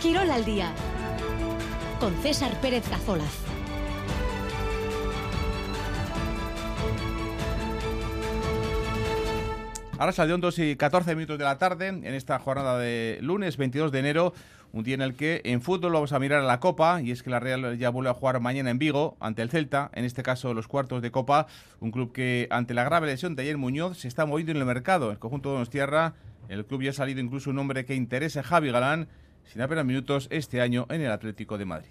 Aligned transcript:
Quirol 0.00 0.30
al 0.30 0.44
día 0.44 0.72
con 1.98 2.14
César 2.16 2.60
Pérez 2.60 2.88
Gazolaz. 2.90 3.46
Ahora 9.98 10.12
salió 10.12 10.36
2 10.36 10.58
y 10.58 10.76
14 10.76 11.14
minutos 11.14 11.38
de 11.38 11.44
la 11.44 11.56
tarde 11.56 11.88
en 11.88 12.04
esta 12.04 12.38
jornada 12.38 12.78
de 12.78 13.18
lunes 13.22 13.56
22 13.56 13.90
de 13.90 13.98
enero, 13.98 14.34
un 14.74 14.84
día 14.84 14.94
en 14.94 15.00
el 15.00 15.14
que 15.14 15.40
en 15.44 15.62
fútbol 15.62 15.94
vamos 15.94 16.12
a 16.12 16.18
mirar 16.18 16.40
a 16.40 16.44
la 16.44 16.60
Copa 16.60 17.00
y 17.00 17.10
es 17.10 17.22
que 17.22 17.30
la 17.30 17.40
Real 17.40 17.78
ya 17.78 17.88
vuelve 17.88 18.10
a 18.10 18.14
jugar 18.14 18.38
mañana 18.40 18.68
en 18.68 18.78
Vigo 18.78 19.16
ante 19.18 19.40
el 19.40 19.48
Celta, 19.48 19.90
en 19.94 20.04
este 20.04 20.22
caso 20.22 20.52
los 20.52 20.68
cuartos 20.68 21.00
de 21.00 21.10
Copa, 21.10 21.46
un 21.80 21.90
club 21.90 22.12
que 22.12 22.46
ante 22.50 22.74
la 22.74 22.84
grave 22.84 23.06
lesión 23.06 23.34
de 23.34 23.42
ayer 23.44 23.56
Muñoz 23.56 23.96
se 23.96 24.08
está 24.08 24.26
moviendo 24.26 24.52
en 24.52 24.58
el 24.58 24.66
mercado, 24.66 25.10
el 25.10 25.18
conjunto 25.18 25.48
de 25.48 25.54
Donostierra, 25.54 26.12
el 26.50 26.66
club 26.66 26.82
ya 26.82 26.90
ha 26.90 26.92
salido 26.92 27.20
incluso 27.20 27.48
un 27.48 27.58
hombre 27.58 27.86
que 27.86 27.94
interesa, 27.94 28.42
Javi 28.42 28.70
Galán, 28.70 29.08
sin 29.46 29.62
apenas 29.62 29.84
minutos 29.84 30.28
este 30.30 30.60
año 30.60 30.86
en 30.90 31.00
el 31.02 31.10
Atlético 31.10 31.58
de 31.58 31.64
Madrid. 31.64 31.88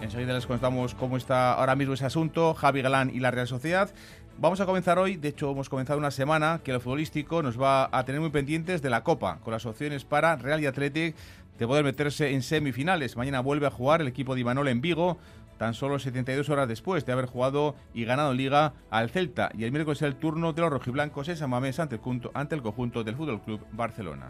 Enseguida 0.00 0.32
les 0.32 0.46
contamos 0.46 0.94
cómo 0.94 1.16
está 1.16 1.52
ahora 1.52 1.76
mismo 1.76 1.94
ese 1.94 2.06
asunto, 2.06 2.54
Javi 2.54 2.80
Galán 2.80 3.10
y 3.14 3.20
la 3.20 3.30
Real 3.30 3.46
Sociedad. 3.46 3.90
Vamos 4.38 4.60
a 4.60 4.66
comenzar 4.66 4.98
hoy, 4.98 5.16
de 5.16 5.28
hecho 5.28 5.50
hemos 5.50 5.68
comenzado 5.68 5.98
una 5.98 6.10
semana 6.10 6.60
que 6.64 6.72
lo 6.72 6.80
futbolístico 6.80 7.42
nos 7.42 7.60
va 7.60 7.88
a 7.92 8.04
tener 8.04 8.20
muy 8.20 8.30
pendientes 8.30 8.80
de 8.82 8.88
la 8.88 9.02
Copa, 9.02 9.38
con 9.42 9.52
las 9.52 9.66
opciones 9.66 10.04
para 10.04 10.36
Real 10.36 10.62
y 10.62 10.66
Athletic 10.66 11.14
de 11.58 11.66
poder 11.66 11.84
meterse 11.84 12.32
en 12.32 12.42
semifinales. 12.42 13.16
Mañana 13.16 13.40
vuelve 13.40 13.66
a 13.66 13.70
jugar 13.70 14.00
el 14.00 14.06
equipo 14.06 14.34
de 14.34 14.42
Imanol 14.42 14.68
en 14.68 14.80
Vigo, 14.80 15.18
tan 15.58 15.74
solo 15.74 15.98
72 15.98 16.48
horas 16.48 16.68
después 16.68 17.04
de 17.04 17.12
haber 17.12 17.26
jugado 17.26 17.74
y 17.92 18.04
ganado 18.04 18.32
Liga 18.32 18.72
al 18.90 19.10
Celta. 19.10 19.50
Y 19.54 19.64
el 19.64 19.72
miércoles 19.72 20.00
es 20.00 20.08
el 20.08 20.16
turno 20.16 20.52
de 20.52 20.62
los 20.62 20.70
rojiblancos 20.70 21.28
en 21.28 21.36
San 21.36 21.50
Mamés 21.50 21.78
ante 21.80 21.96
el, 21.96 22.30
ante 22.32 22.54
el 22.54 22.62
conjunto 22.62 23.04
del 23.04 23.16
Fútbol 23.16 23.42
Club 23.42 23.66
Barcelona. 23.72 24.28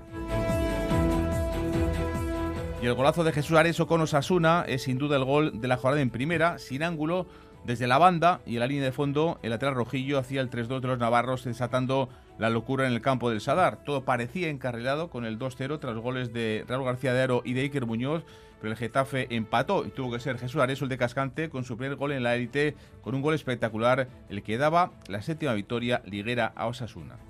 Y 2.82 2.86
el 2.86 2.94
golazo 2.94 3.24
de 3.24 3.32
Jesús 3.32 3.56
Areso 3.56 3.86
con 3.86 4.00
Osasuna 4.00 4.64
es 4.66 4.82
sin 4.82 4.98
duda 4.98 5.16
el 5.16 5.24
gol 5.24 5.60
de 5.60 5.68
la 5.68 5.76
jornada 5.76 6.00
en 6.00 6.10
primera, 6.10 6.58
sin 6.58 6.82
ángulo, 6.82 7.26
desde 7.64 7.86
la 7.86 7.98
banda 7.98 8.40
y 8.46 8.54
en 8.54 8.60
la 8.60 8.66
línea 8.66 8.84
de 8.84 8.92
fondo, 8.92 9.38
el 9.42 9.50
lateral 9.50 9.74
rojillo 9.74 10.18
hacía 10.18 10.40
el 10.40 10.48
3-2 10.48 10.80
de 10.80 10.88
los 10.88 10.98
navarros, 10.98 11.44
desatando 11.44 12.08
la 12.38 12.50
locura 12.50 12.86
en 12.86 12.92
el 12.92 13.00
campo 13.00 13.30
del 13.30 13.40
Sadar. 13.40 13.84
Todo 13.84 14.04
parecía 14.04 14.48
encarrilado 14.48 15.10
con 15.10 15.24
el 15.24 15.38
2-0 15.38 15.78
tras 15.80 15.96
goles 15.96 16.32
de 16.32 16.64
Raúl 16.66 16.84
García 16.84 17.12
de 17.12 17.22
Aro 17.22 17.42
y 17.44 17.52
de 17.52 17.62
Iker 17.62 17.86
Muñoz, 17.86 18.24
pero 18.60 18.72
el 18.72 18.78
Getafe 18.78 19.26
empató 19.30 19.86
y 19.86 19.90
tuvo 19.90 20.12
que 20.12 20.20
ser 20.20 20.38
Jesús 20.38 20.60
Areso 20.60 20.84
el 20.84 20.88
de 20.88 20.98
Cascante 20.98 21.48
con 21.48 21.64
su 21.64 21.76
primer 21.76 21.96
gol 21.96 22.12
en 22.12 22.22
la 22.22 22.34
élite, 22.34 22.74
con 23.02 23.14
un 23.14 23.22
gol 23.22 23.34
espectacular, 23.34 24.08
el 24.28 24.42
que 24.42 24.58
daba 24.58 24.92
la 25.08 25.22
séptima 25.22 25.54
victoria 25.54 26.02
liguera 26.04 26.52
a 26.56 26.66
Osasuna. 26.66 27.27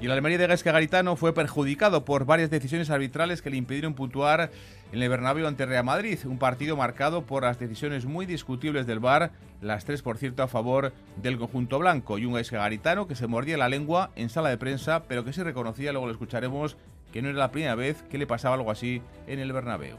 Y 0.00 0.06
el 0.06 0.12
Almería 0.12 0.38
de 0.38 0.46
Gasca 0.46 0.70
Garitano 0.70 1.16
fue 1.16 1.34
perjudicado 1.34 2.04
por 2.04 2.24
varias 2.24 2.50
decisiones 2.50 2.88
arbitrales 2.88 3.42
que 3.42 3.50
le 3.50 3.56
impidieron 3.56 3.94
puntuar 3.94 4.52
en 4.92 5.02
el 5.02 5.08
Bernabéu 5.08 5.48
ante 5.48 5.66
Real 5.66 5.84
Madrid, 5.84 6.20
un 6.24 6.38
partido 6.38 6.76
marcado 6.76 7.22
por 7.22 7.42
las 7.42 7.58
decisiones 7.58 8.06
muy 8.06 8.24
discutibles 8.24 8.86
del 8.86 9.00
VAR, 9.00 9.32
las 9.60 9.84
tres 9.84 10.02
por 10.02 10.16
cierto 10.16 10.44
a 10.44 10.48
favor 10.48 10.92
del 11.16 11.36
conjunto 11.36 11.80
blanco, 11.80 12.16
y 12.16 12.26
un 12.26 12.34
Gasca 12.34 12.58
Garitano 12.58 13.08
que 13.08 13.16
se 13.16 13.26
mordía 13.26 13.58
la 13.58 13.68
lengua 13.68 14.12
en 14.14 14.28
sala 14.28 14.50
de 14.50 14.56
prensa, 14.56 15.02
pero 15.08 15.24
que 15.24 15.32
sí 15.32 15.42
reconocía, 15.42 15.90
luego 15.90 16.06
lo 16.06 16.12
escucharemos, 16.12 16.76
que 17.12 17.20
no 17.20 17.30
era 17.30 17.38
la 17.38 17.50
primera 17.50 17.74
vez 17.74 18.02
que 18.02 18.18
le 18.18 18.26
pasaba 18.28 18.54
algo 18.54 18.70
así 18.70 19.02
en 19.26 19.40
el 19.40 19.52
Bernabéu. 19.52 19.96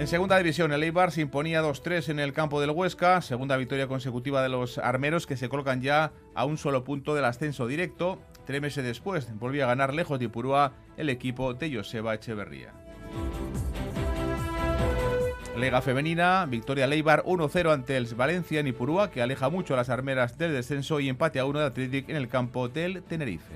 En 0.00 0.06
segunda 0.06 0.38
división, 0.38 0.72
el 0.72 0.82
Eibar 0.82 1.12
se 1.12 1.20
imponía 1.20 1.62
2-3 1.62 2.08
en 2.08 2.20
el 2.20 2.32
campo 2.32 2.58
del 2.58 2.70
Huesca, 2.70 3.20
segunda 3.20 3.58
victoria 3.58 3.86
consecutiva 3.86 4.42
de 4.42 4.48
los 4.48 4.78
armeros 4.78 5.26
que 5.26 5.36
se 5.36 5.50
colocan 5.50 5.82
ya 5.82 6.12
a 6.34 6.46
un 6.46 6.56
solo 6.56 6.84
punto 6.84 7.14
del 7.14 7.26
ascenso 7.26 7.66
directo. 7.66 8.18
Tres 8.46 8.62
meses 8.62 8.82
después 8.82 9.28
volvió 9.38 9.64
a 9.64 9.66
ganar 9.66 9.92
lejos 9.92 10.18
de 10.18 10.24
Ipurúa 10.24 10.72
el 10.96 11.10
equipo 11.10 11.52
de 11.52 11.76
Joseba 11.76 12.14
Echeverría. 12.14 12.72
Lega 15.58 15.82
femenina, 15.82 16.46
victoria 16.46 16.86
Leibar 16.86 17.22
1-0 17.24 17.70
ante 17.70 17.98
el 17.98 18.06
Valencia 18.14 18.60
en 18.60 18.68
Ipurúa, 18.68 19.10
que 19.10 19.20
aleja 19.20 19.50
mucho 19.50 19.74
a 19.74 19.76
las 19.76 19.90
armeras 19.90 20.38
del 20.38 20.54
descenso 20.54 21.00
y 21.00 21.10
empate 21.10 21.40
a 21.40 21.44
1 21.44 21.58
de 21.58 21.66
Athletic 21.66 22.08
en 22.08 22.16
el 22.16 22.28
campo 22.28 22.70
del 22.70 23.02
Tenerife. 23.02 23.52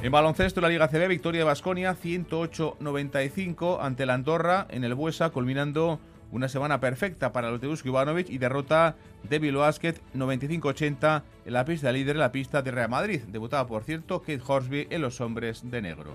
En 0.00 0.12
baloncesto, 0.12 0.60
la 0.60 0.68
Liga 0.68 0.86
CB, 0.86 1.08
victoria 1.08 1.40
de 1.40 1.44
Basconia 1.44 1.96
108-95 1.96 3.78
ante 3.80 4.06
la 4.06 4.14
Andorra 4.14 4.68
en 4.70 4.84
el 4.84 4.94
Buesa, 4.94 5.30
culminando 5.30 5.98
una 6.30 6.48
semana 6.48 6.78
perfecta 6.78 7.32
para 7.32 7.50
los 7.50 7.60
de 7.60 7.66
Usko 7.66 7.88
Ivanovic 7.88 8.30
y 8.30 8.38
derrota 8.38 8.94
de 9.28 9.40
Bilbao 9.40 9.62
Basket 9.62 9.96
95-80 10.14 11.22
en 11.46 11.52
la 11.52 11.64
pista 11.64 11.90
líder 11.90 12.14
en 12.14 12.20
la 12.20 12.30
pista 12.30 12.62
de 12.62 12.70
Real 12.70 12.90
Madrid. 12.90 13.22
Debutaba, 13.26 13.66
por 13.66 13.82
cierto, 13.82 14.20
Kate 14.20 14.40
Horsby 14.46 14.86
en 14.90 15.02
los 15.02 15.20
hombres 15.20 15.68
de 15.68 15.82
negro. 15.82 16.14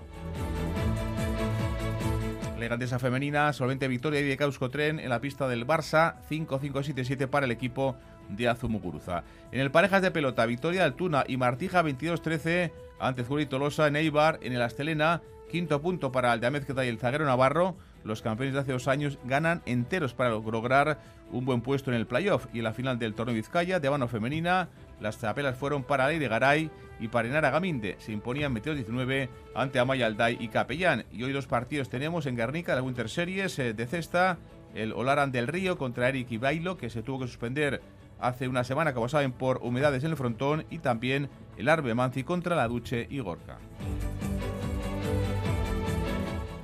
Legandesa 2.58 2.98
femenina, 2.98 3.52
solvente 3.52 3.86
victoria 3.86 4.22
de 4.22 4.36
Causco 4.38 4.70
Tren 4.70 4.98
en 4.98 5.10
la 5.10 5.20
pista 5.20 5.46
del 5.46 5.66
Barça, 5.66 6.14
5-5-7-7 6.30 7.26
para 7.26 7.44
el 7.44 7.52
equipo 7.52 7.96
de 8.28 8.48
Azumuguruza. 8.48 9.24
En 9.52 9.60
el 9.60 9.70
parejas 9.70 10.02
de 10.02 10.10
pelota, 10.10 10.46
victoria 10.46 10.82
del 10.82 10.94
Tuna 10.94 11.24
y 11.26 11.36
Martija 11.36 11.82
22-13 11.82 12.72
ante 12.98 13.24
Zuri 13.24 13.46
Tolosa 13.46 13.86
en 13.86 13.96
Eibar, 13.96 14.38
en 14.42 14.52
el 14.52 14.62
Astelena, 14.62 15.22
quinto 15.50 15.80
punto 15.80 16.10
para 16.10 16.32
el 16.32 16.40
de 16.40 16.46
Amezqueta 16.46 16.84
y 16.84 16.88
el 16.88 16.98
zaguero 16.98 17.24
Navarro. 17.24 17.76
Los 18.02 18.22
campeones 18.22 18.54
de 18.54 18.60
hace 18.60 18.72
dos 18.72 18.88
años 18.88 19.18
ganan 19.24 19.62
enteros 19.66 20.14
para 20.14 20.30
lograr 20.30 20.98
un 21.32 21.44
buen 21.44 21.62
puesto 21.62 21.90
en 21.90 21.96
el 21.96 22.06
playoff 22.06 22.46
y 22.52 22.58
en 22.58 22.64
la 22.64 22.74
final 22.74 22.98
del 22.98 23.14
torneo 23.14 23.34
Vizcaya 23.34 23.80
de 23.80 23.90
mano 23.90 24.08
femenina. 24.08 24.68
Las 25.00 25.18
tapelas 25.18 25.56
fueron 25.56 25.82
para 25.82 26.08
Ley 26.08 26.18
de 26.18 26.28
Garay 26.28 26.70
y 27.00 27.08
para 27.08 27.28
Enara 27.28 27.50
Gaminde. 27.50 27.96
Se 27.98 28.12
imponían 28.12 28.54
22-19 28.54 29.28
ante 29.54 29.78
Amaya 29.78 30.06
Alday 30.06 30.36
y 30.38 30.48
Capellán. 30.48 31.04
Y 31.12 31.22
hoy 31.22 31.32
dos 31.32 31.46
partidos 31.46 31.88
tenemos 31.88 32.26
en 32.26 32.36
Guernica, 32.36 32.74
la 32.74 32.82
Winter 32.82 33.08
Series 33.08 33.58
eh, 33.58 33.74
de 33.74 33.86
cesta. 33.86 34.38
El 34.74 34.92
Olaran 34.92 35.30
del 35.30 35.46
Río 35.46 35.78
contra 35.78 36.08
Eric 36.08 36.32
Ibailo, 36.32 36.76
que 36.76 36.90
se 36.90 37.02
tuvo 37.02 37.20
que 37.20 37.26
suspender 37.28 37.80
hace 38.20 38.48
una 38.48 38.64
semana, 38.64 38.94
como 38.94 39.08
saben, 39.08 39.32
por 39.32 39.58
humedades 39.62 40.04
en 40.04 40.10
el 40.10 40.16
frontón. 40.16 40.64
Y 40.70 40.78
también 40.78 41.28
el 41.56 41.68
Arbe 41.68 41.94
Manzi 41.94 42.24
contra 42.24 42.56
la 42.56 42.68
Duche 42.68 43.06
y 43.10 43.20
Gorka. 43.20 43.58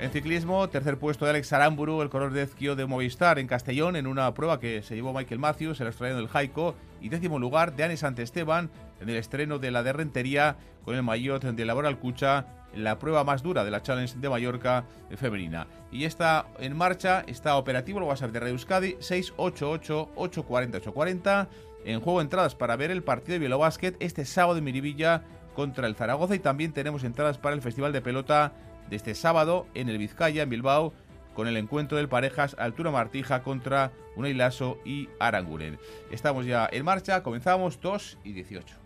En 0.01 0.11
ciclismo, 0.11 0.67
tercer 0.71 0.99
puesto 0.99 1.27
de 1.27 1.33
Alex 1.33 1.53
Aramburu, 1.53 2.01
el 2.01 2.09
color 2.09 2.33
de 2.33 2.43
Ezquio 2.43 2.75
de 2.75 2.87
Movistar 2.87 3.39
en 3.39 3.47
Castellón, 3.47 3.97
en 3.97 4.07
una 4.07 4.33
prueba 4.33 4.59
que 4.59 4.81
se 4.81 4.95
llevó 4.95 5.13
Michael 5.13 5.39
Matthews, 5.39 5.79
el 5.83 5.89
australiano 5.89 6.21
del 6.21 6.31
Jaico, 6.31 6.75
y 7.03 7.11
décimo 7.11 7.39
lugar 7.39 7.77
de 7.77 7.85
Anne 7.85 7.95
Esteban 7.95 8.71
en 9.01 9.11
el 9.11 9.17
estreno 9.17 9.59
de 9.59 9.71
la 9.71 9.83
derrentería 9.83 10.57
con 10.87 10.95
el 10.95 11.03
maillot 11.03 11.43
de 11.45 11.65
Laboral 11.67 11.99
Cucha 11.99 12.47
la 12.75 12.99
prueba 12.99 13.25
más 13.25 13.43
dura 13.43 13.65
de 13.65 13.71
la 13.71 13.83
Challenge 13.83 14.19
de 14.19 14.29
Mallorca 14.29 14.85
femenina. 15.17 15.67
Y 15.91 16.05
está 16.05 16.47
en 16.59 16.77
marcha, 16.77 17.25
está 17.27 17.57
operativo 17.57 17.99
el 17.99 18.05
WhatsApp 18.05 18.31
de 18.31 18.41
Radio 18.41 18.53
Euskadi 18.55 18.97
688 19.01 20.11
840 20.15 20.79
840 20.79 21.49
en 21.85 22.01
juego 22.01 22.21
entradas 22.21 22.55
para 22.55 22.77
ver 22.77 22.91
el 22.91 23.03
partido 23.03 23.35
de 23.35 23.39
Bielobásquet 23.41 23.97
este 24.01 24.25
sábado 24.25 24.59
en 24.59 24.65
Miribilla 24.65 25.23
contra 25.55 25.87
el 25.87 25.97
Zaragoza 25.97 26.35
y 26.35 26.39
también 26.39 26.73
tenemos 26.73 27.05
entradas 27.05 27.39
para 27.39 27.55
el 27.55 27.63
Festival 27.63 27.93
de 27.93 28.03
Pelota 28.03 28.53
de 28.89 28.97
este 28.97 29.15
sábado 29.15 29.67
en 29.75 29.89
el 29.89 29.99
Vizcaya, 29.99 30.43
en 30.43 30.51
Bilbao, 30.51 30.93
con 31.35 31.49
el 31.49 31.57
encuentro 31.57 31.97
del 31.97 32.09
parejas 32.09 32.57
Altura 32.59 32.91
Martija 32.91 33.43
contra 33.43 33.93
Unailaso 34.17 34.79
y 34.85 35.09
Aranguren. 35.19 35.79
Estamos 36.11 36.45
ya 36.45 36.69
en 36.71 36.85
marcha, 36.85 37.23
comenzamos 37.23 37.81
2 37.81 38.19
y 38.25 38.33
18. 38.33 38.80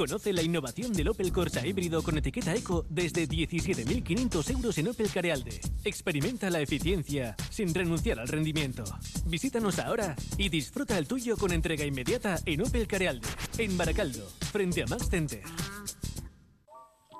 Conoce 0.00 0.32
la 0.32 0.40
innovación 0.40 0.94
del 0.94 1.08
Opel 1.08 1.30
Corsa 1.30 1.66
híbrido 1.66 2.02
con 2.02 2.16
etiqueta 2.16 2.54
Eco 2.54 2.86
desde 2.88 3.28
17.500 3.28 4.50
euros 4.50 4.78
en 4.78 4.88
Opel 4.88 5.10
Carealde. 5.10 5.60
Experimenta 5.84 6.48
la 6.48 6.62
eficiencia 6.62 7.36
sin 7.50 7.74
renunciar 7.74 8.18
al 8.18 8.26
rendimiento. 8.26 8.82
Visítanos 9.26 9.78
ahora 9.78 10.16
y 10.38 10.48
disfruta 10.48 10.96
el 10.96 11.06
tuyo 11.06 11.36
con 11.36 11.52
entrega 11.52 11.84
inmediata 11.84 12.38
en 12.46 12.62
Opel 12.62 12.86
Carealde, 12.86 13.28
en 13.58 13.76
Baracaldo, 13.76 14.26
frente 14.50 14.84
a 14.84 14.86
Max 14.86 15.10
Center. 15.10 15.42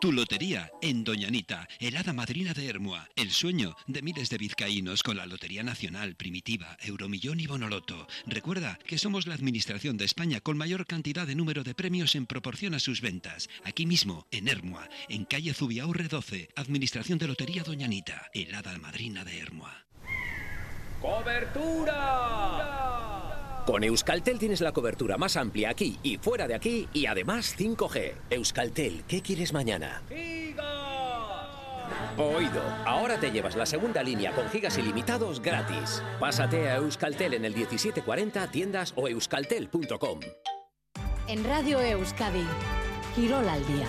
Tu 0.00 0.12
lotería 0.12 0.72
en 0.80 1.04
Doñanita, 1.04 1.68
helada 1.78 2.14
madrina 2.14 2.54
de 2.54 2.66
Hermua. 2.66 3.06
El 3.16 3.30
sueño 3.30 3.76
de 3.86 4.00
miles 4.00 4.30
de 4.30 4.38
vizcaínos 4.38 5.02
con 5.02 5.18
la 5.18 5.26
Lotería 5.26 5.62
Nacional, 5.62 6.14
Primitiva, 6.14 6.78
Euromillón 6.80 7.38
y 7.38 7.46
Bonoloto. 7.46 8.08
Recuerda 8.24 8.78
que 8.86 8.96
somos 8.96 9.26
la 9.26 9.34
administración 9.34 9.98
de 9.98 10.06
España 10.06 10.40
con 10.40 10.56
mayor 10.56 10.86
cantidad 10.86 11.26
de 11.26 11.34
número 11.34 11.64
de 11.64 11.74
premios 11.74 12.14
en 12.14 12.24
proporción 12.24 12.72
a 12.72 12.78
sus 12.78 13.02
ventas. 13.02 13.50
Aquí 13.62 13.84
mismo, 13.84 14.26
en 14.30 14.48
Hermua, 14.48 14.88
en 15.10 15.26
calle 15.26 15.52
Zubiaurre 15.52 16.08
12, 16.08 16.48
Administración 16.56 17.18
de 17.18 17.28
Lotería 17.28 17.62
Doñanita, 17.62 18.30
helada 18.32 18.78
madrina 18.78 19.22
de 19.22 19.38
Hermua. 19.38 19.84
¡Cobertura! 21.02 22.99
Con 23.70 23.84
Euskaltel 23.84 24.40
tienes 24.40 24.60
la 24.62 24.72
cobertura 24.72 25.16
más 25.16 25.36
amplia 25.36 25.70
aquí 25.70 25.96
y 26.02 26.16
fuera 26.16 26.48
de 26.48 26.56
aquí 26.56 26.88
y 26.92 27.06
además 27.06 27.54
5G. 27.56 28.14
Euskaltel, 28.28 29.04
¿qué 29.06 29.22
quieres 29.22 29.52
mañana? 29.52 30.02
Oído, 32.18 32.60
ahora 32.84 33.20
te 33.20 33.30
llevas 33.30 33.54
la 33.54 33.66
segunda 33.66 34.02
línea 34.02 34.32
con 34.32 34.48
gigas 34.48 34.76
ilimitados 34.76 35.40
gratis. 35.40 36.02
Pásate 36.18 36.68
a 36.68 36.78
Euskaltel 36.78 37.34
en 37.34 37.44
el 37.44 37.54
1740 37.54 38.50
tiendas 38.50 38.92
o 38.96 39.06
euskaltel.com. 39.06 40.18
En 41.28 41.44
Radio 41.44 41.80
Euskadi, 41.80 42.44
Quirol 43.14 43.48
al 43.48 43.64
día. 43.68 43.86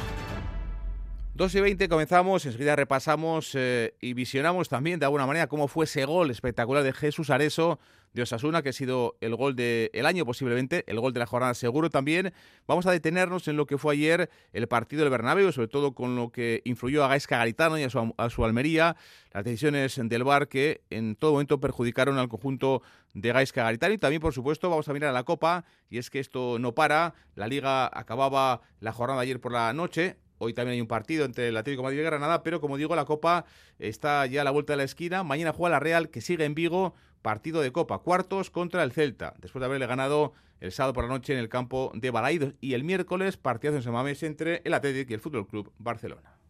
2 1.41 1.55
y 1.55 1.61
20 1.61 1.89
comenzamos, 1.89 2.45
enseguida 2.45 2.75
repasamos 2.75 3.55
eh, 3.55 3.95
y 3.99 4.13
visionamos 4.13 4.69
también 4.69 4.99
de 4.99 5.05
alguna 5.05 5.25
manera 5.25 5.47
cómo 5.47 5.67
fue 5.67 5.85
ese 5.85 6.05
gol 6.05 6.29
espectacular 6.29 6.83
de 6.83 6.93
Jesús 6.93 7.31
Areso 7.31 7.79
de 8.13 8.21
Osasuna, 8.21 8.61
que 8.61 8.69
ha 8.69 8.73
sido 8.73 9.17
el 9.21 9.35
gol 9.35 9.55
del 9.55 10.05
año 10.05 10.23
posiblemente, 10.23 10.83
el 10.85 10.99
gol 10.99 11.13
de 11.13 11.19
la 11.19 11.25
jornada 11.25 11.55
seguro 11.55 11.89
también. 11.89 12.31
Vamos 12.67 12.85
a 12.85 12.91
detenernos 12.91 13.47
en 13.47 13.57
lo 13.57 13.65
que 13.65 13.79
fue 13.79 13.95
ayer 13.95 14.29
el 14.53 14.67
partido 14.67 15.01
del 15.01 15.09
Bernabéu, 15.09 15.51
sobre 15.51 15.67
todo 15.67 15.95
con 15.95 16.15
lo 16.15 16.31
que 16.31 16.61
influyó 16.63 17.03
a 17.03 17.07
Gaisca 17.07 17.39
Garitano 17.39 17.79
y 17.79 17.83
a 17.85 17.89
su, 17.89 18.13
a 18.15 18.29
su 18.29 18.45
Almería, 18.45 18.95
las 19.33 19.43
decisiones 19.43 19.99
del 19.99 20.23
VAR 20.23 20.47
que 20.47 20.83
en 20.91 21.15
todo 21.15 21.31
momento 21.31 21.59
perjudicaron 21.59 22.19
al 22.19 22.29
conjunto 22.29 22.83
de 23.15 23.31
Gaisca 23.31 23.63
Garitano 23.63 23.95
y 23.95 23.97
también, 23.97 24.21
por 24.21 24.35
supuesto, 24.35 24.69
vamos 24.69 24.88
a 24.89 24.93
mirar 24.93 25.09
a 25.09 25.13
la 25.13 25.23
Copa 25.23 25.65
y 25.89 25.97
es 25.97 26.11
que 26.11 26.19
esto 26.19 26.59
no 26.59 26.75
para. 26.75 27.15
La 27.33 27.47
Liga 27.47 27.89
acababa 27.91 28.61
la 28.79 28.93
jornada 28.93 29.21
ayer 29.21 29.41
por 29.41 29.53
la 29.53 29.73
noche, 29.73 30.17
Hoy 30.43 30.53
también 30.53 30.73
hay 30.73 30.81
un 30.81 30.88
partido 30.88 31.23
entre 31.23 31.49
el 31.49 31.57
Atlético 31.57 31.83
de 31.83 31.89
Madrid 31.89 31.99
y 31.99 32.03
Granada, 32.03 32.41
pero 32.41 32.59
como 32.59 32.75
digo, 32.75 32.95
la 32.95 33.05
Copa 33.05 33.45
está 33.77 34.25
ya 34.25 34.41
a 34.41 34.43
la 34.43 34.49
vuelta 34.49 34.73
de 34.73 34.77
la 34.77 34.83
esquina. 34.83 35.23
Mañana 35.23 35.53
juega 35.53 35.75
la 35.75 35.79
Real, 35.79 36.09
que 36.09 36.19
sigue 36.19 36.45
en 36.45 36.55
Vigo, 36.55 36.95
partido 37.21 37.61
de 37.61 37.71
Copa, 37.71 37.99
cuartos 37.99 38.49
contra 38.49 38.81
el 38.81 38.91
Celta, 38.91 39.35
después 39.39 39.59
de 39.59 39.67
haberle 39.67 39.85
ganado 39.85 40.33
el 40.59 40.71
sábado 40.71 40.93
por 40.93 41.03
la 41.03 41.11
noche 41.11 41.33
en 41.33 41.38
el 41.38 41.47
campo 41.47 41.91
de 41.93 42.09
Balaidos. 42.09 42.55
Y 42.59 42.73
el 42.73 42.83
miércoles, 42.83 43.38
partido 43.38 43.75
en 43.75 43.83
Semames 43.83 44.23
entre 44.23 44.63
el 44.63 44.73
Atlético 44.73 45.11
y 45.11 45.13
el 45.13 45.19
Fútbol 45.19 45.47
Club 45.47 45.71
Barcelona. 45.77 46.40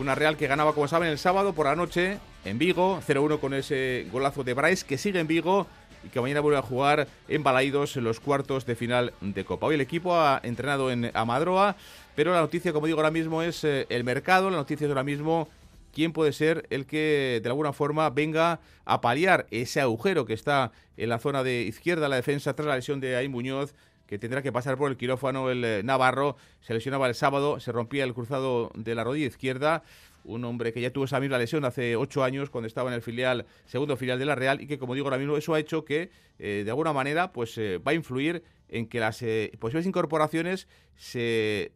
Una 0.00 0.14
Real 0.14 0.38
que 0.38 0.46
ganaba, 0.46 0.72
como 0.72 0.88
saben, 0.88 1.10
el 1.10 1.18
sábado 1.18 1.52
por 1.52 1.66
la 1.66 1.76
noche 1.76 2.16
en 2.46 2.58
Vigo, 2.58 3.02
0-1 3.06 3.38
con 3.38 3.52
ese 3.52 4.06
golazo 4.10 4.42
de 4.42 4.54
Bryce, 4.54 4.86
que 4.86 4.96
sigue 4.96 5.20
en 5.20 5.26
Vigo 5.26 5.66
y 6.02 6.08
que 6.08 6.22
mañana 6.22 6.40
vuelve 6.40 6.58
a 6.58 6.62
jugar 6.62 7.06
en 7.28 7.42
Balaidos 7.42 7.98
en 7.98 8.04
los 8.04 8.18
cuartos 8.18 8.64
de 8.64 8.76
final 8.76 9.12
de 9.20 9.44
Copa. 9.44 9.66
Hoy 9.66 9.74
el 9.74 9.82
equipo 9.82 10.16
ha 10.16 10.40
entrenado 10.42 10.90
en 10.90 11.10
Amadroa, 11.12 11.76
pero 12.16 12.32
la 12.32 12.40
noticia, 12.40 12.72
como 12.72 12.86
digo 12.86 12.98
ahora 12.98 13.10
mismo, 13.10 13.42
es 13.42 13.62
eh, 13.62 13.84
el 13.90 14.02
mercado. 14.02 14.48
La 14.48 14.56
noticia 14.56 14.86
es 14.86 14.88
ahora 14.88 15.04
mismo 15.04 15.50
quién 15.92 16.14
puede 16.14 16.32
ser 16.32 16.66
el 16.70 16.86
que 16.86 17.40
de 17.42 17.48
alguna 17.50 17.74
forma 17.74 18.08
venga 18.08 18.58
a 18.86 19.02
paliar 19.02 19.48
ese 19.50 19.82
agujero 19.82 20.24
que 20.24 20.32
está 20.32 20.72
en 20.96 21.10
la 21.10 21.18
zona 21.18 21.42
de 21.42 21.60
izquierda, 21.60 22.08
la 22.08 22.16
defensa, 22.16 22.54
tras 22.54 22.66
la 22.66 22.76
lesión 22.76 23.00
de 23.00 23.16
Ay 23.16 23.28
Muñoz 23.28 23.74
que 24.10 24.18
tendrá 24.18 24.42
que 24.42 24.50
pasar 24.50 24.76
por 24.76 24.90
el 24.90 24.96
quirófano 24.96 25.50
el 25.50 25.64
eh, 25.64 25.82
Navarro. 25.84 26.36
Se 26.58 26.74
lesionaba 26.74 27.06
el 27.06 27.14
sábado, 27.14 27.60
se 27.60 27.70
rompía 27.70 28.02
el 28.02 28.12
cruzado 28.12 28.72
de 28.74 28.96
la 28.96 29.04
rodilla 29.04 29.28
izquierda. 29.28 29.84
Un 30.24 30.44
hombre 30.44 30.72
que 30.72 30.80
ya 30.80 30.90
tuvo 30.90 31.04
esa 31.04 31.20
misma 31.20 31.38
lesión 31.38 31.64
hace 31.64 31.94
ocho 31.94 32.24
años 32.24 32.50
cuando 32.50 32.66
estaba 32.66 32.90
en 32.90 32.96
el 32.96 33.02
filial, 33.02 33.46
segundo 33.66 33.96
filial 33.96 34.18
de 34.18 34.24
la 34.24 34.34
Real, 34.34 34.60
y 34.60 34.66
que, 34.66 34.80
como 34.80 34.94
digo 34.94 35.06
ahora 35.06 35.16
mismo, 35.16 35.36
eso 35.36 35.54
ha 35.54 35.60
hecho 35.60 35.84
que, 35.84 36.10
eh, 36.40 36.62
de 36.64 36.70
alguna 36.70 36.92
manera, 36.92 37.32
pues 37.32 37.56
eh, 37.56 37.78
va 37.78 37.92
a 37.92 37.94
influir 37.94 38.42
en 38.68 38.88
que 38.88 38.98
las 38.98 39.24
posibles 39.60 39.86
incorporaciones 39.86 40.66
se 40.96 41.72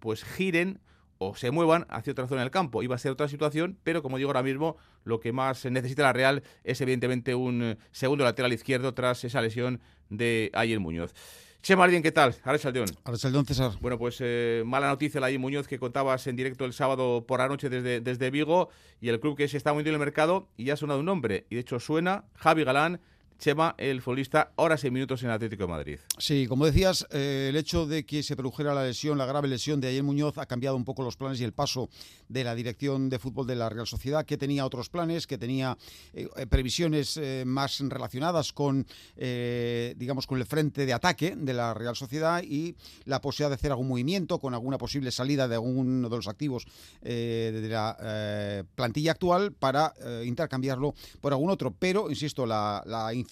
pues 0.00 0.24
giren 0.24 0.80
o 1.18 1.36
se 1.36 1.50
muevan 1.52 1.86
hacia 1.88 2.12
otra 2.12 2.26
zona 2.26 2.40
del 2.40 2.50
campo. 2.50 2.82
Iba 2.82 2.96
a 2.96 2.98
ser 2.98 3.12
otra 3.12 3.28
situación, 3.28 3.78
pero 3.84 4.02
como 4.02 4.18
digo 4.18 4.30
ahora 4.30 4.42
mismo, 4.42 4.76
lo 5.04 5.20
que 5.20 5.32
más 5.32 5.64
necesita 5.64 6.02
la 6.02 6.12
Real 6.12 6.42
es 6.64 6.80
evidentemente 6.80 7.36
un 7.36 7.76
segundo 7.92 8.24
lateral 8.24 8.52
izquierdo 8.52 8.94
tras 8.94 9.24
esa 9.24 9.40
lesión 9.40 9.80
de 10.10 10.50
Ayer 10.54 10.78
Muñoz. 10.80 11.14
Che 11.62 11.76
Martín, 11.76 12.02
¿qué 12.02 12.10
tal? 12.10 12.34
César. 13.46 13.70
Bueno, 13.80 13.96
pues 13.96 14.16
eh, 14.18 14.64
mala 14.66 14.88
noticia 14.88 15.20
la 15.20 15.28
de 15.28 15.38
Muñoz 15.38 15.68
que 15.68 15.78
contabas 15.78 16.26
en 16.26 16.34
directo 16.34 16.64
el 16.64 16.72
sábado 16.72 17.24
por 17.24 17.38
la 17.38 17.46
noche 17.46 17.68
desde, 17.68 18.00
desde 18.00 18.32
Vigo 18.32 18.68
y 19.00 19.10
el 19.10 19.20
club 19.20 19.36
que 19.36 19.46
se 19.46 19.58
está 19.58 19.70
moviendo 19.70 19.90
en 19.90 19.94
el 19.94 20.00
mercado 20.00 20.48
y 20.56 20.64
ya 20.64 20.74
ha 20.74 20.76
sonado 20.76 20.98
un 20.98 21.06
nombre. 21.06 21.46
Y 21.50 21.54
de 21.54 21.60
hecho 21.60 21.78
suena 21.78 22.24
Javi 22.34 22.64
Galán, 22.64 23.00
Chema, 23.42 23.74
el 23.76 24.00
futbolista, 24.00 24.52
ahora 24.56 24.76
seis 24.76 24.92
minutos 24.92 25.20
en 25.24 25.30
Atlético 25.30 25.64
de 25.64 25.68
Madrid. 25.68 25.98
Sí, 26.16 26.46
como 26.46 26.64
decías, 26.64 27.04
eh, 27.10 27.48
el 27.48 27.56
hecho 27.56 27.88
de 27.88 28.06
que 28.06 28.22
se 28.22 28.36
produjera 28.36 28.72
la 28.72 28.84
lesión, 28.84 29.18
la 29.18 29.26
grave 29.26 29.48
lesión 29.48 29.80
de 29.80 29.88
ayer 29.88 30.04
Muñoz, 30.04 30.38
ha 30.38 30.46
cambiado 30.46 30.76
un 30.76 30.84
poco 30.84 31.02
los 31.02 31.16
planes 31.16 31.40
y 31.40 31.44
el 31.44 31.52
paso 31.52 31.90
de 32.28 32.44
la 32.44 32.54
dirección 32.54 33.08
de 33.08 33.18
fútbol 33.18 33.48
de 33.48 33.56
la 33.56 33.68
Real 33.68 33.88
Sociedad, 33.88 34.24
que 34.24 34.36
tenía 34.36 34.64
otros 34.64 34.90
planes, 34.90 35.26
que 35.26 35.38
tenía 35.38 35.76
eh, 36.12 36.28
eh, 36.36 36.46
previsiones 36.46 37.18
más 37.44 37.80
relacionadas 37.80 38.52
con, 38.52 38.86
digamos, 39.16 40.28
con 40.28 40.38
el 40.38 40.46
frente 40.46 40.86
de 40.86 40.92
ataque 40.92 41.34
de 41.36 41.52
la 41.52 41.74
Real 41.74 41.96
Sociedad 41.96 42.44
y 42.44 42.76
la 43.06 43.20
posibilidad 43.20 43.50
de 43.50 43.54
hacer 43.56 43.72
algún 43.72 43.88
movimiento 43.88 44.38
con 44.38 44.54
alguna 44.54 44.78
posible 44.78 45.10
salida 45.10 45.48
de 45.48 45.56
alguno 45.56 46.08
de 46.08 46.16
los 46.16 46.28
activos 46.28 46.64
de 47.00 47.68
la 47.68 48.64
plantilla 48.76 49.12
actual 49.12 49.52
para 49.52 49.92
intercambiarlo 50.24 50.94
por 51.20 51.32
algún 51.32 51.50
otro. 51.50 51.74
Pero, 51.76 52.08
insisto, 52.08 52.46
la, 52.46 52.84
la 52.86 53.12
incidencia 53.12 53.31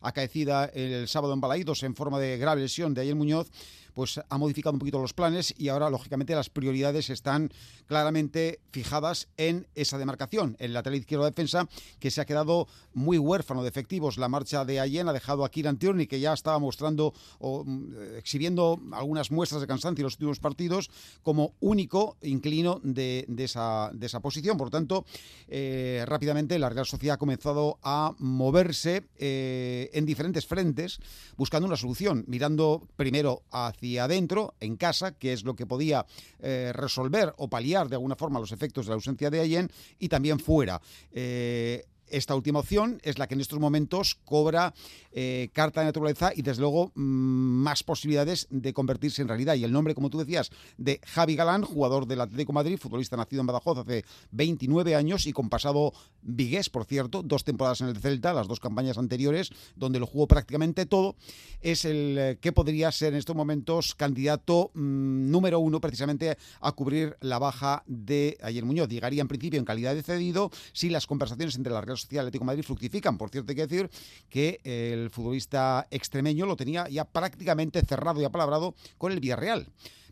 acaecida 0.00 0.66
el 0.66 1.08
sábado 1.08 1.32
en 1.34 1.40
Balaídos 1.40 1.82
en 1.82 1.94
forma 1.94 2.18
de 2.18 2.38
grave 2.38 2.60
lesión 2.60 2.94
de 2.94 3.02
ayer 3.02 3.14
Muñoz 3.14 3.50
pues 3.96 4.20
ha 4.28 4.36
modificado 4.36 4.74
un 4.74 4.78
poquito 4.78 5.00
los 5.00 5.14
planes 5.14 5.54
y 5.56 5.68
ahora, 5.68 5.88
lógicamente, 5.88 6.34
las 6.34 6.50
prioridades 6.50 7.08
están 7.08 7.50
claramente 7.86 8.60
fijadas 8.70 9.28
en 9.38 9.68
esa 9.74 9.96
demarcación, 9.96 10.54
el 10.58 10.74
lateral 10.74 10.98
izquierdo 10.98 11.24
de 11.24 11.30
defensa, 11.30 11.66
que 11.98 12.10
se 12.10 12.20
ha 12.20 12.26
quedado 12.26 12.68
muy 12.92 13.16
huérfano 13.16 13.62
de 13.62 13.70
efectivos. 13.70 14.18
La 14.18 14.28
marcha 14.28 14.66
de 14.66 14.80
Allen 14.80 15.08
ha 15.08 15.14
dejado 15.14 15.46
a 15.46 15.50
Kieran 15.50 15.78
Tierney, 15.78 16.06
que 16.06 16.20
ya 16.20 16.34
estaba 16.34 16.58
mostrando 16.58 17.14
o 17.38 17.64
mm, 17.64 18.18
exhibiendo 18.18 18.78
algunas 18.92 19.30
muestras 19.30 19.62
de 19.62 19.66
cansancio 19.66 20.02
en 20.02 20.04
los 20.04 20.16
últimos 20.16 20.40
partidos, 20.40 20.90
como 21.22 21.54
único 21.60 22.18
inclino 22.20 22.82
de, 22.82 23.24
esa, 23.38 23.90
de 23.94 24.04
esa, 24.04 24.20
posición. 24.20 24.58
Por 24.58 24.68
tanto, 24.68 25.06
eh, 25.48 26.04
rápidamente 26.06 26.58
la 26.58 26.68
Real 26.68 26.84
Sociedad 26.84 27.14
ha 27.14 27.18
comenzado 27.18 27.78
a 27.82 28.14
moverse 28.18 29.04
eh, 29.16 29.88
en 29.94 30.04
diferentes 30.04 30.44
frentes, 30.46 31.00
buscando 31.38 31.66
una 31.66 31.78
solución, 31.78 32.26
mirando 32.28 32.86
primero 32.96 33.42
hacia 33.50 33.85
adentro, 33.96 34.54
en 34.60 34.76
casa, 34.76 35.12
que 35.12 35.32
es 35.32 35.44
lo 35.44 35.54
que 35.54 35.66
podía 35.66 36.04
eh, 36.40 36.72
resolver 36.74 37.32
o 37.38 37.48
paliar 37.48 37.88
de 37.88 37.96
alguna 37.96 38.16
forma 38.16 38.40
los 38.40 38.52
efectos 38.52 38.86
de 38.86 38.90
la 38.90 38.94
ausencia 38.96 39.30
de 39.30 39.40
Allen, 39.40 39.70
y 39.98 40.08
también 40.08 40.38
fuera. 40.38 40.80
Eh, 41.12 41.84
esta 42.08 42.34
última 42.34 42.60
opción 42.60 43.00
es 43.02 43.18
la 43.18 43.26
que 43.26 43.34
en 43.34 43.40
estos 43.40 43.58
momentos 43.58 44.14
cobra 44.24 44.74
eh, 45.12 45.48
carta 45.52 45.80
de 45.80 45.86
naturaleza 45.86 46.32
y 46.34 46.42
desde 46.42 46.60
luego 46.60 46.92
mm, 46.94 47.00
más 47.00 47.82
posibilidades 47.82 48.46
de 48.50 48.72
convertirse 48.72 49.22
en 49.22 49.28
realidad. 49.28 49.54
Y 49.54 49.64
el 49.64 49.72
nombre, 49.72 49.94
como 49.94 50.10
tú 50.10 50.18
decías, 50.18 50.50
de 50.76 51.00
Javi 51.04 51.36
Galán, 51.36 51.62
jugador 51.62 52.06
del 52.06 52.20
Atlético 52.20 52.52
Madrid, 52.52 52.78
futbolista 52.78 53.16
nacido 53.16 53.40
en 53.40 53.46
Badajoz 53.46 53.78
hace 53.78 54.04
29 54.30 54.94
años 54.94 55.26
y 55.26 55.32
con 55.32 55.48
pasado 55.48 55.92
vigués, 56.22 56.70
por 56.70 56.84
cierto, 56.84 57.22
dos 57.22 57.44
temporadas 57.44 57.80
en 57.80 57.88
el 57.88 57.96
Celta, 57.96 58.32
las 58.32 58.48
dos 58.48 58.60
campañas 58.60 58.98
anteriores, 58.98 59.50
donde 59.74 59.98
lo 59.98 60.06
jugó 60.06 60.26
prácticamente 60.26 60.86
todo, 60.86 61.16
es 61.60 61.84
el 61.84 62.16
eh, 62.18 62.38
que 62.40 62.52
podría 62.52 62.92
ser 62.92 63.12
en 63.12 63.18
estos 63.18 63.36
momentos 63.36 63.94
candidato 63.94 64.70
mm, 64.74 65.30
número 65.30 65.58
uno 65.60 65.80
precisamente 65.80 66.36
a 66.60 66.72
cubrir 66.72 67.16
la 67.20 67.38
baja 67.38 67.82
de 67.86 68.38
Ayer 68.42 68.64
Muñoz. 68.64 68.88
Llegaría 68.88 69.22
en 69.22 69.28
principio 69.28 69.58
en 69.58 69.64
calidad 69.64 69.94
de 69.94 70.02
cedido 70.02 70.50
si 70.72 70.88
las 70.90 71.06
conversaciones 71.06 71.56
entre 71.56 71.72
la 71.72 71.80
Real 71.80 71.95
Social 71.96 72.26
Atlético 72.26 72.44
Madrid 72.44 72.62
fructifican. 72.62 73.18
Por 73.18 73.30
cierto, 73.30 73.50
hay 73.50 73.56
que 73.56 73.66
decir 73.66 73.90
que 74.28 74.60
el 74.64 75.10
futbolista 75.10 75.86
extremeño 75.90 76.46
lo 76.46 76.56
tenía 76.56 76.88
ya 76.88 77.04
prácticamente 77.04 77.80
cerrado 77.82 78.20
y 78.20 78.24
apalabrado 78.24 78.74
con 78.98 79.12
el 79.12 79.20
Villarreal 79.20 79.66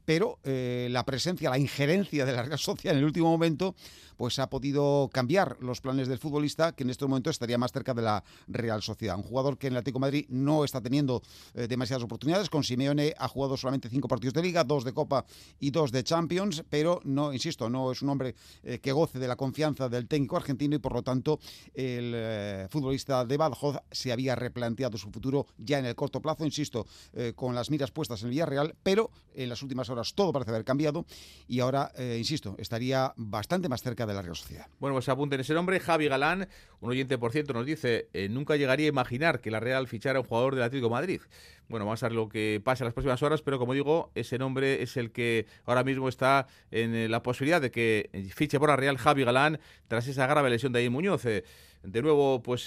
pero 0.04 0.38
eh, 0.44 0.88
la 0.90 1.04
presencia, 1.04 1.50
la 1.50 1.58
injerencia 1.58 2.24
de 2.26 2.32
la 2.32 2.42
Real 2.42 2.58
Social 2.58 2.94
en 2.94 2.98
el 2.98 3.04
último 3.04 3.30
momento 3.30 3.74
pues 4.16 4.38
ha 4.38 4.48
podido 4.48 5.10
cambiar 5.12 5.56
los 5.60 5.80
planes 5.80 6.08
del 6.08 6.18
futbolista, 6.18 6.72
que 6.72 6.84
en 6.84 6.90
este 6.90 7.06
momento 7.06 7.30
estaría 7.30 7.58
más 7.58 7.72
cerca 7.72 7.94
de 7.94 8.02
la 8.02 8.24
Real 8.48 8.82
Sociedad. 8.82 9.16
Un 9.16 9.22
jugador 9.22 9.58
que 9.58 9.66
en 9.66 9.74
el 9.74 9.78
Atlético 9.78 10.00
Madrid 10.00 10.26
no 10.28 10.64
está 10.64 10.80
teniendo 10.80 11.22
eh, 11.54 11.66
demasiadas 11.66 12.04
oportunidades. 12.04 12.50
Con 12.50 12.64
Simeone 12.64 13.14
ha 13.18 13.28
jugado 13.28 13.56
solamente 13.56 13.88
cinco 13.88 14.08
partidos 14.08 14.34
de 14.34 14.42
Liga, 14.42 14.64
dos 14.64 14.84
de 14.84 14.92
Copa 14.92 15.24
y 15.60 15.70
dos 15.70 15.92
de 15.92 16.04
Champions, 16.04 16.64
pero 16.68 17.00
no, 17.04 17.32
insisto, 17.32 17.68
no 17.68 17.92
es 17.92 18.02
un 18.02 18.10
hombre 18.10 18.34
eh, 18.62 18.78
que 18.78 18.92
goce 18.92 19.18
de 19.18 19.28
la 19.28 19.36
confianza 19.36 19.88
del 19.88 20.06
técnico 20.06 20.36
argentino 20.36 20.76
y 20.76 20.78
por 20.78 20.92
lo 20.92 21.02
tanto 21.02 21.38
el 21.74 22.12
eh, 22.14 22.66
futbolista 22.70 23.24
de 23.24 23.36
Badajoz 23.36 23.76
se 23.90 24.12
había 24.12 24.34
replanteado 24.34 24.98
su 24.98 25.10
futuro 25.10 25.46
ya 25.58 25.78
en 25.78 25.86
el 25.86 25.94
corto 25.94 26.20
plazo, 26.20 26.44
insisto, 26.44 26.86
con 27.34 27.54
las 27.54 27.70
miras 27.70 27.90
puestas 27.90 28.20
en 28.22 28.28
el 28.28 28.30
Villarreal, 28.30 28.74
pero 28.82 29.10
en 29.34 29.48
las 29.48 29.62
últimas 29.62 29.88
horas 29.88 30.14
todo 30.14 30.32
parece 30.32 30.50
haber 30.50 30.64
cambiado 30.64 31.04
y 31.46 31.60
ahora, 31.60 31.92
insisto, 32.16 32.54
estaría 32.58 33.12
bastante 33.16 33.68
más 33.68 33.82
cerca 33.82 34.03
de 34.06 34.14
la 34.14 34.22
Real 34.22 34.36
Sociedad. 34.36 34.66
Bueno, 34.78 34.94
pues 34.94 35.08
apunten 35.08 35.40
ese 35.40 35.54
nombre, 35.54 35.80
Javi 35.80 36.08
Galán, 36.08 36.48
un 36.80 36.90
oyente 36.90 37.18
por 37.18 37.32
ciento 37.32 37.52
nos 37.52 37.66
dice, 37.66 38.08
eh, 38.12 38.28
nunca 38.28 38.56
llegaría 38.56 38.86
a 38.86 38.88
imaginar 38.88 39.40
que 39.40 39.50
la 39.50 39.60
Real 39.60 39.88
fichara 39.88 40.18
a 40.18 40.22
un 40.22 40.28
jugador 40.28 40.54
del 40.54 40.64
Atlético 40.64 40.88
de 40.88 40.92
Madrid. 40.92 41.20
Bueno, 41.68 41.86
vamos 41.86 42.02
a 42.02 42.08
ver 42.08 42.14
lo 42.14 42.28
que 42.28 42.60
pasa 42.62 42.84
en 42.84 42.86
las 42.86 42.94
próximas 42.94 43.22
horas, 43.22 43.40
pero 43.42 43.58
como 43.58 43.72
digo, 43.72 44.10
ese 44.14 44.38
nombre 44.38 44.82
es 44.82 44.96
el 44.96 45.12
que 45.12 45.46
ahora 45.64 45.82
mismo 45.82 46.08
está 46.08 46.46
en 46.70 46.94
eh, 46.94 47.08
la 47.08 47.22
posibilidad 47.22 47.60
de 47.60 47.70
que 47.70 48.10
fiche 48.34 48.58
por 48.58 48.68
la 48.68 48.76
Real 48.76 48.98
Javi 48.98 49.24
Galán 49.24 49.58
tras 49.88 50.06
esa 50.06 50.26
grave 50.26 50.50
lesión 50.50 50.72
de 50.72 50.80
ahí 50.80 50.90
Muñoz. 50.90 51.24
Eh, 51.24 51.44
de 51.82 52.00
nuevo, 52.00 52.42
pues 52.42 52.66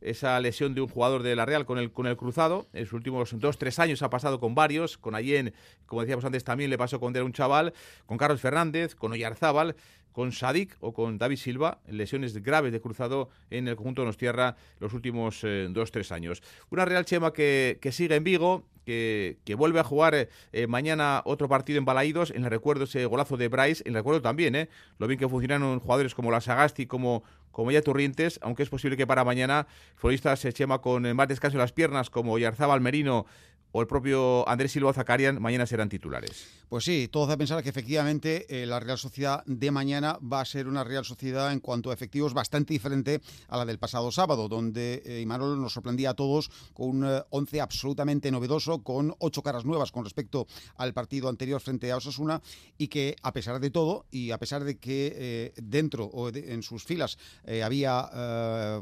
esa 0.00 0.40
lesión 0.40 0.74
de 0.74 0.80
un 0.80 0.88
jugador 0.88 1.22
de 1.22 1.36
la 1.36 1.46
Real 1.46 1.66
con 1.66 1.78
el, 1.78 1.92
con 1.92 2.08
el 2.08 2.16
cruzado. 2.16 2.66
En 2.72 2.84
sus 2.84 2.94
últimos 2.94 3.38
dos, 3.38 3.58
tres 3.58 3.78
años 3.78 4.02
ha 4.02 4.10
pasado 4.10 4.40
con 4.40 4.56
varios. 4.56 4.98
Con 4.98 5.14
Allen, 5.14 5.54
como 5.86 6.00
decíamos 6.00 6.24
antes, 6.24 6.42
también 6.42 6.68
le 6.68 6.76
pasó 6.76 6.98
con 6.98 7.16
un 7.16 7.32
chaval. 7.32 7.72
Con 8.06 8.18
Carlos 8.18 8.40
Fernández, 8.40 8.96
con 8.96 9.12
Oyarzábal 9.12 9.76
con 10.12 10.32
Sadik 10.32 10.76
o 10.80 10.92
con 10.92 11.18
David 11.18 11.36
Silva, 11.36 11.80
lesiones 11.88 12.42
graves 12.42 12.72
de 12.72 12.80
cruzado 12.80 13.30
en 13.50 13.68
el 13.68 13.76
conjunto 13.76 14.02
de 14.02 14.06
nos 14.06 14.16
tierra 14.16 14.56
los 14.78 14.92
últimos 14.92 15.42
eh, 15.44 15.68
dos, 15.70 15.90
tres 15.90 16.12
años. 16.12 16.42
Una 16.70 16.84
Real 16.84 17.04
Chema 17.04 17.32
que, 17.32 17.78
sigue 17.92 18.14
en 18.20 18.24
Vigo, 18.24 18.64
que, 18.84 19.54
vuelve 19.56 19.80
a 19.80 19.84
jugar 19.84 20.28
eh, 20.52 20.66
mañana 20.66 21.22
otro 21.24 21.48
partido 21.48 21.78
en 21.78 21.84
Balaídos. 21.84 22.30
En 22.30 22.44
el 22.44 22.50
recuerdo 22.50 22.84
ese 22.84 23.04
golazo 23.06 23.36
de 23.36 23.48
Bryce, 23.48 23.82
en 23.86 23.92
el 23.92 24.00
recuerdo 24.00 24.22
también, 24.22 24.54
eh, 24.54 24.68
lo 24.98 25.06
bien 25.06 25.18
que 25.18 25.28
funcionaron 25.28 25.80
jugadores 25.80 26.14
como 26.14 26.30
la 26.30 26.40
Sagasti, 26.40 26.86
como, 26.86 27.22
como 27.50 27.70
ya 27.70 27.82
Turrientes, 27.82 28.38
aunque 28.42 28.62
es 28.62 28.68
posible 28.68 28.96
que 28.96 29.06
para 29.06 29.24
mañana 29.24 29.66
futbolistas 29.96 30.40
se 30.40 30.52
Chema 30.52 30.80
con 30.80 31.14
más 31.14 31.28
descanso 31.28 31.56
en 31.56 31.60
las 31.60 31.72
piernas, 31.72 32.10
como 32.10 32.38
Yarzaba 32.38 32.78
Merino 32.80 33.26
o 33.72 33.80
el 33.80 33.86
propio 33.86 34.48
Andrés 34.48 34.72
Silva 34.72 34.92
Zacarian 34.92 35.40
mañana 35.40 35.66
serán 35.66 35.88
titulares. 35.88 36.46
Pues 36.70 36.84
sí, 36.84 37.08
todo 37.10 37.24
hace 37.24 37.36
pensar 37.36 37.62
que 37.64 37.68
efectivamente 37.68 38.46
eh, 38.48 38.64
la 38.64 38.78
Real 38.78 38.96
Sociedad 38.96 39.42
de 39.44 39.72
mañana 39.72 40.20
va 40.20 40.40
a 40.40 40.44
ser 40.44 40.68
una 40.68 40.84
Real 40.84 41.04
Sociedad 41.04 41.52
en 41.52 41.58
cuanto 41.58 41.90
a 41.90 41.94
efectivos 41.94 42.32
bastante 42.32 42.72
diferente 42.72 43.20
a 43.48 43.56
la 43.56 43.64
del 43.64 43.80
pasado 43.80 44.12
sábado, 44.12 44.48
donde 44.48 45.02
eh, 45.04 45.20
Imanol 45.20 45.60
nos 45.60 45.72
sorprendía 45.72 46.10
a 46.10 46.14
todos 46.14 46.48
con 46.72 47.02
un 47.02 47.22
11 47.30 47.56
eh, 47.56 47.60
absolutamente 47.60 48.30
novedoso, 48.30 48.84
con 48.84 49.16
ocho 49.18 49.42
caras 49.42 49.64
nuevas 49.64 49.90
con 49.90 50.04
respecto 50.04 50.46
al 50.76 50.94
partido 50.94 51.28
anterior 51.28 51.60
frente 51.60 51.90
a 51.90 51.96
Osasuna 51.96 52.40
y 52.78 52.86
que 52.86 53.16
a 53.22 53.32
pesar 53.32 53.58
de 53.58 53.70
todo 53.70 54.06
y 54.12 54.30
a 54.30 54.38
pesar 54.38 54.62
de 54.62 54.78
que 54.78 55.52
dentro 55.56 56.04
o 56.04 56.28
en 56.28 56.62
sus 56.62 56.84
filas 56.84 57.18
había 57.64 58.80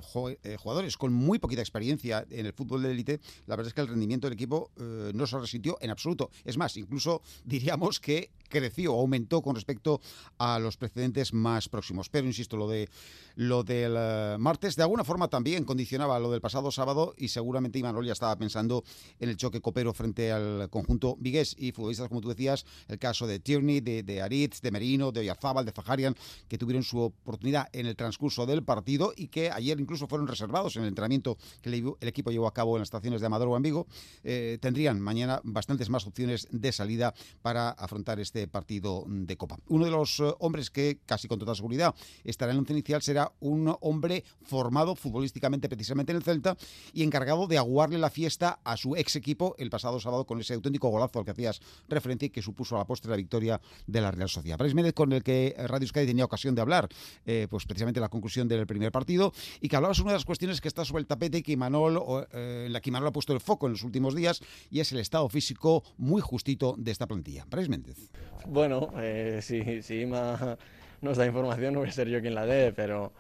jugadores 0.58 0.96
con 0.96 1.12
muy 1.12 1.38
poquita 1.38 1.62
experiencia 1.62 2.26
en 2.30 2.46
el 2.46 2.52
fútbol 2.52 2.82
de 2.82 2.90
élite, 2.90 3.20
la 3.46 3.56
verdad 3.56 3.68
es 3.68 3.74
que 3.74 3.80
el 3.80 3.88
rendimiento 3.88 4.26
del 4.26 4.34
equipo 4.34 4.70
eh, 4.78 5.12
no 5.14 5.26
se 5.26 5.38
resintió 5.38 5.78
en 5.80 5.90
absoluto. 5.90 6.30
Es 6.44 6.56
más, 6.56 6.76
incluso 6.76 7.22
diríamos 7.44 8.00
que 8.00 8.30
creció, 8.48 8.94
aumentó 8.94 9.42
con 9.42 9.54
respecto 9.54 10.00
a 10.38 10.58
los 10.58 10.76
precedentes 10.76 11.32
más 11.32 11.68
próximos. 11.68 12.08
Pero 12.08 12.26
insisto, 12.26 12.56
lo 12.56 12.68
de 12.68 12.88
lo 13.36 13.62
del 13.62 13.94
eh, 13.96 14.36
martes 14.38 14.74
de 14.74 14.82
alguna 14.82 15.04
forma 15.04 15.28
también 15.28 15.64
condicionaba 15.64 16.18
lo 16.18 16.32
del 16.32 16.40
pasado 16.40 16.72
sábado 16.72 17.14
y 17.16 17.28
seguramente 17.28 17.78
Imanol 17.78 18.04
ya 18.04 18.12
estaba 18.12 18.36
pensando 18.36 18.82
en 19.20 19.28
el 19.28 19.36
choque 19.36 19.60
copero 19.60 19.94
frente 19.94 20.32
al 20.32 20.68
conjunto 20.70 21.16
vigués 21.20 21.54
y 21.56 21.70
futbolistas, 21.70 22.08
como 22.08 22.20
tú 22.20 22.30
decías, 22.30 22.66
el 22.88 22.98
caso 22.98 23.28
de 23.28 23.38
Tierney, 23.38 23.80
de, 23.80 24.02
de 24.02 24.22
Aritz, 24.22 24.60
de 24.60 24.72
Merino, 24.72 25.12
de 25.12 25.20
Oyarzábal, 25.20 25.64
de 25.64 25.70
Fajarian, 25.70 26.16
que 26.48 26.58
tuvieron 26.58 26.82
su 26.82 26.98
oportunidad 26.98 27.68
en 27.72 27.86
el 27.86 27.94
transcurso 27.94 28.44
del 28.44 28.64
partido 28.64 29.12
y 29.16 29.28
que 29.28 29.50
ayer 29.52 29.78
incluso 29.78 30.08
fueron 30.08 30.26
reservados 30.26 30.76
en 30.76 30.82
el 30.82 30.88
entrenamiento 30.88 31.38
que 31.62 31.68
el 31.70 32.08
equipo 32.08 32.30
llevó 32.30 32.46
a 32.46 32.54
cabo 32.54 32.76
en 32.76 32.80
las 32.80 32.88
estaciones 32.88 33.20
de 33.20 33.26
Amador 33.26 33.48
o 33.48 33.56
en 33.56 33.62
Vigo. 33.62 33.86
Eh, 34.24 34.58
tendrían 34.60 35.00
mañana 35.00 35.40
bastantes 35.44 35.90
más 35.90 36.06
opciones 36.06 36.48
de 36.50 36.72
salida 36.72 37.14
para 37.42 37.70
afrontar 37.70 38.20
este 38.20 38.37
partido 38.46 39.04
de 39.08 39.36
Copa. 39.36 39.58
Uno 39.68 39.84
de 39.84 39.90
los 39.90 40.20
eh, 40.20 40.32
hombres 40.38 40.70
que 40.70 41.00
casi 41.06 41.26
con 41.26 41.38
toda 41.38 41.54
seguridad 41.54 41.94
estará 42.24 42.52
en 42.52 42.56
el 42.56 42.60
once 42.60 42.72
inicial 42.72 43.02
será 43.02 43.32
un 43.40 43.74
hombre 43.80 44.24
formado 44.42 44.94
futbolísticamente 44.94 45.68
precisamente 45.68 46.12
en 46.12 46.16
el 46.16 46.22
Celta 46.22 46.56
y 46.92 47.02
encargado 47.02 47.46
de 47.46 47.58
aguarle 47.58 47.98
la 47.98 48.10
fiesta 48.10 48.60
a 48.64 48.76
su 48.76 48.96
ex 48.96 49.16
equipo 49.16 49.54
el 49.58 49.70
pasado 49.70 49.98
sábado 50.00 50.26
con 50.26 50.40
ese 50.40 50.54
auténtico 50.54 50.88
golazo 50.88 51.18
al 51.18 51.24
que 51.24 51.32
hacías 51.32 51.60
referencia 51.88 52.26
y 52.26 52.30
que 52.30 52.42
supuso 52.42 52.76
a 52.76 52.78
la 52.78 52.86
postre 52.86 53.10
la 53.10 53.16
victoria 53.16 53.60
de 53.86 54.00
la 54.00 54.10
Real 54.10 54.28
Sociedad. 54.28 54.58
Brais 54.58 54.74
Méndez 54.74 54.94
con 54.94 55.12
el 55.12 55.22
que 55.22 55.54
Radio 55.66 55.88
Sky 55.88 56.06
tenía 56.06 56.24
ocasión 56.24 56.54
de 56.54 56.60
hablar, 56.60 56.88
eh, 57.26 57.46
pues 57.50 57.64
precisamente 57.64 58.00
la 58.00 58.08
conclusión 58.08 58.48
del 58.48 58.66
primer 58.66 58.92
partido 58.92 59.32
y 59.60 59.68
que 59.68 59.76
hablabas 59.76 59.98
una 60.00 60.10
de 60.10 60.16
las 60.16 60.24
cuestiones 60.24 60.60
que 60.60 60.68
está 60.68 60.84
sobre 60.84 61.00
el 61.00 61.06
tapete 61.06 61.42
que 61.42 61.52
Imanol, 61.52 62.26
eh, 62.32 62.64
en 62.66 62.72
la 62.72 62.80
que 62.80 62.90
Imanol 62.90 63.08
ha 63.08 63.12
puesto 63.12 63.32
el 63.32 63.40
foco 63.40 63.66
en 63.66 63.72
los 63.72 63.82
últimos 63.82 64.14
días 64.14 64.40
y 64.70 64.80
es 64.80 64.92
el 64.92 64.98
estado 64.98 65.28
físico 65.28 65.82
muy 65.96 66.20
justito 66.20 66.74
de 66.78 66.90
esta 66.90 67.06
plantilla. 67.06 67.44
Brais 67.48 67.68
Méndez. 67.68 68.10
Bueno, 68.46 68.92
eh, 68.98 69.40
si, 69.42 69.82
si 69.82 70.00
Ima 70.00 70.56
nos 71.00 71.16
da 71.16 71.26
información, 71.26 71.74
no 71.74 71.80
voy 71.80 71.88
a 71.88 71.92
ser 71.92 72.08
yo 72.08 72.20
quien 72.20 72.34
la 72.34 72.46
dé, 72.46 72.72
pero, 72.72 73.12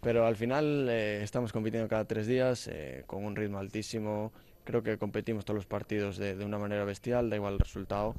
pero 0.00 0.26
al 0.26 0.36
final 0.36 0.88
eh, 0.88 1.22
estamos 1.22 1.52
compitiendo 1.52 1.88
cada 1.88 2.04
tres 2.04 2.26
días 2.26 2.68
eh, 2.68 3.04
con 3.06 3.24
un 3.24 3.36
ritmo 3.36 3.58
altísimo. 3.58 4.32
Creo 4.64 4.82
que 4.82 4.98
competimos 4.98 5.44
todos 5.44 5.56
los 5.56 5.66
partidos 5.66 6.16
de, 6.16 6.34
de, 6.36 6.44
una 6.44 6.58
manera 6.58 6.84
bestial, 6.84 7.30
da 7.30 7.36
igual 7.36 7.54
el 7.54 7.58
resultado. 7.58 8.14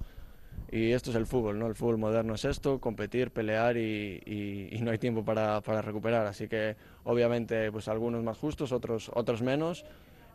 Y 0.72 0.92
esto 0.92 1.10
es 1.12 1.16
el 1.16 1.26
fútbol, 1.26 1.60
¿no? 1.60 1.68
El 1.68 1.76
fútbol 1.76 1.98
moderno 1.98 2.36
es 2.36 2.46
esto, 2.46 2.80
competir, 2.80 3.32
pelear 3.32 3.78
y, 3.78 4.22
y, 4.26 4.70
y 4.72 4.82
no 4.82 4.92
hay 4.92 4.98
tiempo 4.98 5.24
para, 5.24 5.62
para, 5.62 5.82
recuperar. 5.82 6.26
Así 6.26 6.48
que 6.48 6.76
obviamente 7.04 7.72
pues 7.72 7.88
algunos 7.88 8.24
más 8.24 8.38
justos, 8.38 8.72
otros, 8.72 9.12
otros 9.14 9.42
menos 9.42 9.86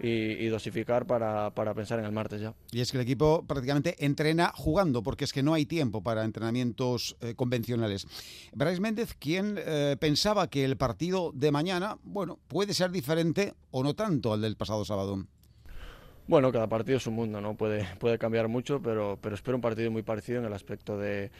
y, 0.02 0.47
dosificar 0.47 1.07
para, 1.07 1.50
para, 1.50 1.75
pensar 1.75 1.99
en 1.99 2.07
el 2.07 2.12
martes 2.12 2.40
ya. 2.40 2.54
Y 2.73 2.80
es 2.80 2.90
que 2.90 2.97
el 2.97 3.02
equipo 3.02 3.45
prácticamente 3.47 3.97
entrena 4.04 4.52
jugando, 4.54 5.02
porque 5.02 5.25
es 5.25 5.33
que 5.33 5.42
no 5.42 5.52
hay 5.52 5.66
tiempo 5.66 6.02
para 6.02 6.25
entrenamientos 6.25 7.16
eh, 7.21 7.35
convencionales. 7.35 8.07
Bryce 8.54 8.80
Méndez, 8.80 9.14
quien 9.19 9.57
eh, 9.59 9.97
pensaba 10.00 10.49
que 10.49 10.64
el 10.64 10.76
partido 10.76 11.33
de 11.35 11.50
mañana, 11.52 11.99
bueno, 12.02 12.38
puede 12.49 12.73
ser 12.73 12.90
diferente 12.90 13.54
o 13.71 13.83
no 13.83 13.95
tanto 13.95 14.33
al 14.33 14.40
del 14.40 14.57
pasado 14.57 14.85
sábado. 14.85 15.26
Bueno, 16.26 16.50
cada 16.52 16.69
partido 16.69 16.97
es 16.97 17.07
un 17.07 17.14
mundo, 17.14 17.40
¿no? 17.40 17.57
Puede, 17.57 17.87
puede 17.99 18.19
cambiar 18.19 18.49
mucho, 18.49 18.80
pero, 18.80 19.19
pero 19.21 19.35
espero 19.35 19.57
un 19.57 19.61
partido 19.61 19.90
muy 19.90 20.02
parecido 20.02 20.38
en 20.38 20.47
el 20.47 20.52
aspecto 20.52 20.97
de, 20.97 21.30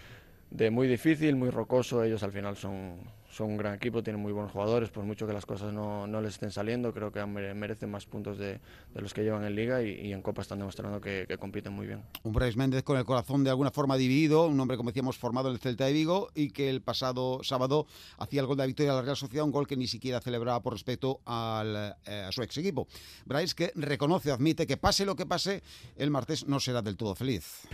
de 0.51 0.71
muy 0.71 0.87
difícil, 0.87 1.37
muy 1.37 1.51
rocoso. 1.51 2.03
Ellos 2.03 2.23
al 2.23 2.33
final 2.33 2.57
son, 2.57 2.99
son 3.31 3.51
un 3.51 3.57
gran 3.57 3.75
equipo, 3.75 4.03
tienen 4.03 4.21
muy 4.21 4.33
buenos 4.33 4.53
jugadores, 4.53 4.91
por 4.91 5.05
mucho 5.05 5.27
que 5.27 5.33
las 5.33 5.47
cosas 5.47 5.73
no, 5.73 6.07
no 6.07 6.21
les 6.21 6.35
estén 6.35 6.51
saliendo, 6.51 6.93
creo 6.93 7.13
que 7.13 7.25
merecen 7.25 7.91
más 7.91 8.05
puntos 8.05 8.39
de, 8.39 8.61
de 8.93 9.01
los 9.01 9.15
que 9.15 9.23
llevan 9.23 9.45
en 9.45 9.55
Liga 9.55 9.83
y, 9.83 10.13
en 10.13 10.21
Copa 10.23 10.43
están 10.43 10.59
demostrando 10.59 11.01
que, 11.01 11.27
compiten 11.39 11.73
muy 11.73 11.87
bien. 11.87 12.03
Un 12.25 12.33
Bryce 12.33 12.59
Méndez 12.59 12.83
con 12.83 12.99
el 12.99 13.05
corazón 13.05 13.45
de 13.45 13.51
alguna 13.51 13.71
forma 13.71 13.97
dividido, 13.97 14.47
un 14.47 14.59
hombre, 14.59 14.77
como 14.77 14.91
decíamos, 14.91 15.17
formado 15.17 15.49
en 15.49 15.55
el 15.55 15.61
Celta 15.61 15.87
de 15.87 15.93
Vigo 15.93 16.29
y 16.35 16.51
que 16.51 16.69
el 16.69 16.83
pasado 16.83 17.41
sábado 17.43 17.87
hacía 18.19 18.41
el 18.41 18.47
gol 18.47 18.57
de 18.57 18.65
la 18.65 18.67
victoria 18.67 18.93
de 18.93 18.99
la 18.99 19.03
Real 19.03 19.17
Sociedad, 19.17 19.45
un 19.45 19.53
gol 19.53 19.67
que 19.67 19.77
ni 19.77 19.87
siquiera 19.87 20.21
celebraba 20.21 20.61
por 20.61 20.73
respeto 20.73 21.21
al, 21.25 21.97
eh, 22.05 22.25
a 22.27 22.33
su 22.33 22.43
ex 22.43 22.59
equipo. 22.59 22.89
Bryce 23.25 23.55
que 23.55 23.73
reconoce, 23.77 24.33
admite 24.33 24.67
que 24.67 24.77
pase 24.77 25.07
lo 25.07 25.15
que 25.15 25.25
pase, 25.25 25.63
el 25.97 26.11
martes 26.11 26.47
no 26.47 26.59
será 26.59 26.83
del 26.83 26.97
todo 26.97 27.15
feliz. 27.15 27.69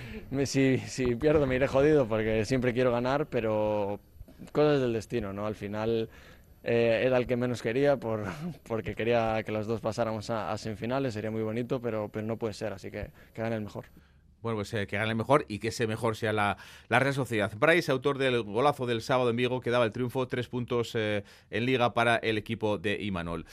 Si, 0.44 0.78
si 0.78 1.16
pierdo 1.16 1.46
me 1.46 1.56
iré 1.56 1.66
jodido 1.66 2.06
porque 2.06 2.44
siempre 2.44 2.74
quiero 2.74 2.92
ganar, 2.92 3.26
pero 3.26 3.98
cosas 4.52 4.80
del 4.80 4.92
destino, 4.92 5.32
¿no? 5.32 5.46
Al 5.46 5.54
final 5.54 6.08
eh, 6.62 7.02
era 7.04 7.16
el 7.18 7.26
que 7.26 7.36
menos 7.36 7.62
quería 7.62 7.96
por, 7.96 8.24
porque 8.66 8.94
quería 8.94 9.42
que 9.44 9.52
los 9.52 9.66
dos 9.66 9.80
pasáramos 9.80 10.30
a, 10.30 10.56
semifinales, 10.58 11.14
sería 11.14 11.30
muy 11.30 11.42
bonito, 11.42 11.80
pero, 11.80 12.08
pero 12.08 12.26
no 12.26 12.36
puede 12.36 12.54
ser, 12.54 12.72
así 12.72 12.90
que 12.90 13.10
que 13.34 13.42
gane 13.42 13.56
el 13.56 13.62
mejor. 13.62 13.86
Bueno, 14.42 14.58
pues 14.58 14.72
eh, 14.74 14.86
que 14.86 14.96
gane 14.96 15.10
el 15.10 15.16
mejor 15.16 15.44
y 15.48 15.58
que 15.58 15.68
ese 15.68 15.86
mejor 15.86 16.16
sea 16.16 16.32
la, 16.32 16.56
la 16.88 16.98
Real 16.98 17.14
Sociedad. 17.14 17.52
Bryce, 17.58 17.90
autor 17.90 18.18
del 18.18 18.42
golazo 18.42 18.86
del 18.86 19.02
sábado 19.02 19.30
en 19.30 19.36
Vigo, 19.36 19.60
que 19.60 19.70
daba 19.70 19.84
el 19.84 19.92
triunfo, 19.92 20.28
tres 20.28 20.48
puntos 20.48 20.92
eh, 20.94 21.24
en 21.50 21.66
liga 21.66 21.94
para 21.94 22.16
el 22.16 22.38
equipo 22.38 22.78
de 22.78 23.02
Imanol. 23.02 23.46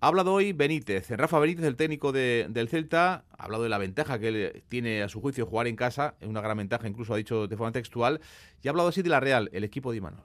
Ha 0.00 0.06
hablado 0.06 0.32
hoy 0.32 0.52
Benítez, 0.52 1.10
Rafa 1.10 1.40
Benítez, 1.40 1.64
el 1.64 1.74
técnico 1.74 2.12
de, 2.12 2.46
del 2.50 2.68
Celta, 2.68 3.24
ha 3.36 3.44
hablado 3.44 3.64
de 3.64 3.68
la 3.68 3.78
ventaja 3.78 4.20
que 4.20 4.28
él 4.28 4.62
tiene 4.68 5.02
a 5.02 5.08
su 5.08 5.20
juicio 5.20 5.44
jugar 5.44 5.66
en 5.66 5.74
casa, 5.74 6.14
es 6.20 6.28
una 6.28 6.40
gran 6.40 6.56
ventaja, 6.56 6.86
incluso 6.86 7.14
ha 7.14 7.16
dicho 7.16 7.48
de 7.48 7.56
forma 7.56 7.72
textual, 7.72 8.20
y 8.62 8.68
ha 8.68 8.70
hablado 8.70 8.90
así 8.90 9.02
de 9.02 9.08
la 9.08 9.18
Real, 9.18 9.50
el 9.52 9.64
equipo 9.64 9.90
de 9.90 9.96
Imanol. 9.96 10.22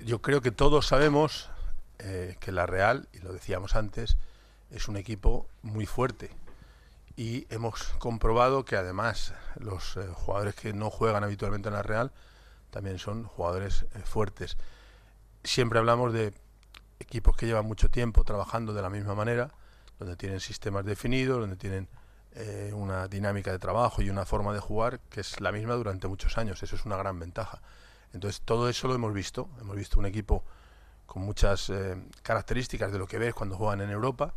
Yo 0.00 0.20
creo 0.20 0.42
que 0.42 0.50
todos 0.50 0.86
sabemos 0.86 1.48
eh, 2.00 2.36
que 2.38 2.52
la 2.52 2.66
Real, 2.66 3.08
y 3.14 3.20
lo 3.20 3.32
decíamos 3.32 3.76
antes, 3.76 4.18
es 4.70 4.88
un 4.88 4.98
equipo 4.98 5.48
muy 5.62 5.86
fuerte. 5.86 6.30
Y 7.16 7.46
hemos 7.48 7.82
comprobado 7.98 8.66
que 8.66 8.76
además 8.76 9.32
los 9.58 9.96
eh, 9.96 10.06
jugadores 10.12 10.54
que 10.54 10.74
no 10.74 10.90
juegan 10.90 11.24
habitualmente 11.24 11.68
en 11.68 11.74
la 11.76 11.82
Real 11.82 12.12
también 12.68 12.98
son 12.98 13.24
jugadores 13.24 13.86
eh, 13.94 14.00
fuertes. 14.04 14.58
Siempre 15.44 15.78
hablamos 15.78 16.12
de 16.12 16.34
equipos 17.06 17.36
que 17.36 17.46
llevan 17.46 17.66
mucho 17.66 17.88
tiempo 17.88 18.24
trabajando 18.24 18.74
de 18.74 18.82
la 18.82 18.90
misma 18.90 19.14
manera, 19.14 19.50
donde 19.98 20.16
tienen 20.16 20.40
sistemas 20.40 20.84
definidos, 20.84 21.40
donde 21.40 21.56
tienen 21.56 21.88
eh, 22.34 22.72
una 22.74 23.08
dinámica 23.08 23.50
de 23.50 23.58
trabajo 23.58 24.02
y 24.02 24.10
una 24.10 24.26
forma 24.26 24.52
de 24.52 24.60
jugar 24.60 25.00
que 25.08 25.20
es 25.20 25.40
la 25.40 25.52
misma 25.52 25.74
durante 25.74 26.08
muchos 26.08 26.36
años. 26.36 26.62
Eso 26.62 26.76
es 26.76 26.84
una 26.84 26.96
gran 26.96 27.18
ventaja. 27.18 27.62
Entonces, 28.12 28.42
todo 28.44 28.68
eso 28.68 28.88
lo 28.88 28.94
hemos 28.94 29.14
visto. 29.14 29.48
Hemos 29.60 29.76
visto 29.76 29.98
un 29.98 30.06
equipo 30.06 30.44
con 31.06 31.22
muchas 31.22 31.70
eh, 31.70 31.96
características 32.22 32.92
de 32.92 32.98
lo 32.98 33.06
que 33.06 33.18
ves 33.18 33.34
cuando 33.34 33.56
juegan 33.56 33.80
en 33.80 33.90
Europa 33.90 34.34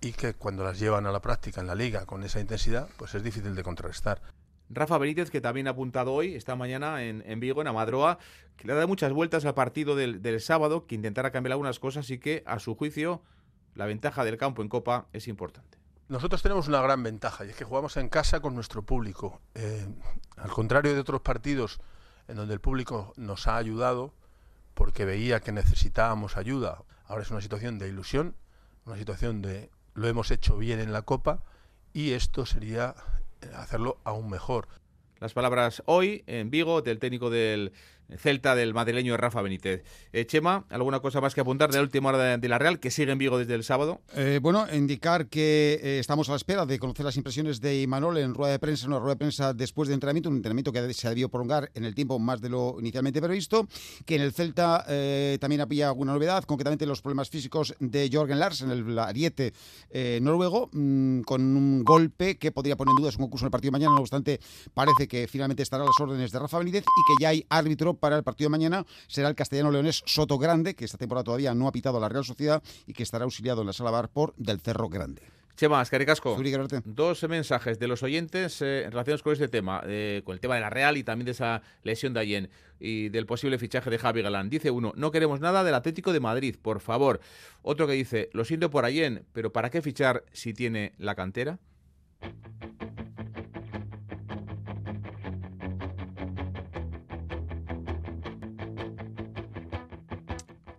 y 0.00 0.12
que 0.12 0.34
cuando 0.34 0.64
las 0.64 0.78
llevan 0.78 1.06
a 1.06 1.12
la 1.12 1.20
práctica 1.20 1.60
en 1.60 1.66
la 1.66 1.74
liga 1.74 2.04
con 2.04 2.22
esa 2.22 2.40
intensidad, 2.40 2.88
pues 2.96 3.14
es 3.14 3.22
difícil 3.22 3.54
de 3.54 3.62
contrarrestar. 3.62 4.20
Rafa 4.68 4.98
Benítez, 4.98 5.30
que 5.30 5.40
también 5.40 5.68
ha 5.68 5.70
apuntado 5.70 6.12
hoy, 6.12 6.34
esta 6.34 6.56
mañana 6.56 7.02
en, 7.04 7.40
Vigo, 7.40 7.60
en 7.60 7.68
Amadroa, 7.68 8.18
que 8.56 8.66
le 8.66 8.74
dado 8.74 8.88
muchas 8.88 9.12
vueltas 9.12 9.44
al 9.44 9.54
partido 9.54 9.94
del, 9.94 10.40
sábado, 10.40 10.86
que 10.86 10.94
intentará 10.94 11.30
cambiar 11.30 11.52
algunas 11.52 11.78
cosas 11.78 12.10
y 12.10 12.18
que, 12.18 12.42
a 12.46 12.58
su 12.58 12.74
juicio, 12.74 13.22
la 13.74 13.86
ventaja 13.86 14.24
del 14.24 14.36
campo 14.36 14.62
en 14.62 14.68
Copa 14.68 15.06
es 15.12 15.28
importante. 15.28 15.78
Nosotros 16.08 16.42
tenemos 16.42 16.68
una 16.68 16.80
gran 16.80 17.02
ventaja 17.02 17.44
y 17.44 17.50
es 17.50 17.56
que 17.56 17.64
jugamos 17.64 17.96
en 17.96 18.08
casa 18.08 18.40
con 18.40 18.54
nuestro 18.54 18.82
público. 18.82 19.40
Eh, 19.54 19.86
al 20.36 20.50
contrario 20.50 20.94
de 20.94 21.00
otros 21.00 21.20
partidos 21.20 21.80
en 22.28 22.36
donde 22.36 22.54
el 22.54 22.60
público 22.60 23.12
nos 23.16 23.46
ha 23.48 23.56
ayudado 23.56 24.14
porque 24.74 25.04
veía 25.04 25.40
que 25.40 25.52
necesitábamos 25.52 26.36
ayuda, 26.36 26.82
ahora 27.06 27.22
es 27.22 27.30
una 27.30 27.40
situación 27.40 27.78
de 27.78 27.88
ilusión, 27.88 28.36
una 28.84 28.96
situación 28.96 29.42
de 29.42 29.70
lo 29.94 30.06
hemos 30.06 30.30
hecho 30.30 30.56
bien 30.58 30.78
en 30.78 30.92
la 30.92 31.02
Copa 31.02 31.42
y 31.92 32.12
esto 32.12 32.46
sería 32.46 32.94
hacerlo 33.54 33.98
aún 34.04 34.30
mejor. 34.30 34.68
Las 35.18 35.32
palabras 35.32 35.82
hoy 35.86 36.24
en 36.26 36.50
Vigo 36.50 36.82
del 36.82 36.98
técnico 36.98 37.30
del 37.30 37.72
Celta 38.16 38.54
del 38.54 38.74
madrileño 38.74 39.16
Rafa 39.16 39.42
Benítez. 39.42 39.82
Eh, 40.12 40.26
Chema, 40.26 40.64
¿alguna 40.70 41.00
cosa 41.00 41.20
más 41.20 41.34
que 41.34 41.40
apuntar 41.40 41.70
de 41.70 41.78
la 41.78 41.82
última 41.82 42.10
hora 42.10 42.38
de, 42.38 42.48
la 42.48 42.58
Real, 42.58 42.78
que 42.78 42.90
sigue 42.90 43.12
en 43.12 43.18
Vigo 43.18 43.38
desde 43.38 43.54
el 43.54 43.64
sábado? 43.64 44.00
Eh, 44.14 44.38
bueno, 44.40 44.66
indicar 44.72 45.26
que 45.26 45.80
eh, 45.82 45.98
estamos 45.98 46.28
a 46.28 46.32
la 46.32 46.36
espera 46.36 46.66
de 46.66 46.78
conocer 46.78 47.04
las 47.04 47.16
impresiones 47.16 47.60
de 47.60 47.82
Imanol 47.82 48.18
en 48.18 48.34
rueda 48.34 48.52
de 48.52 48.58
prensa, 48.58 48.86
una 48.86 48.98
rueda 48.98 49.14
de 49.14 49.18
prensa 49.18 49.54
después 49.54 49.88
de 49.88 49.94
entrenamiento, 49.94 50.28
un 50.28 50.36
entrenamiento 50.36 50.72
que 50.72 50.94
se 50.94 51.06
ha 51.06 51.10
debió 51.10 51.28
prolongar 51.28 51.70
en 51.74 51.84
el 51.84 51.94
tiempo 51.94 52.18
más 52.18 52.40
de 52.40 52.48
lo 52.48 52.76
inicialmente 52.78 53.20
previsto, 53.20 53.66
que 54.04 54.16
en 54.16 54.22
el 54.22 54.32
Celta 54.32 54.84
también 55.40 55.60
había 55.60 55.88
alguna 55.88 56.12
novedad, 56.12 56.44
concretamente 56.44 56.86
los 56.86 57.00
problemas 57.00 57.30
físicos 57.30 57.74
de 57.80 58.10
Jorgen 58.12 58.38
Larsen, 58.38 58.70
el 58.70 58.98
ariete 58.98 59.52
noruego, 60.20 60.68
mm, 60.72 61.20
con 61.22 61.42
un 61.42 61.84
golpe 61.84 62.36
que 62.36 62.52
podría 62.52 62.76
poner 62.76 62.92
en 62.92 63.02
duda 63.02 63.12
su 63.12 63.18
concurso 63.18 63.44
en 63.44 63.48
el 63.48 63.50
partido 63.50 63.70
de 63.70 63.78
mañana, 63.78 63.94
no 63.94 64.00
obstante, 64.00 64.40
parece 64.74 65.08
que 65.08 65.26
finalmente 65.26 65.62
estará 65.62 65.84
a 65.84 65.86
las 65.86 66.00
órdenes 66.00 66.30
de 66.30 66.38
Rafa 66.38 66.58
Benítez 66.58 66.82
y 66.82 67.14
que 67.14 67.22
ya 67.22 67.30
hay 67.30 67.46
árbitro 67.48 67.95
para 67.96 68.16
el 68.16 68.22
partido 68.22 68.48
de 68.48 68.52
mañana 68.52 68.86
será 69.08 69.28
el 69.28 69.34
castellano 69.34 69.70
leonés 69.70 70.02
Soto 70.06 70.38
Grande, 70.38 70.74
que 70.74 70.84
esta 70.84 70.98
temporada 70.98 71.24
todavía 71.24 71.54
no 71.54 71.68
ha 71.68 71.72
pitado 71.72 71.98
a 71.98 72.00
la 72.00 72.08
Real 72.08 72.24
Sociedad 72.24 72.62
y 72.86 72.92
que 72.92 73.02
estará 73.02 73.24
auxiliado 73.24 73.60
en 73.60 73.66
la 73.66 73.72
sala 73.72 73.90
bar 73.90 74.08
por 74.08 74.34
Del 74.36 74.60
Cerro 74.60 74.88
Grande. 74.88 75.22
Chema, 75.56 75.82
Caricasco, 75.86 76.36
dos 76.84 77.26
mensajes 77.30 77.78
de 77.78 77.88
los 77.88 78.02
oyentes 78.02 78.60
eh, 78.60 78.84
en 78.84 78.92
relación 78.92 79.18
con 79.20 79.32
este 79.32 79.48
tema, 79.48 79.82
eh, 79.86 80.20
con 80.22 80.34
el 80.34 80.40
tema 80.40 80.54
de 80.54 80.60
la 80.60 80.68
Real 80.68 80.98
y 80.98 81.02
también 81.02 81.24
de 81.24 81.32
esa 81.32 81.62
lesión 81.82 82.12
de 82.12 82.20
Allen 82.20 82.50
y 82.78 83.08
del 83.08 83.24
posible 83.24 83.56
fichaje 83.56 83.88
de 83.88 83.96
Javi 83.96 84.20
Galán. 84.20 84.50
Dice 84.50 84.70
uno, 84.70 84.92
no 84.96 85.10
queremos 85.10 85.40
nada 85.40 85.64
del 85.64 85.74
Atlético 85.74 86.12
de 86.12 86.20
Madrid, 86.20 86.56
por 86.60 86.80
favor. 86.80 87.20
Otro 87.62 87.86
que 87.86 87.94
dice, 87.94 88.28
lo 88.34 88.44
siento 88.44 88.68
por 88.68 88.84
Allen, 88.84 89.24
pero 89.32 89.50
¿para 89.50 89.70
qué 89.70 89.80
fichar 89.80 90.24
si 90.30 90.52
tiene 90.52 90.92
la 90.98 91.14
cantera? 91.14 91.58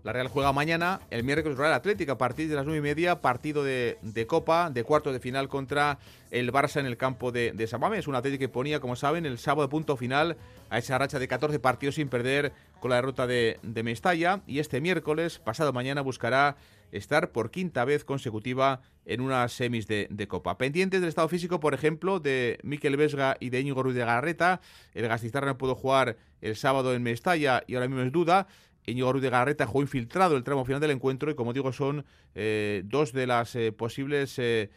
La 0.08 0.14
Real 0.14 0.30
juega 0.30 0.54
mañana, 0.54 1.02
el 1.12 1.26
miércoles 1.26 1.58
Real 1.58 1.74
Atlético, 1.74 2.14
a 2.14 2.18
partir 2.18 2.48
de 2.48 2.56
las 2.56 2.64
nueve 2.64 2.80
y 2.80 2.82
media, 2.82 3.20
partido 3.20 3.62
de, 3.62 3.98
Copa, 4.26 4.70
de 4.70 4.86
cuarto 4.86 5.12
de 5.12 5.20
final 5.20 5.50
contra 5.50 6.00
el 6.32 6.50
Barça 6.54 6.80
en 6.80 6.86
el 6.86 6.96
campo 6.96 7.34
de, 7.34 7.52
de 7.52 7.66
Es 7.66 8.08
Un 8.08 8.16
Atlético 8.16 8.40
que 8.40 8.48
ponía, 8.48 8.80
como 8.80 8.96
saben, 8.96 9.26
el 9.26 9.38
sábado 9.38 9.68
punto 9.68 9.98
final 9.98 10.38
a 10.70 10.78
esa 10.78 10.98
racha 10.98 11.20
de 11.20 11.28
14 11.28 11.60
partidos 11.60 11.96
sin 11.96 12.08
perder 12.08 12.54
con 12.80 12.92
la 12.92 12.96
derrota 12.96 13.28
de, 13.28 13.60
Mestalla. 13.84 14.44
Y 14.48 14.60
este 14.60 14.80
miércoles, 14.80 15.40
pasado 15.40 15.74
mañana, 15.74 16.00
buscará 16.00 16.56
estar 16.94 17.34
por 17.34 17.52
quinta 17.52 17.84
vez 17.84 18.06
consecutiva 18.06 18.80
en 19.06 19.20
unas 19.20 19.52
semis 19.52 19.88
de, 19.88 20.28
Copa. 20.30 20.58
Pendientes 20.58 21.02
del 21.02 21.10
estado 21.10 21.28
físico, 21.28 21.60
por 21.60 21.74
ejemplo, 21.74 22.22
de 22.22 22.60
Miquel 22.64 22.96
Vesga 22.96 23.36
y 23.42 23.50
de 23.50 23.60
Íñigo 23.60 23.84
Ruiz 23.84 23.98
de 23.98 24.06
Garreta. 24.06 24.62
El 24.94 25.10
Gastistarra 25.10 25.48
no 25.48 25.58
pudo 25.58 25.76
jugar 25.76 26.16
el 26.40 26.56
sábado 26.56 26.94
en 26.94 27.04
Mestalla 27.04 27.62
y 27.68 27.76
ahora 27.76 27.90
mismo 27.90 28.04
es 28.04 28.12
duda. 28.14 28.48
Íñigo 28.88 29.14
Garreta 29.14 29.68
jugó 29.68 29.82
infiltrado 29.82 30.38
el 30.38 30.44
tramo 30.44 30.66
final 30.66 30.80
del 30.82 30.92
encuentro 30.92 31.30
y 31.30 31.36
como 31.36 31.54
digo 31.54 31.74
son 31.74 32.06
eh, 32.36 32.84
dos 32.86 33.12
de 33.12 33.28
las 33.28 33.56
eh, 33.56 33.72
posibles 33.72 34.40
eh, 34.40 34.70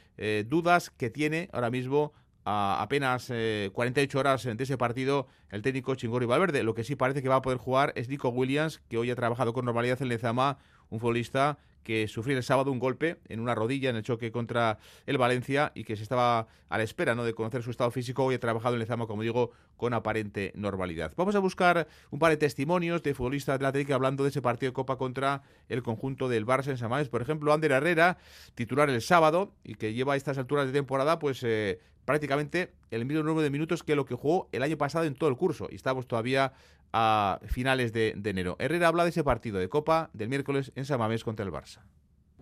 dudas 0.46 0.90
que 0.90 1.10
tiene 1.10 1.48
ahora 1.52 1.70
mismo 1.70 2.12
a 2.44 2.82
apenas 2.82 3.30
48 3.72 4.18
horas 4.18 4.44
de 4.44 4.64
ese 4.64 4.76
partido 4.78 5.28
el 5.50 5.62
técnico 5.62 5.94
Chingori 5.94 6.26
Valverde. 6.26 6.62
Lo 6.62 6.74
que 6.74 6.84
sí 6.84 6.96
parece 6.96 7.22
que 7.22 7.28
va 7.28 7.36
a 7.36 7.42
poder 7.42 7.58
jugar 7.58 7.92
es 7.96 8.08
Nico 8.08 8.30
Williams, 8.30 8.80
que 8.88 8.98
hoy 8.98 9.10
ha 9.10 9.14
trabajado 9.14 9.52
con 9.52 9.66
normalidad 9.66 10.00
en 10.00 10.08
Lezama, 10.08 10.58
un 10.88 11.00
futbolista 11.00 11.58
que 11.82 12.08
sufrió 12.08 12.36
el 12.36 12.42
sábado 12.42 12.70
un 12.70 12.78
golpe 12.78 13.18
en 13.28 13.40
una 13.40 13.54
rodilla 13.54 13.90
en 13.90 13.96
el 13.96 14.02
choque 14.02 14.30
contra 14.30 14.78
el 15.06 15.18
Valencia 15.18 15.72
y 15.74 15.84
que 15.84 15.96
se 15.96 16.02
estaba 16.02 16.46
a 16.68 16.78
la 16.78 16.84
espera 16.84 17.14
¿no? 17.14 17.24
de 17.24 17.34
conocer 17.34 17.62
su 17.62 17.70
estado 17.70 17.90
físico. 17.90 18.24
Hoy 18.24 18.36
ha 18.36 18.40
trabajado 18.40 18.74
en 18.74 18.80
Lezama, 18.80 19.06
como 19.06 19.22
digo, 19.22 19.50
con 19.76 19.94
aparente 19.94 20.52
normalidad. 20.54 21.12
Vamos 21.16 21.34
a 21.34 21.38
buscar 21.38 21.88
un 22.10 22.18
par 22.18 22.30
de 22.30 22.36
testimonios 22.36 23.02
de 23.02 23.14
futbolistas 23.14 23.58
de 23.58 23.64
la 23.64 23.94
hablando 23.94 24.24
de 24.24 24.30
ese 24.30 24.42
partido 24.42 24.70
de 24.70 24.74
Copa 24.74 24.96
contra 24.96 25.42
el 25.68 25.82
conjunto 25.82 26.28
del 26.28 26.46
Barça 26.46 26.68
en 26.68 26.78
Samárez. 26.78 27.08
Por 27.08 27.22
ejemplo, 27.22 27.52
Ander 27.52 27.72
Herrera, 27.72 28.18
titular 28.54 28.90
el 28.90 29.00
sábado 29.00 29.52
y 29.64 29.74
que 29.74 29.94
lleva 29.94 30.14
a 30.14 30.16
estas 30.16 30.38
alturas 30.38 30.66
de 30.66 30.72
temporada, 30.72 31.18
pues 31.18 31.42
eh, 31.42 31.80
prácticamente 32.04 32.72
el 32.90 33.04
mismo 33.04 33.22
número 33.22 33.42
de 33.42 33.50
minutos 33.50 33.82
que 33.82 33.94
lo 33.94 34.04
que 34.04 34.14
jugó 34.14 34.48
el 34.52 34.62
año 34.62 34.76
pasado 34.76 35.04
en 35.04 35.14
todo 35.14 35.30
el 35.30 35.36
curso. 35.36 35.68
Y 35.70 35.76
estamos 35.76 36.06
todavía 36.06 36.52
a 36.92 37.40
finales 37.46 37.92
de, 37.92 38.16
enero. 38.24 38.56
Herrera 38.58 38.88
habla 38.88 39.04
de 39.04 39.10
ese 39.10 39.24
partido 39.24 39.58
de 39.58 39.68
Copa 39.68 40.10
del 40.12 40.28
miércoles 40.28 40.72
en 40.74 40.84
Samamés 40.84 41.24
contra 41.24 41.44
el 41.44 41.52
Barça. 41.52 41.78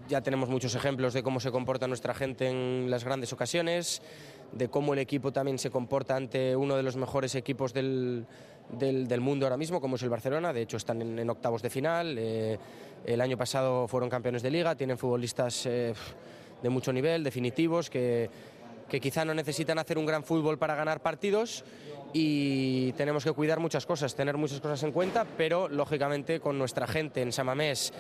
Ya 0.09 0.23
tenemos 0.23 0.49
muchos 0.49 0.75
ejemplos 0.75 1.13
de 1.13 1.23
cómo 1.23 1.41
se 1.41 1.51
comporta 1.51 1.89
nuestra 1.89 2.15
gente 2.15 2.49
en 2.49 2.89
las 2.89 3.05
grandes 3.05 3.33
ocasiones, 3.33 4.01
de 4.53 4.69
cómo 4.69 4.95
el 4.95 5.01
equipo 5.01 5.33
también 5.33 5.59
se 5.59 5.71
comporta 5.71 6.17
ante 6.17 6.55
uno 6.55 6.77
de 6.77 6.83
los 6.85 6.97
mejores 6.97 7.35
equipos 7.35 7.75
del, 7.75 8.25
del, 8.71 9.21
mundo 9.21 9.45
ahora 9.45 9.57
mismo, 9.57 9.81
como 9.81 9.97
es 9.97 10.03
el 10.03 10.09
Barcelona. 10.09 10.53
De 10.53 10.63
hecho, 10.63 10.77
están 10.77 11.03
en, 11.03 11.29
octavos 11.29 11.63
de 11.63 11.71
final. 11.71 12.17
Eh, 12.17 12.59
el 13.05 13.21
año 13.21 13.37
pasado 13.37 13.89
fueron 13.89 14.09
campeones 14.09 14.43
de 14.43 14.51
liga, 14.51 14.77
tienen 14.77 14.97
futbolistas 14.97 15.67
eh, 15.67 15.93
de 16.63 16.69
mucho 16.69 16.93
nivel, 16.93 17.25
definitivos, 17.25 17.91
que, 17.91 18.31
que 18.89 19.01
quizá 19.01 19.25
no 19.25 19.35
necesitan 19.35 19.79
hacer 19.79 19.99
un 19.99 20.07
gran 20.07 20.25
fútbol 20.25 20.59
para 20.59 20.75
ganar 20.75 21.01
partidos 21.01 21.65
y 22.13 22.93
tenemos 22.93 23.25
que 23.25 23.33
cuidar 23.33 23.61
muchas 23.61 23.85
cosas, 23.85 24.15
tener 24.15 24.37
muchas 24.37 24.61
cosas 24.61 24.83
en 24.83 24.93
cuenta, 24.93 25.27
pero 25.37 25.69
lógicamente 25.69 26.41
con 26.41 26.59
nuestra 26.59 26.87
gente 26.87 27.21
en 27.23 27.33
Samamés 27.33 27.93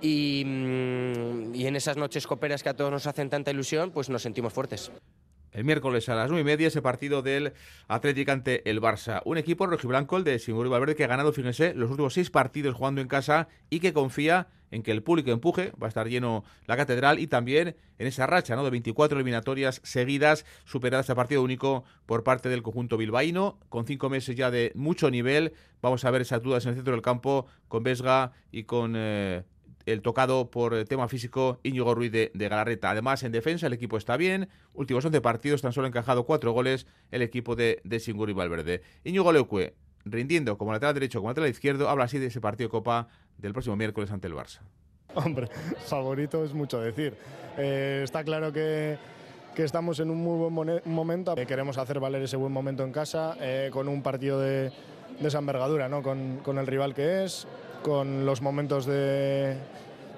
y, 0.00 0.44
mm, 0.46 1.54
y 1.54 1.66
en 1.66 1.76
esas 1.76 1.96
noches 1.96 2.26
coperas 2.26 2.62
que 2.62 2.68
a 2.68 2.74
todos 2.74 2.92
nos 2.92 3.06
hacen 3.06 3.28
tanta 3.28 3.50
ilusión, 3.50 3.90
pues 3.90 4.08
nos 4.08 4.22
sentimos 4.22 4.52
fuertes 4.52 4.90
el 5.56 5.64
miércoles 5.64 6.08
a 6.10 6.14
las 6.14 6.28
nueve 6.28 6.42
y 6.42 6.44
media 6.44 6.68
ese 6.68 6.82
partido 6.82 7.22
del 7.22 7.54
Atlético 7.88 8.30
ante 8.30 8.68
el 8.68 8.80
Barça. 8.80 9.22
Un 9.24 9.38
equipo 9.38 9.66
rojiblanco, 9.66 10.18
el 10.18 10.24
de 10.24 10.38
Simón 10.38 10.68
Valverde, 10.68 10.94
que 10.94 11.04
ha 11.04 11.06
ganado, 11.06 11.32
fíjense, 11.32 11.72
los 11.74 11.90
últimos 11.90 12.12
seis 12.12 12.30
partidos 12.30 12.74
jugando 12.74 13.00
en 13.00 13.08
casa 13.08 13.48
y 13.70 13.80
que 13.80 13.94
confía 13.94 14.48
en 14.70 14.82
que 14.82 14.92
el 14.92 15.02
público 15.02 15.30
empuje, 15.30 15.72
va 15.80 15.86
a 15.86 15.88
estar 15.88 16.08
lleno 16.08 16.44
la 16.66 16.76
catedral 16.76 17.18
y 17.18 17.26
también 17.26 17.76
en 17.98 18.06
esa 18.06 18.26
racha 18.26 18.56
¿no? 18.56 18.64
de 18.64 18.70
24 18.70 19.18
eliminatorias 19.18 19.80
seguidas 19.84 20.44
superadas 20.64 21.10
a 21.10 21.14
partido 21.14 21.42
único 21.42 21.84
por 22.06 22.24
parte 22.24 22.48
del 22.48 22.62
conjunto 22.62 22.96
bilbaíno, 22.96 23.58
con 23.68 23.86
cinco 23.86 24.10
meses 24.10 24.36
ya 24.36 24.50
de 24.50 24.72
mucho 24.74 25.10
nivel. 25.10 25.52
Vamos 25.82 26.04
a 26.04 26.10
ver 26.10 26.22
esas 26.22 26.42
dudas 26.42 26.64
en 26.64 26.70
el 26.70 26.74
centro 26.76 26.92
del 26.92 27.02
campo 27.02 27.46
con 27.68 27.82
Vesga 27.82 28.32
y 28.50 28.64
con 28.64 28.94
eh, 28.96 29.44
el 29.86 30.02
tocado 30.02 30.50
por 30.50 30.84
tema 30.84 31.08
físico 31.08 31.60
Íñigo 31.62 31.94
Ruiz 31.94 32.12
de, 32.12 32.30
Galarreta. 32.34 32.90
Además, 32.90 33.22
en 33.22 33.32
defensa 33.32 33.68
el 33.68 33.72
equipo 33.72 33.96
está 33.96 34.16
bien. 34.16 34.48
Últimos 34.74 35.04
11 35.04 35.20
partidos, 35.20 35.62
tan 35.62 35.72
solo 35.72 35.86
encajado 35.86 36.26
cuatro 36.26 36.52
goles 36.52 36.86
el 37.10 37.22
equipo 37.22 37.56
de, 37.56 37.80
de 37.84 38.00
Singur 38.00 38.28
y 38.28 38.32
Valverde. 38.32 38.82
Íñigo 39.04 39.32
Leucue, 39.32 39.74
rindiendo 40.04 40.56
como 40.58 40.72
lateral 40.72 40.94
derecho 40.94 41.20
como 41.20 41.30
lateral 41.30 41.50
izquierdo, 41.50 41.88
habla 41.88 42.04
así 42.04 42.18
de 42.18 42.26
ese 42.26 42.40
partido 42.40 42.68
de 42.68 42.72
Copa 42.72 43.08
del 43.38 43.52
próximo 43.52 43.76
miércoles 43.76 44.10
ante 44.10 44.26
el 44.26 44.34
Barça. 44.34 44.60
Hombre, 45.14 45.48
favorito 45.86 46.44
es 46.44 46.52
mucho 46.52 46.80
decir. 46.80 47.16
Eh, 47.56 48.02
está 48.04 48.24
claro 48.24 48.52
que, 48.52 48.98
que, 49.54 49.64
estamos 49.64 50.00
en 50.00 50.10
un 50.10 50.18
muy 50.18 50.50
buen 50.50 50.82
momento. 50.84 51.34
Eh, 51.36 51.46
queremos 51.46 51.78
hacer 51.78 52.00
valer 52.00 52.22
ese 52.22 52.36
buen 52.36 52.52
momento 52.52 52.84
en 52.84 52.92
casa 52.92 53.36
eh, 53.40 53.70
con 53.72 53.88
un 53.88 54.02
partido 54.02 54.40
de, 54.40 54.70
de 55.20 55.28
esa 55.28 55.38
envergadura, 55.38 55.88
¿no? 55.88 56.02
con, 56.02 56.38
con 56.42 56.58
el 56.58 56.66
rival 56.66 56.94
que 56.94 57.24
es, 57.24 57.46
con 57.82 58.26
los 58.26 58.42
momentos 58.42 58.86
de, 58.86 59.56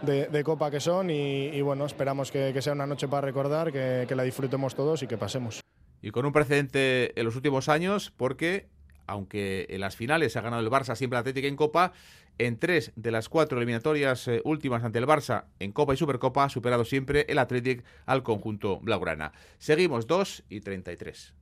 de, 0.02 0.44
Copa 0.44 0.70
que 0.70 0.80
son 0.80 1.10
y, 1.10 1.60
bueno, 1.60 1.86
esperamos 1.86 2.30
que, 2.30 2.60
sea 2.60 2.72
una 2.72 2.86
noche 2.86 3.08
para 3.08 3.22
recordar, 3.22 3.72
que, 3.72 4.14
la 4.14 4.22
disfrutemos 4.22 4.74
todos 4.74 5.02
y 5.02 5.06
que 5.06 5.16
pasemos. 5.16 5.60
Y 6.00 6.10
con 6.10 6.24
un 6.24 6.32
precedente 6.32 7.18
en 7.18 7.24
los 7.24 7.36
últimos 7.36 7.68
años, 7.68 8.12
porque 8.16 8.68
aunque 9.06 9.66
en 9.70 9.80
las 9.80 9.96
finales 9.96 10.36
ha 10.36 10.42
ganado 10.42 10.62
el 10.62 10.70
Barça 10.70 10.94
siempre 10.94 11.18
Atlético 11.18 11.48
en 11.48 11.56
Copa, 11.56 11.92
en 12.38 12.58
tres 12.58 12.92
de 12.96 13.10
las 13.10 13.28
cuatro 13.28 13.58
eliminatorias 13.58 14.28
eh, 14.28 14.40
últimas 14.44 14.84
ante 14.84 14.98
el 14.98 15.06
Barça 15.06 15.44
en 15.58 15.72
Copa 15.72 15.94
y 15.94 15.96
Supercopa 15.96 16.44
ha 16.44 16.48
superado 16.48 16.84
siempre 16.84 17.26
el 17.28 17.38
Atlético 17.38 17.84
al 18.06 18.22
conjunto 18.22 18.80
blaugrana. 18.80 19.32
Seguimos 19.58 20.06
2 20.06 20.44
y 20.48 20.60
33. 20.60 21.34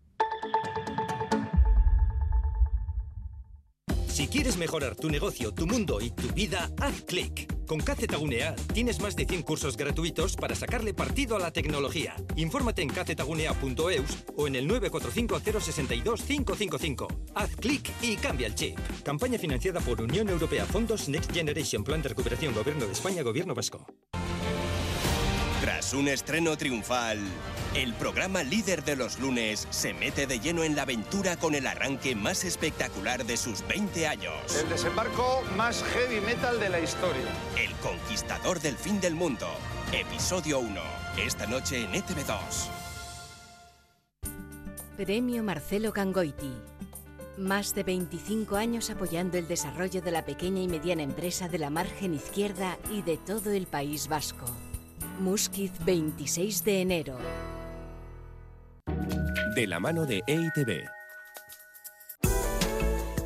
Si 4.16 4.28
quieres 4.28 4.56
mejorar 4.56 4.96
tu 4.96 5.10
negocio, 5.10 5.52
tu 5.52 5.66
mundo 5.66 6.00
y 6.00 6.10
tu 6.10 6.28
vida, 6.32 6.70
haz 6.80 7.02
clic 7.02 7.52
Con 7.66 7.80
Gunea 8.18 8.56
tienes 8.72 8.98
más 8.98 9.14
de 9.14 9.26
100 9.26 9.42
cursos 9.42 9.76
gratuitos 9.76 10.36
para 10.36 10.54
sacarle 10.54 10.94
partido 10.94 11.36
a 11.36 11.38
la 11.38 11.50
tecnología. 11.50 12.16
Infórmate 12.34 12.80
en 12.80 12.88
kzgunea.eus 12.88 14.24
o 14.34 14.46
en 14.46 14.56
el 14.56 14.66
945 14.66 15.60
062 15.60 16.22
555. 16.22 17.08
Haz 17.34 17.56
clic 17.56 17.90
y 18.00 18.16
cambia 18.16 18.46
el 18.46 18.54
chip. 18.54 18.78
Campaña 19.04 19.38
financiada 19.38 19.80
por 19.80 20.00
Unión 20.00 20.30
Europea 20.30 20.64
Fondos 20.64 21.10
Next 21.10 21.30
Generation 21.30 21.84
Plan 21.84 22.00
de 22.00 22.08
Recuperación 22.08 22.54
Gobierno 22.54 22.86
de 22.86 22.92
España 22.92 23.22
Gobierno 23.22 23.54
Vasco. 23.54 23.86
Tras 25.86 25.94
un 25.94 26.08
estreno 26.08 26.56
triunfal, 26.56 27.20
el 27.76 27.94
programa 27.94 28.42
líder 28.42 28.82
de 28.82 28.96
los 28.96 29.20
lunes 29.20 29.68
se 29.70 29.94
mete 29.94 30.26
de 30.26 30.40
lleno 30.40 30.64
en 30.64 30.74
la 30.74 30.82
aventura 30.82 31.36
con 31.36 31.54
el 31.54 31.64
arranque 31.64 32.16
más 32.16 32.42
espectacular 32.42 33.24
de 33.24 33.36
sus 33.36 33.64
20 33.68 34.04
años. 34.08 34.34
El 34.60 34.68
desembarco 34.68 35.44
más 35.56 35.84
heavy 35.84 36.20
metal 36.22 36.58
de 36.58 36.70
la 36.70 36.80
historia. 36.80 37.22
El 37.56 37.72
conquistador 37.76 38.58
del 38.58 38.76
fin 38.76 39.00
del 39.00 39.14
mundo. 39.14 39.46
Episodio 39.92 40.58
1. 40.58 40.80
Esta 41.24 41.46
noche 41.46 41.84
en 41.84 41.92
ETV2. 41.92 42.68
Premio 44.96 45.44
Marcelo 45.44 45.92
Gangoiti. 45.92 46.50
Más 47.38 47.76
de 47.76 47.84
25 47.84 48.56
años 48.56 48.90
apoyando 48.90 49.38
el 49.38 49.46
desarrollo 49.46 50.02
de 50.02 50.10
la 50.10 50.24
pequeña 50.24 50.62
y 50.62 50.66
mediana 50.66 51.04
empresa 51.04 51.48
de 51.48 51.58
la 51.60 51.70
margen 51.70 52.12
izquierda 52.12 52.76
y 52.90 53.02
de 53.02 53.18
todo 53.18 53.52
el 53.52 53.68
País 53.68 54.08
Vasco. 54.08 54.46
Musquiz 55.20 55.72
26 55.84 56.64
de 56.64 56.80
enero. 56.82 57.16
De 59.54 59.66
la 59.66 59.80
mano 59.80 60.04
de 60.04 60.22
EITB. 60.26 60.84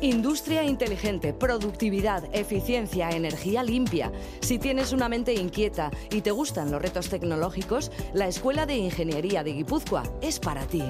Industria 0.01 0.63
inteligente, 0.63 1.33
productividad, 1.33 2.23
eficiencia, 2.33 3.09
energía 3.09 3.61
limpia. 3.61 4.11
Si 4.39 4.57
tienes 4.57 4.93
una 4.93 5.09
mente 5.09 5.33
inquieta 5.33 5.91
y 6.09 6.21
te 6.21 6.31
gustan 6.31 6.71
los 6.71 6.81
retos 6.81 7.09
tecnológicos, 7.09 7.91
la 8.13 8.27
Escuela 8.27 8.65
de 8.65 8.77
Ingeniería 8.77 9.43
de 9.43 9.53
Guipúzcoa 9.53 10.03
es 10.21 10.39
para 10.39 10.65
ti. 10.65 10.83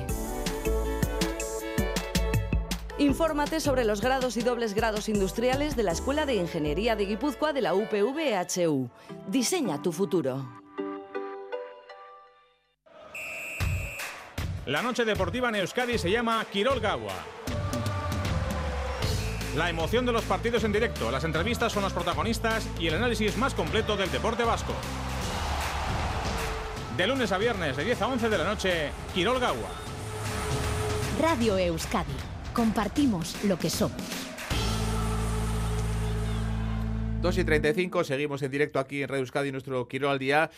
Infórmate 2.99 3.59
sobre 3.59 3.83
los 3.83 3.99
grados 3.99 4.37
y 4.37 4.41
dobles 4.41 4.75
grados 4.75 5.09
industriales 5.09 5.75
de 5.75 5.83
la 5.83 5.91
Escuela 5.91 6.27
de 6.27 6.35
Ingeniería 6.35 6.95
de 6.95 7.07
Guipúzcoa 7.07 7.51
de 7.51 7.61
la 7.61 7.73
UPV-HU. 7.73 8.89
Diseña 9.27 9.81
tu 9.81 9.91
futuro. 9.91 10.60
La 14.71 14.81
noche 14.81 15.03
deportiva 15.03 15.49
en 15.49 15.55
Euskadi 15.55 15.97
se 15.97 16.09
llama 16.09 16.45
Quirol 16.49 16.79
Gawa. 16.79 17.11
La 19.57 19.69
emoción 19.69 20.05
de 20.05 20.13
los 20.13 20.23
partidos 20.23 20.63
en 20.63 20.71
directo, 20.71 21.11
las 21.11 21.25
entrevistas 21.25 21.73
son 21.73 21.83
los 21.83 21.91
protagonistas 21.91 22.65
y 22.79 22.87
el 22.87 22.93
análisis 22.93 23.35
más 23.35 23.53
completo 23.53 23.97
del 23.97 24.09
deporte 24.09 24.45
vasco. 24.45 24.73
De 26.95 27.05
lunes 27.05 27.33
a 27.33 27.37
viernes, 27.37 27.75
de 27.75 27.83
10 27.83 28.01
a 28.01 28.07
11 28.07 28.29
de 28.29 28.37
la 28.37 28.45
noche, 28.45 28.91
Quirol 29.13 29.41
Gawa. 29.41 29.69
Radio 31.19 31.57
Euskadi. 31.57 32.13
Compartimos 32.53 33.43
lo 33.43 33.59
que 33.59 33.69
somos. 33.69 34.01
2 37.21 37.37
y 37.37 37.43
35, 37.43 38.05
seguimos 38.05 38.41
en 38.41 38.51
directo 38.51 38.79
aquí 38.79 39.03
en 39.03 39.09
Radio 39.09 39.19
Euskadi, 39.23 39.51
nuestro 39.51 39.85
Quirol 39.89 40.11
al 40.11 40.19
día 40.19 40.49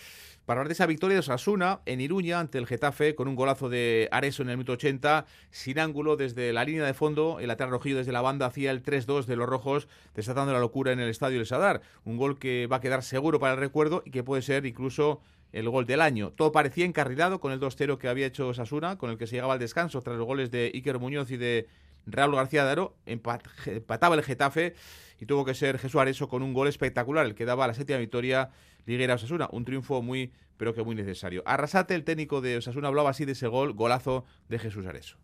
para 0.46 0.60
hablar 0.60 0.68
de 0.68 0.74
esa 0.74 0.86
victoria 0.86 1.16
de 1.16 1.20
Osasuna 1.20 1.80
en 1.86 2.02
Iruña 2.02 2.40
ante 2.40 2.58
el 2.58 2.68
Getafe 2.68 3.16
con 3.16 3.28
un 3.28 3.36
golazo 3.36 3.70
de 3.70 4.10
Areso 4.12 4.44
en 4.44 4.50
el 4.50 4.58
minuto 4.58 4.74
80, 4.74 5.26
sin 5.52 5.80
ángulo 5.80 6.18
desde 6.18 6.52
la 6.52 6.66
línea 6.66 6.86
de 6.86 6.94
fondo, 6.94 7.40
el 7.40 7.48
lateral 7.48 7.72
rojillo 7.72 7.98
desde 7.98 8.12
la 8.12 8.22
banda 8.22 8.46
hacía 8.46 8.72
el 8.72 8.84
3-2 8.84 9.26
de 9.26 9.36
los 9.38 9.48
rojos, 9.48 9.88
desatando 10.16 10.52
la 10.52 10.60
locura 10.60 10.92
en 10.92 11.00
el 11.00 11.10
estadio 11.10 11.40
El 11.40 11.46
Sadar. 11.46 11.82
Un 12.04 12.18
gol 12.18 12.40
que 12.40 12.68
va 12.68 12.78
a 12.78 12.82
quedar 12.82 13.04
seguro 13.04 13.40
para 13.40 13.54
el 13.54 13.60
recuerdo 13.60 14.04
y 14.06 14.12
que 14.12 14.24
puede 14.24 14.42
ser 14.42 14.66
incluso 14.66 15.22
el 15.54 15.70
gol 15.70 15.86
del 15.86 16.02
año. 16.02 16.32
Todo 16.32 16.52
parecía 16.52 16.84
encarrilado 16.84 17.40
con 17.40 17.54
el 17.54 17.60
2-0 17.62 17.98
que 17.98 18.10
había 18.10 18.26
hecho 18.26 18.50
Osasuna, 18.50 18.98
con 18.98 19.12
el 19.12 19.18
que 19.18 19.28
se 19.28 19.36
llegaba 19.36 19.54
al 19.54 19.60
descanso 19.60 20.02
tras 20.02 20.18
los 20.18 20.26
goles 20.26 20.52
de 20.52 20.72
Iker 20.74 21.00
Muñoz 21.00 21.32
y 21.32 21.38
de 21.38 21.68
Raúl 22.06 22.36
García 22.36 22.66
de 22.66 22.72
Aro. 22.72 22.96
Empataba 23.06 24.16
el 24.16 24.24
Getafe 24.24 24.76
y 25.20 25.26
tuvo 25.26 25.46
que 25.46 25.54
ser 25.54 25.78
Jesús 25.80 26.02
Areso 26.02 26.28
con 26.28 26.44
un 26.44 26.54
gol 26.54 26.68
espectacular, 26.68 27.26
el 27.26 27.36
que 27.36 27.46
daba 27.46 27.66
la 27.66 27.74
séptima 27.74 28.00
victoria 28.00 28.50
Liguera 28.86 29.16
Osasuna. 29.16 29.50
Un 29.52 29.66
triunfo 29.66 30.02
muy, 30.02 30.32
pero 30.58 30.74
que 30.74 30.84
muy 30.84 30.96
necesario. 30.96 31.44
Arrasate, 31.46 31.96
el 31.96 32.04
técnico 32.04 32.42
de 32.42 32.58
Osasuna, 32.58 32.88
hablaba 32.88 33.10
así 33.10 33.26
de 33.26 33.34
ese 33.34 33.48
gol, 33.48 33.74
golazo 33.74 34.26
de 34.50 34.60
Jesús 34.60 34.86
Areso. 34.86 35.18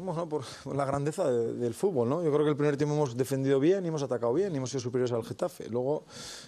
Bueno, 0.00 0.28
por 0.28 0.44
la 0.76 0.84
grandeza 0.84 1.28
del 1.28 1.74
fútbol, 1.74 2.08
¿no? 2.08 2.22
Yo 2.22 2.30
creo 2.32 2.44
que 2.44 2.50
el 2.50 2.56
primer 2.56 2.76
tiempo 2.76 2.94
hemos 2.94 3.16
defendido 3.16 3.58
bien 3.58 3.84
y 3.84 3.88
hemos 3.88 4.04
atacado 4.04 4.32
bien 4.32 4.54
y 4.54 4.58
hemos 4.58 4.70
sido 4.70 4.80
superiores 4.80 5.12
al 5.12 5.24
Getafe. 5.24 5.68
Luego, 5.68 6.04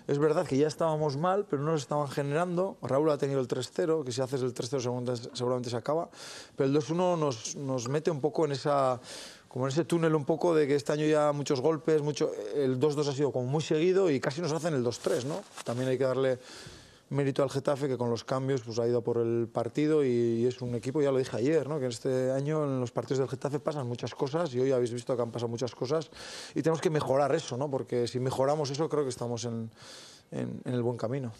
es 0.07 0.21
verdad 0.21 0.47
que 0.47 0.57
ya 0.57 0.69
estábamos 0.69 1.17
mal, 1.17 1.47
pero 1.51 1.61
no 1.61 1.73
nos 1.73 1.81
estaban 1.81 2.07
generando. 2.07 2.79
Raúl 2.81 3.11
ha 3.11 3.19
tenido 3.19 3.41
el 3.41 3.49
3-0, 3.49 4.05
que 4.05 4.13
si 4.13 4.21
haces 4.21 4.43
el 4.43 4.55
3-0 4.55 5.31
seguramente 5.33 5.69
se 5.69 5.77
acaba. 5.77 6.11
Pero 6.55 6.71
el 6.71 6.77
2-1 6.77 7.19
nos, 7.19 7.57
nos 7.57 7.89
mete 7.89 8.13
un 8.13 8.21
poco 8.21 8.45
en 8.45 8.53
esa 8.53 9.01
como 9.51 9.67
en 9.67 9.73
ese 9.73 9.85
túnel 9.85 10.15
un 10.15 10.25
poco 10.25 10.55
de 10.55 10.69
que 10.69 10.77
este 10.77 10.93
año 10.93 11.07
ya 11.07 11.33
muchos 11.33 11.61
golpes, 11.61 12.03
mucho, 12.03 12.31
el 12.55 12.79
2-2 12.79 13.09
ha 13.09 13.13
sido 13.13 13.33
como 13.33 13.47
muy 13.47 13.61
seguido 13.61 14.09
y 14.09 14.21
casi 14.21 14.41
nos 14.41 14.53
hacen 14.53 14.75
el 14.75 14.85
2-3, 14.85 15.25
¿no? 15.25 15.43
También 15.65 15.89
hay 15.89 15.99
que 15.99 16.05
darle 16.05 16.39
mérito 17.09 17.43
al 17.43 17.51
Getafe 17.51 17.89
que 17.89 17.99
con 17.99 18.11
los 18.11 18.23
cambios 18.23 18.61
pues 18.61 18.79
ha 18.79 18.87
ido 18.87 19.03
por 19.03 19.19
el 19.19 19.49
partido 19.53 20.05
y, 20.05 20.47
es 20.47 20.63
un 20.63 20.77
equipo, 20.77 21.03
ya 21.03 21.11
lo 21.11 21.19
dije 21.19 21.37
ayer, 21.37 21.69
¿no? 21.69 21.81
que 21.81 21.89
este 21.89 22.31
año 22.31 22.63
en 22.63 22.79
los 22.79 22.93
partidos 22.93 23.19
del 23.19 23.29
Getafe 23.29 23.59
pasan 23.59 23.89
muchas 23.89 24.15
cosas 24.15 24.55
y 24.55 24.61
hoy 24.61 24.71
habéis 24.71 24.93
visto 24.93 25.17
que 25.17 25.23
han 25.23 25.33
pasado 25.33 25.49
muchas 25.49 25.75
cosas 25.75 26.13
y 26.55 26.63
tenemos 26.63 26.81
que 26.81 26.91
mejorar 26.91 27.35
eso, 27.35 27.57
¿no? 27.57 27.69
porque 27.69 28.07
si 28.07 28.21
mejoramos 28.21 28.71
eso 28.71 28.89
creo 28.89 29.03
que 29.03 29.11
estamos 29.11 29.45
en, 29.45 29.69
en 30.31 30.61
el 30.65 30.83
buen 30.83 30.97
camino 30.97 31.33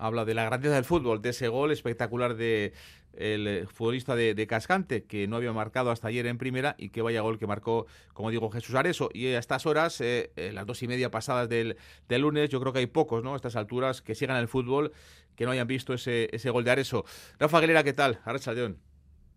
habla 0.00 0.24
de 0.24 0.34
la 0.34 0.44
grandeza 0.44 0.74
del 0.74 0.84
fútbol, 0.84 1.20
de 1.20 1.28
ese 1.28 1.48
gol 1.48 1.70
espectacular 1.70 2.34
de 2.34 2.72
el 3.14 3.46
eh, 3.46 3.66
futbolista 3.66 4.16
de, 4.16 4.46
Cascante, 4.46 5.04
que 5.04 5.28
no 5.28 5.36
había 5.36 5.52
marcado 5.52 5.90
hasta 5.90 6.08
ayer 6.08 6.26
en 6.26 6.38
primera, 6.38 6.74
y 6.78 6.90
que 6.90 7.02
vaya 7.02 7.20
gol 7.20 7.38
que 7.38 7.46
marcó, 7.46 7.86
como 8.12 8.30
digo, 8.30 8.50
Jesús 8.50 8.74
Areso. 8.74 9.10
Y 9.12 9.26
a 9.28 9.38
estas 9.38 9.66
horas, 9.66 10.00
eh, 10.00 10.32
eh, 10.36 10.52
las 10.52 10.66
dos 10.66 10.82
y 10.82 10.88
media 10.88 11.10
pasadas 11.10 11.48
del, 11.48 11.76
lunes, 12.08 12.50
yo 12.50 12.60
creo 12.60 12.72
que 12.72 12.80
hay 12.80 12.86
pocos, 12.86 13.22
¿no? 13.22 13.34
A 13.34 13.36
estas 13.36 13.56
alturas, 13.56 14.02
que 14.02 14.14
sigan 14.14 14.36
el 14.36 14.48
fútbol, 14.48 14.92
que 15.36 15.44
no 15.44 15.52
hayan 15.52 15.66
visto 15.66 15.94
ese, 15.94 16.50
gol 16.50 16.64
de 16.64 16.70
Areso. 16.70 17.04
Rafa 17.38 17.58
Aguilera, 17.58 17.84
¿qué 17.84 17.92
tal? 17.92 18.20
Arracha 18.24 18.52
León. 18.52 18.78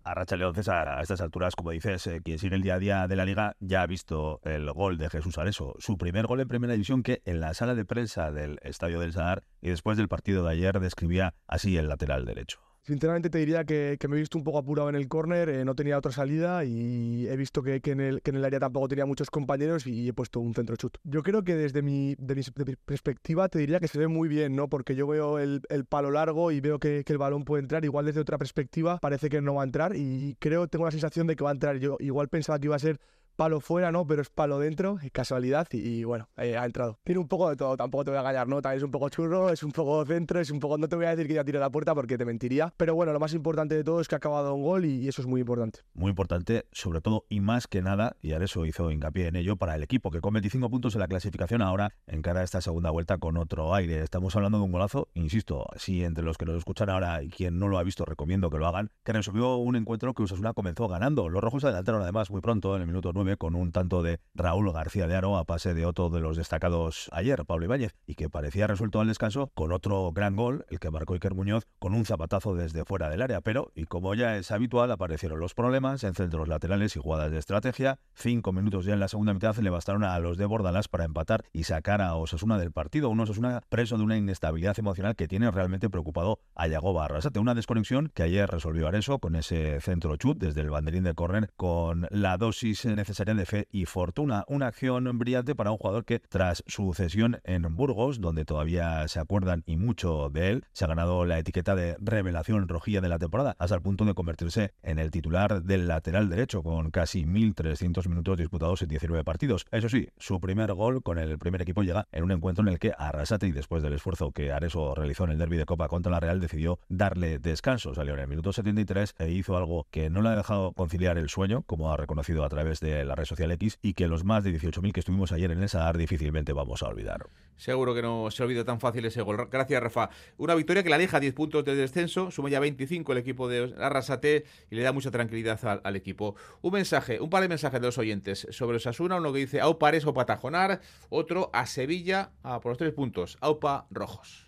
Arracha 0.06 0.36
León 0.36 0.54
César, 0.54 0.90
a 0.90 1.02
estas 1.02 1.22
alturas, 1.22 1.56
como 1.56 1.72
dices, 1.72 2.10
quien 2.26 2.38
sigue 2.38 2.58
el 2.58 2.62
día 2.62 2.76
a 2.76 2.80
día 2.80 3.08
de 3.08 3.16
la 3.16 3.24
liga 3.24 3.56
ya 3.62 3.84
ha 3.84 3.88
visto 3.88 4.42
el 4.44 4.70
gol 4.74 4.98
de 4.98 5.10
Jesús 5.10 5.38
Areso. 5.38 5.76
Su 5.80 5.98
primer 5.98 6.28
gol 6.28 6.42
en 6.42 6.50
primera 6.50 6.74
división 6.74 7.04
que 7.04 7.22
en 7.24 7.40
la 7.40 7.54
sala 7.54 7.74
de 7.74 7.86
prensa 7.86 8.30
del 8.30 8.60
Estadio 8.64 9.00
del 9.00 9.14
Sadar 9.14 9.44
y 9.62 9.70
después 9.70 9.98
del 9.98 10.10
partido 10.10 10.44
de 10.44 10.52
ayer 10.52 10.78
describía 10.82 11.36
así 11.48 11.78
el 11.78 11.88
lateral 11.88 12.26
derecho. 12.26 12.73
Sinceramente 12.86 13.30
te 13.30 13.38
diría 13.38 13.64
que, 13.64 13.98
me 14.10 14.18
he 14.18 14.20
visto 14.20 14.38
un 14.38 14.44
poco 14.44 14.58
apurado 14.58 14.90
en 14.90 14.96
el 14.96 15.08
córner, 15.08 15.48
eh, 15.48 15.64
no 15.64 15.74
tenía 15.74 15.98
otra 15.98 16.12
salida 16.12 16.66
y 16.66 17.26
he 17.30 17.38
visto 17.38 17.64
que, 17.64 17.82
en 17.82 18.02
el, 18.02 18.22
que, 18.22 18.32
en 18.32 18.36
el, 18.36 18.44
área 18.44 18.60
tampoco 18.60 18.90
tenía 18.90 19.06
muchos 19.06 19.30
compañeros 19.30 19.88
y 19.88 20.10
he 20.10 20.12
puesto 20.14 20.42
un 20.42 20.54
centro 20.54 20.76
chut. 20.76 20.98
Yo 21.06 21.24
creo 21.24 21.46
que 21.46 21.56
desde 21.56 21.82
mi, 21.82 22.16
de 22.20 22.36
mi, 22.36 22.42
perspectiva 22.86 23.48
te 23.48 23.60
diría 23.60 23.80
que 23.80 23.88
se 23.88 23.98
ve 23.98 24.10
muy 24.10 24.28
bien, 24.28 24.58
¿no? 24.58 24.68
Porque 24.68 24.96
yo 24.96 25.08
veo 25.08 25.40
el, 25.40 25.62
el 25.70 25.86
palo 25.86 26.12
largo 26.12 26.52
y 26.52 26.60
veo 26.60 26.78
que, 26.78 27.06
que, 27.06 27.14
el 27.14 27.20
balón 27.20 27.46
puede 27.46 27.62
entrar. 27.62 27.86
Igual 27.86 28.06
desde 28.06 28.20
otra 28.20 28.38
perspectiva 28.38 29.00
parece 29.00 29.30
que 29.30 29.40
no 29.40 29.56
va 29.56 29.62
a 29.62 29.66
entrar 29.66 29.96
y 29.96 30.36
creo, 30.40 30.68
tengo 30.68 30.84
la 30.84 30.92
sensación 30.92 31.26
de 31.26 31.38
que 31.38 31.44
va 31.46 31.52
a 31.52 31.54
entrar. 31.54 31.78
Yo 31.78 31.96
igual 32.02 32.28
pensaba 32.28 32.60
que 32.60 32.68
iba 32.68 32.76
a 32.76 32.80
ser 32.80 33.00
palo 33.36 33.60
fuera, 33.60 33.92
¿no? 33.92 34.06
Pero 34.06 34.22
es 34.22 34.30
palo 34.30 34.60
dentro, 34.60 35.00
es 35.04 35.12
casualidad 35.12 35.68
y, 35.72 36.04
bueno, 36.04 36.30
eh, 36.38 36.58
ha 36.58 36.66
entrado. 36.66 37.00
Tiene 37.04 37.20
un 37.20 37.28
poco 37.28 37.50
de 37.50 37.56
todo, 37.56 37.76
tampoco 37.78 38.06
te 38.06 38.12
voy 38.12 38.18
a 38.18 38.22
engañar, 38.22 38.48
¿no? 38.48 38.62
También 38.62 38.78
es 38.78 38.84
un 38.84 38.92
poco 38.92 39.10
churro, 39.10 39.50
es 39.50 39.64
un 39.64 39.72
poco 39.72 40.06
centro, 40.06 40.40
es 40.40 40.52
un 40.52 40.60
poco, 40.60 40.78
no 40.78 40.88
te 40.88 40.96
voy 40.96 41.06
a 41.06 41.10
decir 41.10 41.28
que 41.28 41.34
ya 41.34 41.44
tire 41.44 41.60
la 41.60 41.70
puerta 41.70 41.96
porque 41.96 42.18
te 42.18 42.26
mentiría, 42.26 42.74
pero 42.78 42.96
bueno, 42.96 43.14
lo 43.14 43.20
más 43.20 43.34
importante 43.34 43.76
de 43.76 43.84
todo 43.84 44.02
es 44.02 44.08
que 44.08 44.16
ha 44.16 44.18
acabado 44.18 44.54
un 44.54 44.64
gol 44.64 44.86
y, 44.86 45.08
eso 45.08 45.22
es 45.22 45.28
muy 45.28 45.42
importante. 45.42 45.80
Muy 45.94 46.10
importante, 46.10 46.66
sobre 46.72 47.02
todo 47.02 47.26
y 47.30 47.40
más 47.40 47.68
que 47.68 47.82
nada, 47.82 48.16
y 48.22 48.34
eso 48.34 48.66
hizo 48.66 48.92
hincapié 48.92 49.28
en 49.28 49.36
ello 49.36 49.56
para 49.56 49.76
el 49.76 49.84
equipo, 49.84 50.12
que 50.12 50.22
con 50.22 50.34
25 50.34 50.70
puntos 50.70 50.96
en 50.96 51.02
la 51.02 51.08
clasificación 51.08 51.62
ahora 51.62 51.94
encara 52.08 52.44
esta 52.44 52.62
segunda 52.62 52.90
vuelta 52.90 53.18
con 53.18 53.38
otro 53.38 53.74
aire. 53.74 54.02
Estamos 54.02 54.36
hablando 54.36 54.58
de 54.58 54.66
un 54.66 54.72
golazo, 54.72 55.10
insisto, 55.14 55.66
si 55.78 56.04
entre 56.04 56.24
los 56.24 56.38
que 56.38 56.46
nos 56.46 56.58
escuchan 56.58 56.90
ahora 56.90 57.24
y 57.24 57.30
quien 57.30 57.60
no 57.60 57.68
lo 57.68 57.78
ha 57.78 57.84
visto 57.84 58.06
recomiendo 58.06 58.50
que 58.50 58.58
lo 58.58 58.68
hagan, 58.68 58.92
que 59.04 59.14
resolvió 59.14 59.58
un 59.58 59.76
encuentro 59.76 60.14
que 60.14 60.24
Usasuna 60.24 60.54
comenzó 60.54 60.88
ganando. 60.88 61.30
Los 61.30 61.42
rojos 61.42 61.64
adelantaron 61.64 62.02
además 62.02 62.30
muy 62.30 62.42
pronto, 62.42 62.76
en 62.76 62.82
el 62.82 62.88
minuto 62.88 63.12
9, 63.14 63.23
con 63.38 63.56
un 63.56 63.72
tanto 63.72 64.04
de 64.04 64.20
Raúl 64.36 64.72
García 64.72 65.08
de 65.08 65.16
Aro 65.16 65.38
a 65.38 65.46
pase 65.46 65.74
de 65.74 65.86
otro 65.86 66.10
de 66.10 66.20
los 66.20 66.38
destacados 66.38 67.10
ayer, 67.14 67.46
Pablo 67.46 67.66
Ibáñez, 67.66 67.96
y 68.06 68.16
que 68.16 68.30
parecía 68.30 68.68
resuelto 68.68 69.00
al 69.00 69.08
descanso 69.08 69.50
con 69.54 69.72
otro 69.72 70.12
gran 70.12 70.36
gol, 70.36 70.66
el 70.70 70.80
que 70.80 70.92
marcó 70.92 71.14
Iker 71.14 71.34
Muñoz, 71.34 71.66
con 71.80 71.94
un 71.94 72.06
zapatazo 72.06 72.56
desde 72.56 72.86
fuera 72.86 73.10
del 73.10 73.22
área. 73.22 73.42
Pero, 73.42 73.72
y 73.76 73.86
como 73.86 74.14
ya 74.14 74.38
es 74.38 74.52
habitual, 74.52 74.92
aparecieron 74.92 75.40
los 75.40 75.54
problemas 75.54 76.04
en 76.04 76.14
centros 76.14 76.48
laterales 76.48 76.96
y 76.96 77.00
jugadas 77.00 77.32
de 77.32 77.40
estrategia. 77.40 78.00
Cinco 78.14 78.52
minutos 78.52 78.86
ya 78.86 78.94
en 78.94 79.00
la 79.00 79.08
segunda 79.08 79.34
mitad 79.34 79.56
le 79.56 79.70
bastaron 79.70 80.04
a 80.04 80.20
los 80.20 80.38
de 80.38 80.46
Bordalás 80.46 80.88
para 80.90 81.06
empatar 81.06 81.46
y 81.54 81.64
sacar 81.64 82.02
a 82.02 82.16
Osasuna 82.16 82.58
del 82.58 82.72
partido. 82.72 83.10
Un 83.10 83.22
Osasuna 83.22 83.62
preso 83.70 83.98
de 83.98 84.04
una 84.04 84.18
inestabilidad 84.18 84.78
emocional 84.78 85.16
que 85.16 85.28
tiene 85.28 85.50
realmente 85.50 85.90
preocupado 85.90 86.40
a 86.56 86.68
Yagoba 86.68 87.06
Arrasate. 87.06 87.40
Una 87.40 87.56
desconexión 87.56 88.12
que 88.14 88.24
ayer 88.24 88.50
resolvió 88.50 88.88
Areso 88.88 89.20
con 89.20 89.36
ese 89.36 89.80
centro 89.82 90.16
chut 90.18 90.38
desde 90.38 90.62
el 90.62 90.70
banderín 90.70 91.04
de 91.04 91.14
córner 91.14 91.50
con 91.56 92.08
la 92.10 92.38
dosis 92.38 92.86
necesaria 92.86 93.13
necesaria 93.14 93.36
de 93.36 93.46
fe 93.46 93.68
y 93.72 93.86
fortuna. 93.86 94.44
Una 94.48 94.68
acción 94.68 95.18
brillante 95.20 95.54
para 95.54 95.72
un 95.72 95.78
jugador 95.78 96.04
que, 96.04 96.20
tras 96.20 96.64
su 96.66 96.94
cesión 96.96 97.40
en 97.44 97.76
Burgos, 97.76 98.20
donde 98.20 98.44
todavía 98.44 99.08
se 99.08 99.20
acuerdan 99.20 99.62
y 99.68 99.78
mucho 99.78 100.30
de 100.32 100.50
él, 100.50 100.66
se 100.74 100.86
ha 100.86 100.88
ganado 100.88 101.24
la 101.26 101.38
etiqueta 101.38 101.76
de 101.76 101.96
revelación 102.00 102.68
rojilla 102.68 103.02
de 103.02 103.10
la 103.10 103.20
temporada, 103.20 103.56
hasta 103.60 103.76
el 103.76 103.82
punto 103.84 104.04
de 104.06 104.16
convertirse 104.16 104.74
en 104.82 104.98
el 104.98 105.12
titular 105.12 105.62
del 105.62 105.88
lateral 105.88 106.28
derecho, 106.28 106.64
con 106.64 106.90
casi 106.90 107.24
1.300 107.24 108.08
minutos 108.10 108.38
disputados 108.38 108.82
en 108.82 108.90
19 108.90 109.24
partidos. 109.24 109.68
Eso 109.72 109.90
sí, 109.90 110.10
su 110.18 110.40
primer 110.40 110.74
gol 110.74 111.04
con 111.04 111.20
el 111.20 111.38
primer 111.38 111.62
equipo 111.62 111.84
llega 111.84 112.08
en 112.12 112.24
un 112.24 112.32
encuentro 112.32 112.64
en 112.64 112.70
el 112.70 112.80
que 112.80 112.94
Arrasate, 112.98 113.46
y 113.46 113.52
después 113.52 113.84
del 113.84 113.94
esfuerzo 113.94 114.32
que 114.32 114.52
Areso 114.52 114.96
realizó 114.96 115.26
en 115.26 115.32
el 115.32 115.38
derby 115.38 115.58
de 115.58 115.66
Copa 115.66 115.88
contra 115.88 116.12
la 116.12 116.20
Real, 116.20 116.40
decidió 116.40 116.80
darle 116.90 117.38
descanso. 117.38 117.94
Salió 117.94 118.16
en 118.16 118.22
el 118.22 118.28
minuto 118.28 118.52
73 118.52 119.14
e 119.20 119.30
hizo 119.30 119.56
algo 119.56 119.86
que 119.92 120.10
no 120.10 120.24
le 120.24 120.30
ha 120.30 120.36
dejado 120.36 120.72
conciliar 120.72 121.20
el 121.20 121.30
sueño, 121.30 121.62
como 121.62 121.92
ha 121.92 121.98
reconocido 121.98 122.44
a 122.44 122.50
través 122.50 122.80
de 122.80 123.03
la 123.06 123.16
red 123.16 123.26
social 123.26 123.52
X, 123.52 123.80
y 123.82 123.94
que 123.94 124.08
los 124.08 124.24
más 124.24 124.44
de 124.44 124.52
18.000 124.52 124.92
que 124.92 125.00
estuvimos 125.00 125.32
ayer 125.32 125.52
en 125.52 125.64
esa 125.64 125.88
AR 125.88 125.98
difícilmente 125.98 126.54
vamos 126.54 126.84
a 126.84 126.88
olvidar. 126.88 127.28
Seguro 127.58 127.94
que 127.94 128.02
no 128.02 128.30
se 128.32 128.44
olvida 128.44 128.64
tan 128.64 128.80
fácil 128.80 129.06
ese 129.06 129.22
gol. 129.22 129.48
Gracias, 129.50 129.82
Rafa. 129.82 130.10
Una 130.38 130.56
victoria 130.56 130.84
que 130.84 130.90
la 130.90 130.96
aleja 130.96 131.20
10 131.20 131.34
puntos 131.34 131.64
del 131.64 131.78
descenso, 131.78 132.32
suma 132.32 132.50
ya 132.50 132.60
25 132.60 133.12
el 133.12 133.18
equipo 133.18 133.48
de 133.48 133.74
Arrasate 133.80 134.46
y 134.70 134.76
le 134.76 134.82
da 134.82 134.92
mucha 134.92 135.12
tranquilidad 135.12 135.82
al, 135.84 135.96
equipo. 135.96 136.36
Un 136.62 136.74
mensaje, 136.74 137.20
un 137.20 137.30
par 137.30 137.42
de 137.42 137.50
mensajes 137.50 137.80
de 137.80 137.88
los 137.88 137.98
oyentes 137.98 138.48
sobre 138.52 138.78
Osasuna, 138.78 139.18
uno 139.18 139.32
que 139.32 139.40
dice 139.40 139.62
Aupa 139.62 139.90
Areso 139.90 140.14
Patajonar, 140.14 140.82
otro 141.10 141.50
a 141.54 141.66
Sevilla 141.66 142.32
a 142.44 142.60
por 142.60 142.72
los 142.72 142.78
tres 142.78 142.94
puntos, 142.94 143.38
Aupa 143.42 143.88
Rojos. 143.92 144.43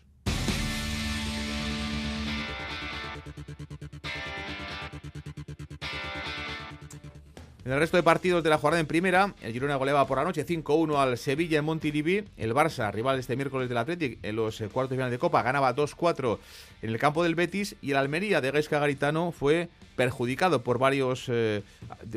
En 7.65 7.71
el 7.71 7.79
resto 7.79 7.97
de 7.97 8.03
partidos 8.03 8.43
de 8.43 8.51
la 8.51 8.59
jornada 8.59 8.79
en 8.79 8.85
primera, 8.85 9.33
el 9.41 9.51
Girona 9.51 9.75
goleaba 9.75 10.05
por 10.05 10.19
la 10.19 10.23
noche 10.23 10.45
5-1 10.45 10.99
al 10.99 11.17
Sevilla 11.17 11.57
en 11.57 11.65
Montilivi. 11.65 12.23
El 12.37 12.53
Barça, 12.53 12.91
rival 12.91 13.17
este 13.17 13.35
miércoles 13.35 13.69
del 13.69 13.79
Athletic 13.79 14.19
en 14.21 14.35
los 14.35 14.61
eh, 14.61 14.69
cuartos 14.69 14.91
de 14.91 14.97
final 14.97 15.09
de 15.09 15.17
Copa, 15.17 15.41
ganaba 15.41 15.75
2-4 15.75 16.37
en 16.83 16.91
el 16.91 16.99
campo 16.99 17.23
del 17.23 17.33
Betis. 17.33 17.75
Y 17.81 17.89
el 17.89 17.97
Almería 17.97 18.39
de 18.39 18.51
Gaisca 18.51 18.77
Garitano 18.77 19.31
fue 19.31 19.69
perjudicado 19.95 20.61
por, 20.61 20.77
varios, 20.77 21.25
eh, 21.27 21.63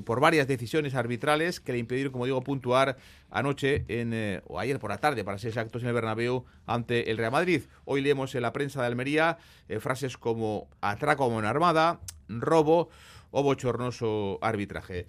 por 0.05 0.21
varias 0.21 0.49
decisiones 0.49 0.95
arbitrales 0.95 1.61
que 1.61 1.73
le 1.73 1.79
impidieron, 1.79 2.13
como 2.13 2.27
digo, 2.27 2.43
puntuar 2.43 2.99
anoche 3.31 3.87
eh, 3.89 4.43
o 4.49 4.61
ayer 4.61 4.79
por 4.79 4.91
la 4.91 4.99
tarde, 4.99 5.25
para 5.25 5.39
ser 5.39 5.49
exactos, 5.49 5.81
en 5.81 5.89
el 5.89 5.95
Bernabéu 5.95 6.45
ante 6.67 7.11
el 7.11 7.17
Real 7.17 7.33
Madrid. 7.33 7.63
Hoy 7.87 8.03
leemos 8.03 8.35
en 8.35 8.43
la 8.43 8.53
prensa 8.53 8.83
de 8.83 8.89
Almería 8.89 9.39
frases 9.81 10.19
como 10.19 10.69
atraco 10.83 11.25
como 11.25 11.39
una 11.39 11.49
armada, 11.49 12.01
robo 12.29 12.91
o 13.31 13.43
bochornoso 13.43 14.39
arbitraje. 14.43 15.07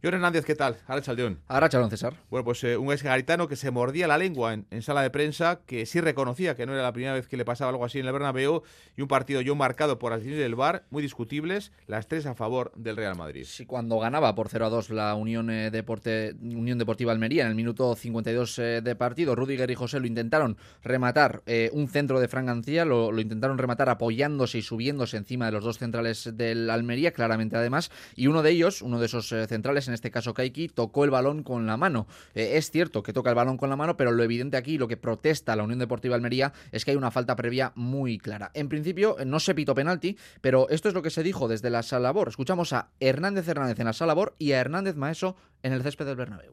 John 0.00 0.14
Hernández, 0.14 0.44
¿qué 0.44 0.54
tal? 0.54 0.76
Ahora 0.86 1.02
Chaldeón. 1.02 1.40
Ahora 1.48 1.68
Chaldeón, 1.68 1.90
César. 1.90 2.14
Bueno, 2.30 2.44
pues 2.44 2.62
eh, 2.62 2.76
un 2.76 2.92
ex 2.92 3.02
garitano 3.02 3.48
que 3.48 3.56
se 3.56 3.72
mordía 3.72 4.06
la 4.06 4.16
lengua 4.16 4.54
en, 4.54 4.82
sala 4.82 5.02
de 5.02 5.10
prensa, 5.10 5.58
que 5.66 5.86
sí 5.86 6.00
reconocía 6.00 6.54
que 6.54 6.66
no 6.66 6.72
era 6.72 6.84
la 6.84 6.92
primera 6.92 7.14
vez 7.14 7.26
que 7.26 7.36
le 7.36 7.44
pasaba 7.44 7.70
algo 7.72 7.84
así 7.84 7.98
en 7.98 8.06
el 8.06 8.12
Bernabéu, 8.12 8.62
y 8.96 9.02
un 9.02 9.08
partido 9.08 9.40
yo 9.40 9.56
marcado 9.56 9.98
por 9.98 10.12
decisiones 10.12 10.38
del 10.38 10.54
VAR, 10.54 10.84
muy 10.90 11.02
discutibles, 11.02 11.72
las 11.88 12.06
tres 12.06 12.26
a 12.26 12.36
favor 12.36 12.70
del 12.76 12.96
Real 12.96 13.16
Madrid. 13.16 13.44
Sí, 13.44 13.66
cuando 13.66 13.98
ganaba 13.98 14.36
por 14.36 14.48
0 14.48 14.66
a 14.66 14.68
2 14.68 14.90
la 14.90 15.16
Unión, 15.16 15.50
eh, 15.50 15.72
Deporte, 15.72 16.36
Unión 16.40 16.78
Deportiva 16.78 17.10
Almería 17.10 17.42
en 17.42 17.48
el 17.48 17.56
minuto 17.56 17.96
52 17.96 18.58
eh, 18.60 18.62
de 18.80 18.94
partido, 18.94 19.34
Rudiger 19.34 19.68
y 19.68 19.74
José 19.74 19.98
lo 19.98 20.06
intentaron 20.06 20.58
rematar 20.84 21.42
un 21.72 21.88
centro 21.88 22.20
de 22.20 22.28
Fran 22.28 22.62
lo, 22.86 23.10
lo, 23.10 23.20
intentaron 23.20 23.58
rematar 23.58 23.88
apoyándose 23.88 24.58
y 24.58 24.62
subiéndose 24.62 25.16
encima 25.16 25.46
de 25.46 25.52
los 25.52 25.64
dos 25.64 25.78
centrales 25.78 26.30
del 26.34 26.70
Almería, 26.70 27.10
claramente 27.10 27.56
además, 27.56 27.90
y 28.14 28.28
uno 28.28 28.42
de 28.42 28.50
ellos, 28.50 28.80
uno 28.80 29.00
de 29.00 29.06
esos 29.06 29.28
centrales, 29.48 29.87
en 29.88 29.94
este 29.94 30.10
caso 30.10 30.34
Kaiki, 30.34 30.68
tocó 30.68 31.04
el 31.04 31.10
balón 31.10 31.42
con 31.42 31.66
la 31.66 31.76
mano. 31.76 32.06
Eh, 32.34 32.52
es 32.54 32.70
cierto 32.70 33.02
que 33.02 33.12
toca 33.12 33.30
el 33.30 33.36
balón 33.36 33.56
con 33.56 33.70
la 33.70 33.76
mano, 33.76 33.96
pero 33.96 34.12
lo 34.12 34.22
evidente 34.22 34.56
aquí, 34.56 34.78
lo 34.78 34.88
que 34.88 34.96
protesta 34.96 35.56
la 35.56 35.64
Unión 35.64 35.78
Deportiva 35.78 36.14
Almería, 36.14 36.52
es 36.72 36.84
que 36.84 36.92
hay 36.92 36.96
una 36.96 37.10
falta 37.10 37.34
previa 37.36 37.72
muy 37.74 38.18
clara. 38.18 38.50
En 38.54 38.68
principio, 38.68 39.18
eh, 39.18 39.24
no 39.24 39.40
se 39.40 39.54
pitó 39.54 39.74
penalti, 39.74 40.16
pero 40.40 40.68
esto 40.68 40.88
es 40.88 40.94
lo 40.94 41.02
que 41.02 41.10
se 41.10 41.22
dijo 41.22 41.48
desde 41.48 41.70
la 41.70 41.82
Salabor. 41.82 42.28
Escuchamos 42.28 42.72
a 42.72 42.90
Hernández 43.00 43.48
Hernández 43.48 43.78
en 43.80 43.86
la 43.86 43.92
Salabor 43.92 44.34
y 44.38 44.52
a 44.52 44.60
Hernández 44.60 44.96
Maeso 44.96 45.36
en 45.62 45.72
el 45.72 45.82
césped 45.82 46.06
del 46.06 46.16
Bernabéu. 46.16 46.52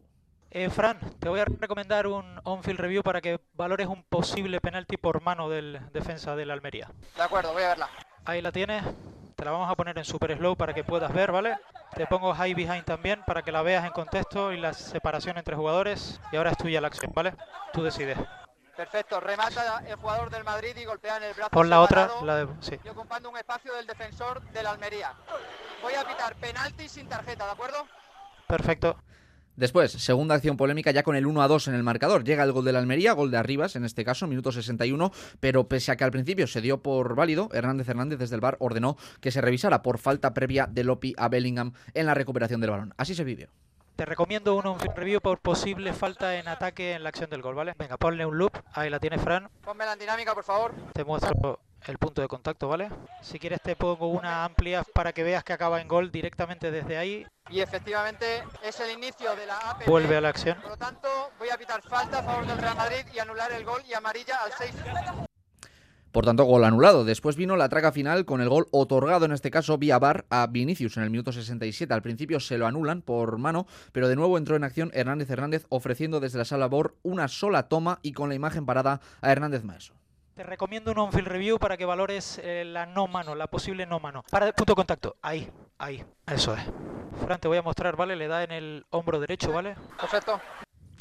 Eh, 0.51 0.69
Fran, 0.69 0.97
te 1.19 1.27
voy 1.27 1.41
a 1.41 1.45
recomendar 1.45 2.07
un 2.07 2.23
on-field 2.45 2.79
review 2.79 3.03
para 3.03 3.19
que 3.19 3.41
valores 3.55 3.87
un 3.87 4.03
posible 4.03 4.61
penalti 4.61 4.95
por 4.95 5.21
mano 5.21 5.49
del 5.49 5.81
defensa 5.91 6.37
de 6.37 6.45
la 6.45 6.53
Almería. 6.53 6.89
De 7.17 7.23
acuerdo, 7.23 7.51
voy 7.51 7.63
a 7.63 7.67
verla. 7.67 7.89
Ahí 8.23 8.41
la 8.41 8.53
tienes. 8.53 8.81
Te 9.35 9.43
la 9.43 9.51
vamos 9.51 9.69
a 9.69 9.75
poner 9.75 9.97
en 9.97 10.05
super 10.05 10.35
slow 10.37 10.55
para 10.55 10.73
que 10.73 10.83
puedas 10.83 11.11
ver, 11.13 11.31
¿vale? 11.31 11.57
Te 11.93 12.07
pongo 12.07 12.33
high 12.33 12.53
behind 12.53 12.85
también 12.85 13.21
para 13.25 13.41
que 13.41 13.51
la 13.51 13.61
veas 13.61 13.83
en 13.85 13.91
contexto 13.91 14.53
y 14.53 14.57
la 14.57 14.73
separación 14.73 15.37
entre 15.37 15.55
jugadores. 15.55 16.21
Y 16.31 16.37
ahora 16.37 16.51
es 16.51 16.57
tuya 16.57 16.79
la 16.79 16.87
acción, 16.87 17.11
¿vale? 17.13 17.33
Tú 17.73 17.83
decides. 17.83 18.17
Perfecto, 18.77 19.19
remata 19.19 19.83
el 19.87 19.95
jugador 19.95 20.29
del 20.29 20.43
Madrid 20.43 20.75
y 20.77 20.85
golpea 20.85 21.17
en 21.17 21.23
el 21.23 21.33
brazo. 21.33 21.49
Pon 21.49 21.69
la 21.69 21.81
otra, 21.81 22.09
la 22.23 22.35
de... 22.37 22.47
sí. 22.61 22.79
Y 22.83 22.89
ocupando 22.89 23.29
un 23.29 23.37
espacio 23.37 23.73
del 23.73 23.87
defensor 23.87 24.41
del 24.51 24.67
Almería. 24.67 25.13
Voy 25.81 25.93
a 25.93 26.05
pitar 26.05 26.35
penalti 26.35 26.89
sin 26.89 27.07
tarjeta, 27.07 27.45
¿de 27.45 27.51
acuerdo? 27.51 27.87
Perfecto. 28.47 28.97
Después, 29.55 29.91
segunda 29.91 30.35
acción 30.35 30.57
polémica 30.57 30.91
ya 30.91 31.03
con 31.03 31.15
el 31.15 31.25
1 31.25 31.41
a 31.41 31.47
2 31.47 31.69
en 31.69 31.75
el 31.75 31.83
marcador. 31.83 32.25
Llega 32.25 32.43
el 32.43 32.51
gol 32.51 32.65
de 32.65 32.73
la 32.73 32.79
Almería, 32.79 33.13
gol 33.13 33.31
de 33.31 33.37
Arribas 33.37 33.75
en 33.77 33.85
este 33.85 34.03
caso, 34.03 34.27
minuto 34.27 34.51
61, 34.51 35.11
pero 35.39 35.69
pese 35.69 35.91
a 35.91 35.95
que 35.95 36.03
al 36.03 36.11
principio 36.11 36.45
se 36.47 36.59
dio 36.59 36.81
por 36.81 37.15
válido, 37.15 37.49
Hernández 37.53 37.87
Hernández 37.87 38.19
desde 38.19 38.35
el 38.35 38.41
bar 38.41 38.57
ordenó 38.59 38.97
que 39.21 39.31
se 39.31 39.39
revisara 39.39 39.81
por 39.81 39.97
falta 39.97 40.33
previa 40.33 40.67
de 40.69 40.83
Lopi 40.83 41.13
a 41.17 41.29
Bellingham 41.29 41.71
en 41.93 42.05
la 42.05 42.13
recuperación 42.13 42.59
del 42.59 42.71
balón. 42.71 42.93
Así 42.97 43.15
se 43.15 43.23
vivió. 43.23 43.47
Te 43.95 44.03
recomiendo 44.03 44.57
un 44.57 44.77
review 44.77 45.21
por 45.21 45.39
posible 45.39 45.93
falta 45.93 46.37
en 46.37 46.49
ataque 46.49 46.93
en 46.93 47.03
la 47.03 47.09
acción 47.09 47.29
del 47.29 47.41
gol, 47.41 47.55
¿vale? 47.55 47.75
Venga, 47.77 47.95
ponle 47.95 48.25
un 48.25 48.37
loop, 48.37 48.51
ahí 48.73 48.89
la 48.89 48.99
tiene 48.99 49.17
Fran. 49.17 49.47
Ponme 49.61 49.85
la 49.85 49.95
dinámica, 49.95 50.33
por 50.33 50.43
favor. 50.43 50.73
Te 50.93 51.05
muestro 51.05 51.61
el 51.91 51.97
punto 51.97 52.21
de 52.21 52.27
contacto, 52.27 52.67
¿vale? 52.67 52.89
Si 53.21 53.39
quieres 53.39 53.61
te 53.61 53.75
pongo 53.75 54.07
una 54.07 54.45
amplia 54.45 54.83
para 54.93 55.13
que 55.13 55.23
veas 55.23 55.43
que 55.43 55.53
acaba 55.53 55.81
en 55.81 55.87
gol 55.87 56.11
directamente 56.11 56.71
desde 56.71 56.97
ahí. 56.97 57.25
Y 57.49 57.59
efectivamente 57.59 58.43
es 58.63 58.79
el 58.79 58.91
inicio 58.91 59.35
de 59.35 59.45
la 59.45 59.57
APP. 59.57 59.87
Vuelve 59.87 60.17
a 60.17 60.21
la 60.21 60.29
acción. 60.29 60.57
Por 60.61 60.71
lo 60.71 60.77
tanto, 60.77 61.07
voy 61.37 61.49
a 61.49 61.57
pitar 61.57 61.81
falta 61.81 62.19
a 62.19 62.23
favor 62.23 62.45
del 62.47 62.57
Real 62.57 62.75
Madrid 62.75 63.05
y 63.13 63.19
anular 63.19 63.51
el 63.51 63.63
gol 63.63 63.81
y 63.87 63.93
amarilla 63.93 64.37
al 64.43 64.51
6. 64.57 64.75
Por 66.15 66.23
tanto, 66.23 66.45
gol 66.45 66.63
anulado. 66.63 67.03
Después 67.03 67.35
vino 67.35 67.57
la 67.57 67.67
traga 67.67 67.91
final 67.91 68.23
con 68.23 68.39
el 68.39 68.47
gol 68.47 68.67
otorgado, 68.71 69.25
en 69.25 69.33
este 69.33 69.51
caso 69.51 69.77
vía 69.77 69.99
bar, 69.99 70.25
a 70.29 70.47
Vinicius 70.47 70.95
en 70.95 71.03
el 71.03 71.09
minuto 71.09 71.33
67. 71.33 71.93
Al 71.93 72.01
principio 72.01 72.39
se 72.39 72.57
lo 72.57 72.67
anulan 72.67 73.01
por 73.01 73.37
mano, 73.37 73.67
pero 73.91 74.07
de 74.07 74.15
nuevo 74.15 74.37
entró 74.37 74.55
en 74.55 74.63
acción 74.63 74.91
Hernández 74.93 75.29
Hernández 75.29 75.65
ofreciendo 75.67 76.21
desde 76.21 76.37
la 76.37 76.45
sala 76.45 76.67
BOR 76.67 76.95
una 77.03 77.27
sola 77.27 77.67
toma 77.67 77.99
y 78.01 78.13
con 78.13 78.29
la 78.29 78.35
imagen 78.35 78.65
parada 78.65 79.01
a 79.19 79.29
Hernández 79.29 79.65
Maeso. 79.65 79.93
Te 80.35 80.43
recomiendo 80.43 80.91
un 80.91 80.99
on-field 80.99 81.29
review 81.29 81.57
para 81.57 81.77
que 81.77 81.85
valores 81.85 82.41
eh, 82.43 82.65
la 82.65 82.85
no 82.85 83.07
mano, 83.07 83.35
la 83.35 83.47
posible 83.47 83.85
no 83.85 84.01
mano. 84.01 84.21
Para 84.29 84.47
el 84.47 84.53
punto 84.53 84.73
de 84.73 84.75
contacto, 84.75 85.15
ahí, 85.21 85.49
ahí, 85.77 86.03
eso 86.27 86.53
es. 86.53 86.61
Fran, 87.23 87.39
te 87.39 87.47
voy 87.47 87.57
a 87.57 87.61
mostrar, 87.61 87.95
¿vale? 87.95 88.17
Le 88.17 88.27
da 88.27 88.43
en 88.43 88.51
el 88.51 88.85
hombro 88.89 89.21
derecho, 89.21 89.53
¿vale? 89.53 89.77
Perfecto. 89.97 90.41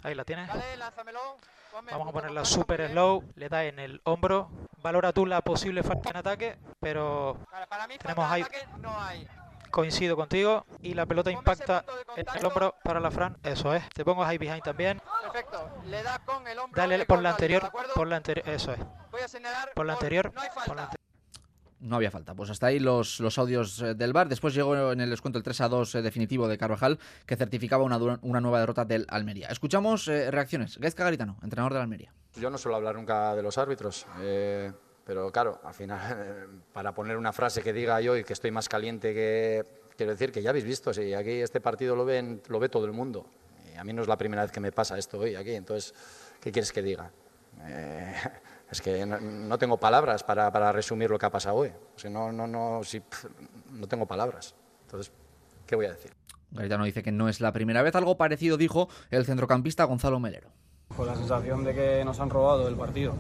Ahí 0.05 0.15
la 0.15 0.25
tienes. 0.25 0.47
Vale, 0.47 0.77
lánzamelo. 0.77 1.19
Vamos 1.73 2.09
a 2.09 2.13
ponerla 2.13 2.45
super 2.45 2.89
slow, 2.89 3.25
le 3.35 3.49
da 3.49 3.65
en 3.65 3.81
el 3.81 4.01
hombro. 4.05 4.53
Valora 4.81 5.13
tú 5.13 5.27
la 5.27 5.41
posible 5.41 5.83
falta 5.83 6.11
en 6.11 6.17
ataque, 6.17 6.57
pero 6.79 7.37
para 7.69 7.89
mí 7.89 7.99
tenemos 7.99 8.31
ahí. 8.31 8.45
No 8.79 8.97
hay 8.97 9.27
coincido 9.75 10.15
contigo 10.15 10.65
y 10.83 10.95
la 10.95 11.05
pelota 11.05 11.33
impacta 11.33 11.85
en 12.17 12.25
el 12.33 12.47
hombro 12.47 12.77
para 12.85 13.01
la 13.01 13.11
Fran, 13.11 13.37
eso 13.43 13.75
es. 13.75 13.83
Te 13.89 14.05
pongo 14.05 14.25
high 14.25 14.39
behind 14.39 14.63
también. 14.63 15.03
Perfecto, 15.21 15.69
le 15.87 16.01
da 16.05 16.21
con 16.25 16.47
el 16.47 16.57
hombro. 16.61 16.81
Dale 16.81 17.05
por 17.05 17.21
la 17.21 17.31
anterior, 17.31 17.73
por 17.93 18.07
la 18.07 18.17
anterior, 18.17 18.49
eso 18.49 18.73
es. 18.73 18.79
Voy 19.11 19.21
a 19.21 19.27
señalar 19.27 19.73
por 19.75 19.85
la 19.85 19.95
anterior, 19.95 20.33
no, 20.33 20.41
hay 20.41 20.49
falta. 20.55 20.91
no 21.81 21.97
había 21.97 22.13
falta. 22.13 22.37
Pues 22.37 22.51
hasta 22.51 22.69
ahí 22.69 22.79
los, 22.79 23.19
los 23.19 23.37
audios 23.37 23.83
eh, 23.83 23.95
del 23.95 24.13
bar. 24.13 24.29
Después 24.29 24.55
llegó 24.55 24.93
en 24.93 25.01
el 25.01 25.11
descuento 25.11 25.39
el 25.39 25.43
3 25.43 25.63
a 25.63 25.69
2 25.69 25.97
eh, 25.97 26.03
definitivo 26.03 26.47
de 26.47 26.57
Carvajal, 26.57 27.01
que 27.27 27.35
certificaba 27.35 27.83
una, 27.83 27.99
una 28.23 28.41
nueva 28.41 28.61
derrota 28.61 28.85
del 28.85 29.07
Almería. 29.09 29.49
Escuchamos 29.49 30.07
eh, 30.07 30.31
reacciones. 30.31 30.79
Gaizka 30.79 31.03
Garitano, 31.03 31.37
entrenador 31.43 31.73
del 31.73 31.83
Almería. 31.83 32.13
Yo 32.37 32.49
no 32.49 32.59
suelo 32.59 32.77
hablar 32.77 32.95
nunca 32.95 33.35
de 33.35 33.43
los 33.43 33.59
árbitros. 33.59 34.07
Eh, 34.21 34.71
pero 35.05 35.31
claro, 35.31 35.61
al 35.63 35.75
final, 35.75 36.63
para 36.73 36.93
poner 36.95 37.17
una 37.17 37.33
frase 37.33 37.63
que 37.63 37.73
diga 37.73 38.01
yo 38.01 38.17
y 38.17 38.25
que 38.25 38.33
estoy 38.33 38.51
más 38.51 38.69
caliente 38.69 39.15
que, 39.15 39.85
Quiero 39.97 40.11
decir 40.13 40.33
que 40.33 40.43
ya 40.43 40.51
habéis 40.51 40.65
visto, 40.65 40.93
si 40.93 41.15
aquí 41.15 41.41
este 41.41 41.61
partido 41.61 41.95
lo, 41.95 42.05
ven, 42.05 42.43
lo 42.49 42.59
ve 42.59 42.69
todo 42.69 42.85
el 42.85 42.93
mundo. 42.93 43.27
Y 43.73 43.77
a 43.77 43.85
mí 43.85 43.93
no 43.93 44.03
es 44.03 44.09
la 44.09 44.19
primera 44.19 44.43
vez 44.43 44.51
que 44.51 44.61
me 44.61 44.73
pasa 44.73 44.99
esto 44.99 45.19
hoy 45.19 45.37
aquí, 45.37 45.53
entonces, 45.53 45.95
¿qué 46.41 46.51
quieres 46.51 46.73
que 46.73 46.83
diga? 46.83 47.11
Eh, 47.63 48.15
es 48.71 48.81
que 48.81 49.07
no, 49.07 49.57
tengo 49.59 49.79
palabras 49.79 50.25
para, 50.25 50.51
para, 50.51 50.73
resumir 50.73 51.11
lo 51.11 51.19
que 51.19 51.27
ha 51.27 51.31
pasado 51.31 51.57
hoy. 51.57 51.69
O 51.95 51.99
sea, 51.99 52.11
no, 52.11 52.33
no, 52.33 52.47
no, 52.47 52.83
si, 52.83 53.01
no 53.71 53.87
tengo 53.87 54.07
palabras. 54.07 54.55
Entonces, 54.83 55.13
¿qué 55.65 55.77
voy 55.77 55.87
a 55.87 55.93
decir? 55.93 56.13
Garitano 56.51 56.85
dice 56.85 57.03
que 57.03 57.13
no 57.13 57.29
es 57.29 57.41
la 57.41 57.53
primera 57.53 57.83
vez. 57.83 57.95
Algo 57.95 58.17
parecido 58.17 58.57
dijo 58.57 58.89
el 59.11 59.25
centrocampista 59.25 59.85
Gonzalo 59.85 60.19
Melero. 60.19 60.51
Con 60.97 61.07
la 61.07 61.15
sensación 61.15 61.65
de 61.65 61.75
que 61.75 62.05
nos 62.05 62.19
han 62.21 62.31
robado 62.31 62.69
el 62.69 62.77
partido. 62.77 63.15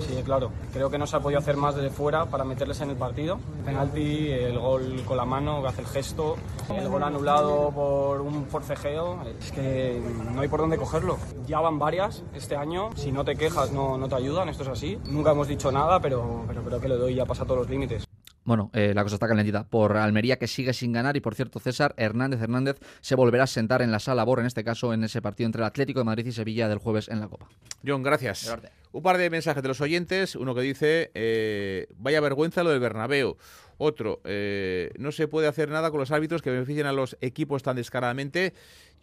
Sí, 0.00 0.22
claro. 0.24 0.50
Creo 0.72 0.90
que 0.90 0.98
no 0.98 1.06
se 1.06 1.16
ha 1.16 1.20
podido 1.20 1.38
hacer 1.38 1.56
más 1.56 1.74
desde 1.74 1.90
fuera 1.90 2.26
para 2.26 2.44
meterles 2.44 2.80
en 2.80 2.90
el 2.90 2.96
partido. 2.96 3.38
Penalti, 3.64 4.30
el 4.30 4.58
gol 4.58 5.02
con 5.06 5.16
la 5.16 5.24
mano, 5.24 5.62
que 5.62 5.68
hace 5.68 5.80
el 5.82 5.86
gesto, 5.86 6.36
el 6.74 6.88
gol 6.88 7.02
anulado 7.02 7.70
por 7.70 8.20
un 8.20 8.46
forcejeo. 8.46 9.18
Es 9.38 9.52
que 9.52 10.02
no 10.32 10.40
hay 10.40 10.48
por 10.48 10.60
dónde 10.60 10.76
cogerlo. 10.76 11.18
Ya 11.46 11.60
van 11.60 11.78
varias 11.78 12.22
este 12.34 12.56
año. 12.56 12.90
Si 12.96 13.12
no 13.12 13.24
te 13.24 13.36
quejas, 13.36 13.72
no, 13.72 13.96
no 13.96 14.08
te 14.08 14.14
ayudan. 14.14 14.48
Esto 14.48 14.62
es 14.62 14.68
así. 14.70 14.98
Nunca 15.06 15.32
hemos 15.32 15.48
dicho 15.48 15.70
nada, 15.72 16.00
pero, 16.00 16.44
pero 16.46 16.62
creo 16.62 16.80
que 16.80 16.88
le 16.88 16.96
doy 16.96 17.14
ya 17.14 17.24
pasa 17.24 17.44
todos 17.44 17.60
los 17.60 17.70
límites. 17.70 18.06
Bueno, 18.46 18.70
eh, 18.74 18.92
la 18.94 19.02
cosa 19.02 19.16
está 19.16 19.26
calentita 19.26 19.64
por 19.64 19.96
Almería 19.96 20.38
que 20.38 20.46
sigue 20.46 20.72
sin 20.72 20.92
ganar 20.92 21.16
y 21.16 21.20
por 21.20 21.34
cierto 21.34 21.58
César 21.58 21.94
Hernández 21.96 22.40
Hernández 22.40 22.76
se 23.00 23.16
volverá 23.16 23.42
a 23.42 23.48
sentar 23.48 23.82
en 23.82 23.90
la 23.90 23.98
sala 23.98 24.22
Bor 24.22 24.38
en 24.38 24.46
este 24.46 24.62
caso 24.62 24.94
en 24.94 25.02
ese 25.02 25.20
partido 25.20 25.46
entre 25.46 25.62
el 25.62 25.66
Atlético 25.66 25.98
de 25.98 26.04
Madrid 26.04 26.26
y 26.26 26.32
Sevilla 26.32 26.68
del 26.68 26.78
jueves 26.78 27.08
en 27.08 27.18
la 27.18 27.26
Copa. 27.26 27.48
John, 27.84 28.04
gracias. 28.04 28.48
Un 28.92 29.02
par 29.02 29.18
de 29.18 29.30
mensajes 29.30 29.64
de 29.64 29.68
los 29.68 29.80
oyentes, 29.80 30.36
uno 30.36 30.54
que 30.54 30.60
dice 30.60 31.10
eh, 31.14 31.88
vaya 31.98 32.20
vergüenza 32.20 32.62
lo 32.62 32.70
del 32.70 32.78
Bernabéu. 32.78 33.36
Otro, 33.78 34.20
eh, 34.24 34.92
no 34.96 35.10
se 35.10 35.26
puede 35.26 35.48
hacer 35.48 35.68
nada 35.68 35.90
con 35.90 35.98
los 35.98 36.12
árbitros 36.12 36.40
que 36.40 36.50
beneficien 36.50 36.86
a 36.86 36.92
los 36.92 37.16
equipos 37.20 37.64
tan 37.64 37.76
descaradamente. 37.76 38.54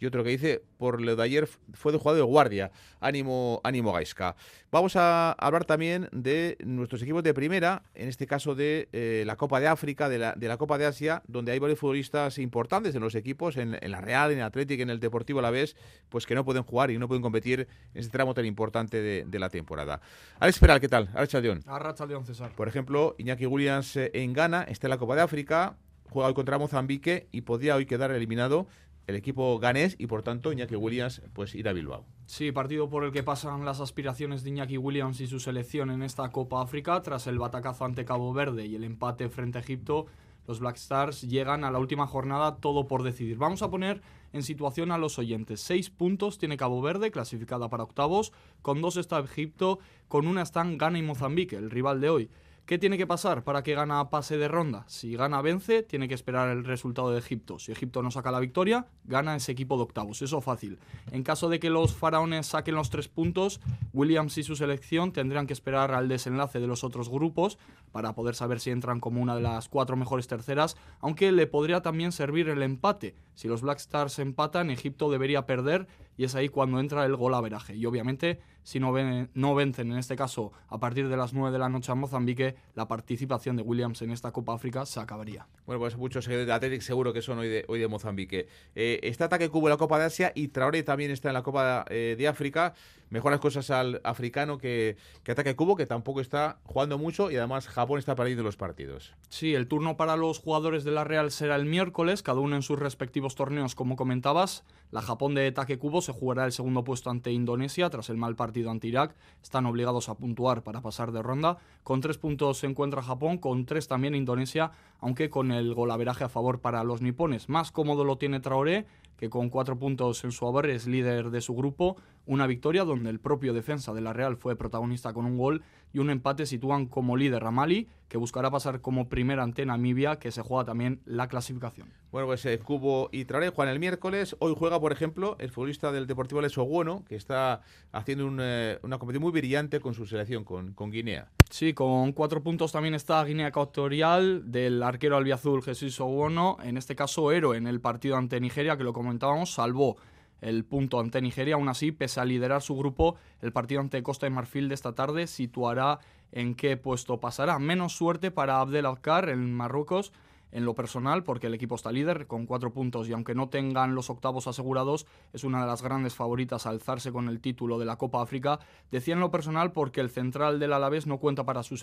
Y 0.04 0.06
otro 0.06 0.22
que 0.22 0.28
dice, 0.28 0.62
por 0.76 1.00
lo 1.00 1.16
de 1.16 1.22
ayer 1.22 1.48
fue 1.72 1.90
de 1.90 1.96
jugador 1.96 2.18
de 2.18 2.30
guardia. 2.30 2.70
Ánimo, 3.00 3.62
ánimo 3.64 3.90
Gaisca. 3.94 4.36
Vamos 4.70 4.96
a 4.96 5.32
hablar 5.32 5.64
también 5.64 6.10
de 6.12 6.58
nuestros 6.62 7.00
equipos 7.00 7.22
de 7.22 7.32
primera, 7.32 7.84
en 7.94 8.08
este 8.10 8.26
caso 8.26 8.54
de 8.54 8.90
eh, 8.92 9.22
la 9.24 9.36
Copa 9.36 9.60
de 9.60 9.66
África, 9.66 10.10
de 10.10 10.18
la, 10.18 10.34
de 10.34 10.46
la, 10.46 10.58
Copa 10.58 10.76
de 10.76 10.84
Asia, 10.84 11.22
donde 11.26 11.52
hay 11.52 11.58
varios 11.58 11.78
futbolistas 11.78 12.36
importantes 12.36 12.94
en 12.94 13.00
los 13.00 13.14
equipos, 13.14 13.56
en, 13.56 13.78
en 13.80 13.90
la 13.92 14.02
Real, 14.02 14.30
en 14.30 14.40
el 14.40 14.44
Atlético, 14.44 14.82
en 14.82 14.90
el 14.90 15.00
Deportivo 15.00 15.38
a 15.38 15.42
la 15.42 15.50
vez, 15.50 15.74
pues 16.10 16.26
que 16.26 16.34
no 16.34 16.44
pueden 16.44 16.64
jugar 16.64 16.90
y 16.90 16.98
no 16.98 17.08
pueden 17.08 17.22
competir 17.22 17.60
en 17.94 18.00
este 18.00 18.12
tramo 18.12 18.34
tan 18.34 18.44
importante 18.44 19.00
de, 19.00 19.24
de 19.26 19.38
la 19.38 19.48
temporada. 19.48 20.02
Alex 20.38 20.58
Peral, 20.58 20.80
¿qué 20.80 20.88
tal? 20.90 21.08
Alex 21.14 21.32
Chaldeón. 21.32 21.62
Arrachaldeón, 21.66 22.26
César. 22.26 22.52
Por 22.54 22.68
ejemplo, 22.68 23.14
Iñaki 23.16 23.46
Williams 23.46 23.96
eh, 23.96 24.10
en 24.12 24.34
Ghana, 24.34 24.64
está 24.64 24.86
en 24.86 24.90
la 24.90 24.98
Copa 24.98 25.16
de 25.16 25.22
África, 25.22 25.78
juega 26.14 26.28
hoy 26.28 26.34
contra 26.34 26.58
Mozambique 26.58 27.26
y 27.32 27.40
podría 27.40 27.74
hoy 27.74 27.86
quedar 27.86 28.12
eliminado 28.12 28.68
el 29.06 29.16
equipo 29.16 29.58
ganés 29.58 29.96
y 29.98 30.06
por 30.06 30.22
tanto 30.22 30.52
Iñaki 30.52 30.76
Williams 30.76 31.22
pues 31.32 31.54
ir 31.54 31.68
a 31.68 31.72
Bilbao. 31.72 32.04
Sí, 32.26 32.52
partido 32.52 32.88
por 32.88 33.04
el 33.04 33.12
que 33.12 33.22
pasan 33.22 33.64
las 33.64 33.80
aspiraciones 33.80 34.42
de 34.42 34.50
Iñaki 34.50 34.78
Williams 34.78 35.20
y 35.20 35.26
su 35.26 35.40
selección 35.40 35.90
en 35.90 36.02
esta 36.02 36.30
Copa 36.30 36.62
África 36.62 37.02
tras 37.02 37.26
el 37.26 37.38
batacazo 37.38 37.84
ante 37.84 38.04
Cabo 38.04 38.32
Verde 38.32 38.66
y 38.66 38.74
el 38.74 38.84
empate 38.84 39.28
frente 39.28 39.58
a 39.58 39.60
Egipto. 39.60 40.06
Los 40.46 40.60
Black 40.60 40.76
Stars 40.76 41.22
llegan 41.22 41.64
a 41.64 41.70
la 41.70 41.78
última 41.78 42.06
jornada 42.06 42.56
todo 42.56 42.86
por 42.86 43.02
decidir. 43.02 43.38
Vamos 43.38 43.62
a 43.62 43.70
poner 43.70 44.02
en 44.32 44.42
situación 44.42 44.90
a 44.90 44.98
los 44.98 45.18
oyentes. 45.18 45.60
Seis 45.60 45.90
puntos 45.90 46.38
tiene 46.38 46.56
Cabo 46.56 46.82
Verde, 46.82 47.10
clasificada 47.10 47.70
para 47.70 47.84
octavos. 47.84 48.32
Con 48.60 48.82
dos 48.82 48.96
está 48.96 49.20
Egipto, 49.20 49.78
con 50.08 50.26
una 50.26 50.42
están 50.42 50.76
Ghana 50.76 50.98
y 50.98 51.02
Mozambique, 51.02 51.56
el 51.56 51.70
rival 51.70 52.00
de 52.00 52.10
hoy. 52.10 52.30
¿Qué 52.66 52.78
tiene 52.78 52.96
que 52.96 53.06
pasar 53.06 53.44
para 53.44 53.62
que 53.62 53.74
gana 53.74 54.08
pase 54.08 54.38
de 54.38 54.48
ronda? 54.48 54.84
Si 54.88 55.16
gana 55.16 55.42
vence, 55.42 55.82
tiene 55.82 56.08
que 56.08 56.14
esperar 56.14 56.48
el 56.48 56.64
resultado 56.64 57.10
de 57.10 57.18
Egipto. 57.18 57.58
Si 57.58 57.72
Egipto 57.72 58.02
no 58.02 58.10
saca 58.10 58.30
la 58.30 58.40
victoria, 58.40 58.86
gana 59.04 59.36
ese 59.36 59.52
equipo 59.52 59.76
de 59.76 59.82
octavos. 59.82 60.22
Eso 60.22 60.40
fácil. 60.40 60.78
En 61.12 61.24
caso 61.24 61.50
de 61.50 61.60
que 61.60 61.68
los 61.68 61.92
faraones 61.92 62.46
saquen 62.46 62.74
los 62.74 62.88
tres 62.88 63.08
puntos, 63.08 63.60
Williams 63.92 64.38
y 64.38 64.44
su 64.44 64.56
selección 64.56 65.12
tendrán 65.12 65.46
que 65.46 65.52
esperar 65.52 65.92
al 65.92 66.08
desenlace 66.08 66.58
de 66.58 66.66
los 66.66 66.84
otros 66.84 67.10
grupos 67.10 67.58
para 67.92 68.14
poder 68.14 68.34
saber 68.34 68.60
si 68.60 68.70
entran 68.70 68.98
como 68.98 69.20
una 69.20 69.34
de 69.34 69.42
las 69.42 69.68
cuatro 69.68 69.94
mejores 69.96 70.26
terceras, 70.26 70.78
aunque 71.00 71.32
le 71.32 71.46
podría 71.46 71.82
también 71.82 72.12
servir 72.12 72.48
el 72.48 72.62
empate. 72.62 73.14
Si 73.34 73.46
los 73.46 73.60
Black 73.60 73.76
Stars 73.76 74.18
empatan, 74.20 74.70
Egipto 74.70 75.10
debería 75.10 75.44
perder 75.44 75.86
y 76.16 76.24
es 76.24 76.34
ahí 76.34 76.48
cuando 76.48 76.80
entra 76.80 77.04
el 77.04 77.16
gol 77.16 77.34
veraje. 77.42 77.76
Y 77.76 77.84
obviamente, 77.84 78.40
si 78.64 78.80
no, 78.80 78.92
ven, 78.92 79.30
no 79.34 79.54
vencen, 79.54 79.92
en 79.92 79.98
este 79.98 80.16
caso, 80.16 80.52
a 80.68 80.78
partir 80.80 81.08
de 81.08 81.16
las 81.16 81.32
9 81.32 81.52
de 81.52 81.58
la 81.58 81.68
noche 81.68 81.92
a 81.92 81.94
Mozambique, 81.94 82.56
la 82.74 82.88
participación 82.88 83.56
de 83.56 83.62
Williams 83.62 84.02
en 84.02 84.10
esta 84.10 84.32
Copa 84.32 84.54
África 84.54 84.84
se 84.86 84.98
acabaría. 84.98 85.46
Bueno, 85.66 85.78
pues 85.78 85.96
muchos 85.96 86.26
de 86.26 86.50
Athletic 86.50 86.80
seguro 86.80 87.12
que 87.12 87.22
son 87.22 87.38
hoy 87.38 87.48
de, 87.48 87.64
hoy 87.68 87.78
de 87.78 87.88
Mozambique. 87.88 88.48
Eh, 88.74 89.00
está 89.02 89.26
Ataque 89.26 89.50
Cubo 89.50 89.68
en 89.68 89.72
la 89.72 89.76
Copa 89.76 89.98
de 89.98 90.06
Asia 90.06 90.32
y 90.34 90.48
Traoré 90.48 90.82
también 90.82 91.10
está 91.10 91.28
en 91.28 91.34
la 91.34 91.42
Copa 91.42 91.84
eh, 91.88 92.16
de 92.18 92.26
África. 92.26 92.74
Mejor 93.10 93.32
las 93.32 93.40
cosas 93.40 93.70
al 93.70 94.00
africano 94.02 94.58
que, 94.58 94.96
que 95.22 95.32
Ataque 95.32 95.54
Cubo, 95.54 95.76
que 95.76 95.86
tampoco 95.86 96.20
está 96.20 96.58
jugando 96.64 96.98
mucho 96.98 97.30
y 97.30 97.36
además 97.36 97.68
Japón 97.68 97.98
está 97.98 98.16
perdiendo 98.16 98.42
los 98.42 98.56
partidos. 98.56 99.14
Sí, 99.28 99.54
el 99.54 99.68
turno 99.68 99.96
para 99.96 100.16
los 100.16 100.38
jugadores 100.38 100.84
de 100.84 100.90
la 100.90 101.04
Real 101.04 101.30
será 101.30 101.56
el 101.56 101.66
miércoles, 101.66 102.22
cada 102.22 102.40
uno 102.40 102.56
en 102.56 102.62
sus 102.62 102.78
respectivos 102.78 103.34
torneos, 103.34 103.74
como 103.74 103.94
comentabas. 103.94 104.64
La 104.90 105.02
Japón 105.02 105.34
de 105.34 105.48
Ataque 105.48 105.78
Cubo 105.78 106.00
se 106.02 106.12
jugará 106.12 106.44
el 106.44 106.52
segundo 106.52 106.84
puesto 106.84 107.10
ante 107.10 107.32
Indonesia 107.32 107.90
tras 107.90 108.10
el 108.10 108.16
mal 108.16 108.36
partido 108.36 108.70
ante 108.70 108.86
Irak. 108.86 109.16
Están 109.42 109.66
obligados 109.66 110.08
a 110.08 110.14
puntuar 110.14 110.62
para 110.62 110.82
pasar 110.82 111.10
de 111.10 111.22
ronda. 111.22 111.58
Con 111.82 112.00
tres 112.00 112.18
puntos 112.18 112.58
se 112.58 112.66
encuentra 112.66 113.02
Japón, 113.02 113.38
con 113.38 113.66
tres 113.66 113.88
también 113.88 114.14
Indonesia, 114.14 114.70
aunque 115.00 115.30
con 115.30 115.50
el 115.50 115.74
golaveraje 115.74 116.24
a 116.24 116.28
favor 116.28 116.60
para 116.60 116.84
los 116.84 117.02
nipones. 117.02 117.48
Más 117.48 117.72
cómodo 117.72 118.04
lo 118.04 118.18
tiene 118.18 118.40
Traoré, 118.40 118.86
con 119.30 119.50
cuatro 119.50 119.78
puntos 119.78 120.24
en 120.24 120.32
su 120.32 120.46
haber 120.46 120.70
es 120.70 120.86
líder 120.86 121.30
de 121.30 121.40
su 121.40 121.54
grupo. 121.54 121.96
Una 122.26 122.46
victoria 122.46 122.84
donde 122.84 123.10
el 123.10 123.20
propio 123.20 123.52
defensa 123.52 123.92
de 123.92 124.00
la 124.00 124.12
Real 124.12 124.36
fue 124.36 124.56
protagonista 124.56 125.12
con 125.12 125.26
un 125.26 125.36
gol 125.36 125.62
y 125.92 125.98
un 125.98 126.10
empate 126.10 126.46
sitúan 126.46 126.86
como 126.86 127.16
líder 127.16 127.44
a 127.44 127.50
Mali, 127.50 127.88
que 128.08 128.18
buscará 128.18 128.50
pasar 128.50 128.80
como 128.80 129.08
primera 129.08 129.42
ante 129.42 129.64
Namibia, 129.64 130.18
que 130.18 130.30
se 130.30 130.42
juega 130.42 130.64
también 130.64 131.00
la 131.04 131.28
clasificación. 131.28 131.92
Bueno, 132.10 132.26
pues 132.26 132.44
eh, 132.46 132.58
Cubo 132.58 133.10
y 133.12 133.24
Traoré 133.26 133.50
juegan 133.50 133.72
el 133.72 133.80
miércoles. 133.80 134.36
Hoy 134.40 134.54
juega, 134.56 134.80
por 134.80 134.92
ejemplo, 134.92 135.36
el 135.38 135.50
futbolista 135.50 135.92
del 135.92 136.06
Deportivo 136.06 136.40
Leso 136.40 136.64
Bueno, 136.64 137.04
que 137.06 137.16
está 137.16 137.60
haciendo 137.92 138.28
eh, 138.40 138.78
una 138.82 138.98
competición 138.98 139.22
muy 139.22 139.32
brillante 139.32 139.80
con 139.80 139.94
su 139.94 140.06
selección, 140.06 140.44
con, 140.44 140.74
con 140.74 140.90
Guinea. 140.90 141.30
Sí, 141.54 141.72
con 141.72 142.10
cuatro 142.14 142.42
puntos 142.42 142.72
también 142.72 142.94
está 142.94 143.22
Guinea 143.22 143.46
Ecuatorial 143.46 144.50
del 144.50 144.82
arquero 144.82 145.16
albiazul 145.16 145.62
Jesús 145.62 146.00
Owono, 146.00 146.56
en 146.64 146.76
este 146.76 146.96
caso 146.96 147.30
héroe 147.30 147.56
en 147.56 147.68
el 147.68 147.80
partido 147.80 148.16
ante 148.16 148.40
Nigeria, 148.40 148.76
que 148.76 148.82
lo 148.82 148.92
comentábamos, 148.92 149.54
salvó 149.54 149.96
el 150.40 150.64
punto 150.64 150.98
ante 150.98 151.22
Nigeria. 151.22 151.54
Aún 151.54 151.68
así, 151.68 151.92
pese 151.92 152.18
a 152.18 152.24
liderar 152.24 152.60
su 152.60 152.76
grupo, 152.76 153.14
el 153.40 153.52
partido 153.52 153.80
ante 153.80 154.02
Costa 154.02 154.26
y 154.26 154.30
Marfil 154.30 154.68
de 154.68 154.74
esta 154.74 154.96
tarde 154.96 155.28
situará 155.28 156.00
en 156.32 156.56
qué 156.56 156.76
puesto 156.76 157.20
pasará. 157.20 157.60
Menos 157.60 157.96
suerte 157.96 158.32
para 158.32 158.58
Abdel 158.58 158.84
Alcar 158.84 159.28
en 159.28 159.54
Marruecos 159.54 160.12
en 160.54 160.64
lo 160.64 160.74
personal, 160.74 161.24
porque 161.24 161.48
el 161.48 161.54
equipo 161.54 161.74
está 161.74 161.92
líder 161.92 162.26
con 162.26 162.46
cuatro 162.46 162.72
puntos 162.72 163.08
y 163.08 163.12
aunque 163.12 163.34
no 163.34 163.48
tengan 163.48 163.94
los 163.94 164.08
octavos 164.08 164.46
asegurados, 164.46 165.04
es 165.32 165.44
una 165.44 165.60
de 165.60 165.66
las 165.66 165.82
grandes 165.82 166.14
favoritas 166.14 166.64
a 166.64 166.70
alzarse 166.70 167.12
con 167.12 167.28
el 167.28 167.40
título 167.40 167.78
de 167.78 167.84
la 167.84 167.96
Copa 167.96 168.22
África. 168.22 168.60
Decía 168.90 169.14
en 169.14 169.20
lo 169.20 169.32
personal 169.32 169.72
porque 169.72 170.00
el 170.00 170.10
central 170.10 170.60
del 170.60 170.72
Alavés 170.72 171.06
no 171.06 171.18
cuenta 171.18 171.44
para 171.44 171.64
su, 171.64 171.76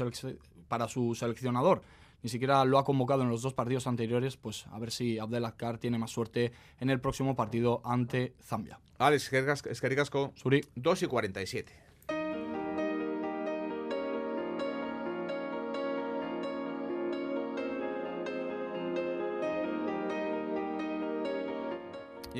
para 0.69 0.87
su 0.87 1.13
seleccionador. 1.15 1.81
Ni 2.23 2.29
siquiera 2.29 2.63
lo 2.63 2.77
ha 2.77 2.85
convocado 2.85 3.23
en 3.23 3.29
los 3.29 3.41
dos 3.41 3.53
partidos 3.53 3.87
anteriores, 3.87 4.37
pues 4.37 4.65
a 4.67 4.79
ver 4.79 4.91
si 4.91 5.19
Abdelakar 5.19 5.77
tiene 5.77 5.97
más 5.97 6.11
suerte 6.11 6.53
en 6.79 6.89
el 6.89 7.01
próximo 7.01 7.35
partido 7.35 7.81
ante 7.83 8.35
Zambia. 8.41 8.79
Alex 8.99 9.33
Escaricasco, 9.33 10.31
Suri. 10.35 10.61
2 10.75 11.03
y 11.03 11.07
47. 11.07 11.90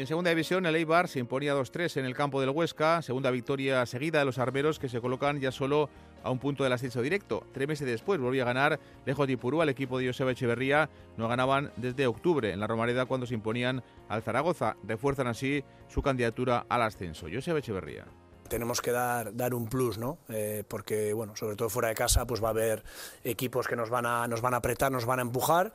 En 0.02 0.08
segunda 0.08 0.32
división, 0.32 0.66
el 0.66 0.76
Eibar 0.76 1.08
se 1.08 1.20
imponía 1.20 1.54
2-3 1.54 1.98
en 1.98 2.06
el 2.06 2.16
campo 2.16 2.42
del 2.42 2.50
Huesca, 2.50 3.04
segunda 3.04 3.30
victoria 3.30 3.86
seguida 3.86 4.18
de 4.18 4.26
los 4.26 4.40
arberos 4.40 4.80
que 4.80 4.90
se 4.90 5.00
colocan 5.00 5.40
ya 5.40 5.52
solo 5.52 5.92
a 6.24 6.32
un 6.32 6.40
punto 6.40 6.64
del 6.64 6.74
ascenso 6.74 7.04
directo. 7.04 7.46
Tres 7.54 7.68
meses 7.68 7.86
después 7.86 8.20
volvió 8.20 8.42
a 8.42 8.48
ganar 8.48 8.80
lejos 9.06 9.28
de 9.28 9.34
Ipurú 9.34 9.62
al 9.62 9.70
equipo 9.70 10.00
de 10.00 10.08
Joseba 10.08 10.32
Echeverría. 10.32 10.90
No 11.18 11.28
ganaban 11.28 11.72
desde 11.78 12.08
octubre 12.08 12.52
en 12.52 12.60
la 12.60 12.66
Romareda 12.66 13.06
cuando 13.06 13.28
se 13.28 13.36
imponían 13.36 13.84
al 14.10 14.24
Zaragoza. 14.24 14.76
Refuerzan 14.88 15.28
así 15.28 15.64
su 15.88 16.02
candidatura 16.02 16.66
al 16.68 16.82
ascenso. 16.82 17.28
Joseba 17.32 17.60
Echeverría 17.60 18.06
tenemos 18.50 18.82
que 18.82 18.92
dar, 18.92 19.36
dar 19.36 19.54
un 19.54 19.68
plus, 19.68 20.00
¿no? 20.00 20.18
Eh, 20.30 20.64
porque, 20.68 21.14
bueno, 21.14 21.36
sobre 21.36 21.56
todo 21.56 21.70
fuera 21.70 21.90
de 21.90 21.96
casa, 21.96 22.26
pues 22.26 22.44
va 22.44 22.48
a 22.48 22.52
haber 22.52 22.84
equipos 23.24 23.68
que 23.68 23.76
nos 23.76 23.92
van 23.92 24.08
a, 24.08 24.28
nos 24.28 24.42
van 24.42 24.56
a 24.56 24.58
apretar, 24.58 24.92
nos 24.92 25.06
van 25.06 25.20
a 25.20 25.22
empujar 25.22 25.72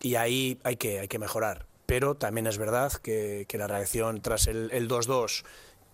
y 0.00 0.14
ahí 0.14 0.60
hay 0.62 0.76
que, 0.76 1.00
hay 1.00 1.08
que 1.08 1.18
mejorar. 1.18 1.66
Pero 1.86 2.14
también 2.14 2.46
es 2.46 2.58
verdad 2.58 2.92
que, 2.92 3.46
la 3.52 3.66
reacción 3.66 4.20
tras 4.20 4.46
el 4.46 4.88
2-2 4.88 5.44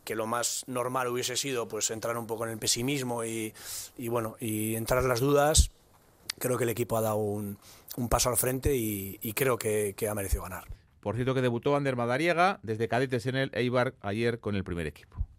que 0.04 0.14
lo 0.14 0.26
más 0.26 0.64
normal 0.66 1.08
hubiese 1.08 1.36
sido 1.36 1.68
pues 1.68 1.90
entrar 1.90 2.16
un 2.16 2.26
poco 2.26 2.44
en 2.44 2.50
el 2.52 2.58
pesimismo 2.58 3.24
y, 3.24 3.52
y 3.96 4.08
bueno 4.08 4.36
y 4.40 4.74
entrar 4.74 5.02
en 5.02 5.08
las 5.08 5.20
dudas 5.20 5.70
creo 6.38 6.56
que 6.56 6.64
el 6.64 6.70
equipo 6.70 6.96
ha 6.96 7.00
dado 7.00 7.16
un, 7.16 7.58
paso 8.08 8.30
al 8.30 8.36
frente 8.36 8.74
y, 8.74 9.18
creo 9.34 9.58
que, 9.58 9.94
que, 9.96 10.08
ha 10.08 10.14
merecido 10.14 10.42
ganar. 10.42 10.64
Por 11.00 11.14
cierto 11.14 11.34
que 11.34 11.42
debutó 11.42 11.76
Ander 11.76 11.96
Madariaga 11.96 12.60
desde 12.62 12.88
cadetes 12.88 13.26
en 13.26 13.36
el 13.36 13.50
Eibar 13.54 13.94
ayer 14.00 14.40
con 14.40 14.56
el 14.56 14.64
primer 14.64 14.86
equipo 14.86 15.29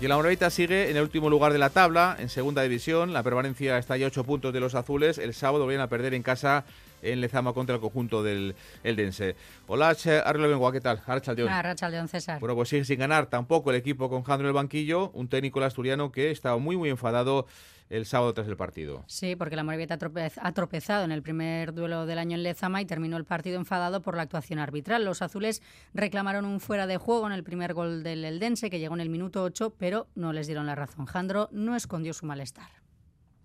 Y 0.00 0.06
la 0.06 0.14
Moravita 0.14 0.48
sigue 0.48 0.90
en 0.90 0.96
el 0.96 1.02
último 1.02 1.28
lugar 1.28 1.52
de 1.52 1.58
la 1.58 1.70
tabla, 1.70 2.16
en 2.20 2.28
segunda 2.28 2.62
división. 2.62 3.12
La 3.12 3.24
permanencia 3.24 3.78
está 3.78 3.96
ya 3.96 4.06
a 4.06 4.08
8 4.08 4.22
puntos 4.22 4.52
de 4.52 4.60
los 4.60 4.76
azules. 4.76 5.18
El 5.18 5.34
sábado 5.34 5.66
vienen 5.66 5.82
a 5.82 5.88
perder 5.88 6.14
en 6.14 6.22
casa 6.22 6.64
en 7.02 7.20
Lezama 7.20 7.52
contra 7.52 7.76
el 7.76 7.80
conjunto 7.80 8.22
del 8.22 8.54
Eldense. 8.82 9.36
Hola, 9.66 9.96
Arlo 10.24 10.48
Bengua, 10.48 10.72
¿qué 10.72 10.80
tal? 10.80 11.02
Arrachaldeón. 11.06 11.48
Arrachaldeón, 11.48 12.08
César. 12.08 12.40
Bueno, 12.40 12.54
pues 12.54 12.68
sigue 12.68 12.84
sin 12.84 12.98
ganar 12.98 13.26
tampoco 13.26 13.70
el 13.70 13.76
equipo 13.76 14.08
con 14.08 14.22
Jandro 14.22 14.46
en 14.46 14.50
el 14.50 14.54
banquillo, 14.54 15.10
un 15.10 15.28
técnico 15.28 15.62
asturiano 15.62 16.12
que 16.12 16.30
estaba 16.30 16.58
muy, 16.58 16.76
muy 16.76 16.90
enfadado 16.90 17.46
el 17.90 18.06
sábado 18.06 18.34
tras 18.34 18.46
el 18.48 18.56
partido. 18.56 19.04
Sí, 19.06 19.36
porque 19.36 19.56
la 19.56 19.64
Morevieta 19.64 19.98
ha 20.42 20.52
tropezado 20.52 21.04
en 21.04 21.12
el 21.12 21.22
primer 21.22 21.72
duelo 21.72 22.06
del 22.06 22.18
año 22.18 22.36
en 22.36 22.42
Lezama 22.42 22.82
y 22.82 22.86
terminó 22.86 23.16
el 23.16 23.24
partido 23.24 23.56
enfadado 23.56 24.02
por 24.02 24.16
la 24.16 24.22
actuación 24.22 24.58
arbitral. 24.58 25.04
Los 25.04 25.22
azules 25.22 25.62
reclamaron 25.94 26.44
un 26.44 26.60
fuera 26.60 26.86
de 26.86 26.96
juego 26.96 27.26
en 27.26 27.32
el 27.32 27.44
primer 27.44 27.74
gol 27.74 28.02
del 28.02 28.24
Eldense, 28.24 28.70
que 28.70 28.78
llegó 28.78 28.94
en 28.94 29.00
el 29.00 29.08
minuto 29.08 29.42
8, 29.42 29.74
pero 29.78 30.06
no 30.14 30.32
les 30.32 30.46
dieron 30.46 30.66
la 30.66 30.74
razón. 30.74 31.06
Jandro 31.06 31.48
no 31.52 31.76
escondió 31.76 32.12
su 32.12 32.26
malestar 32.26 32.68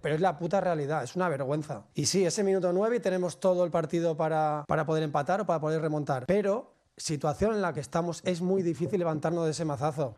pero 0.04 0.16
es 0.16 0.22
la 0.22 0.38
puta 0.38 0.60
realidad, 0.60 1.01
es 1.01 1.16
una 1.16 1.30
vergüenza. 1.30 1.86
Y 1.95 2.08
sí, 2.08 2.26
ese 2.26 2.43
minuto 2.43 2.74
9 2.74 2.97
y 2.97 2.99
tenemos 2.99 3.39
todo 3.39 3.64
el 3.64 3.72
partido 3.72 4.18
para, 4.18 4.66
para 4.68 4.86
poder 4.86 5.01
empatar 5.01 5.39
o 5.39 5.45
para 5.45 5.62
poder 5.62 5.82
remontar, 5.82 6.26
pero 6.26 6.74
situación 6.97 7.56
en 7.56 7.62
la 7.62 7.74
que 7.74 7.80
estamos 7.80 8.22
es 8.26 8.41
muy 8.41 8.64
difícil 8.64 8.99
levantarnos 8.99 9.45
de 9.45 9.51
ese 9.51 9.64
mazazo. 9.64 10.18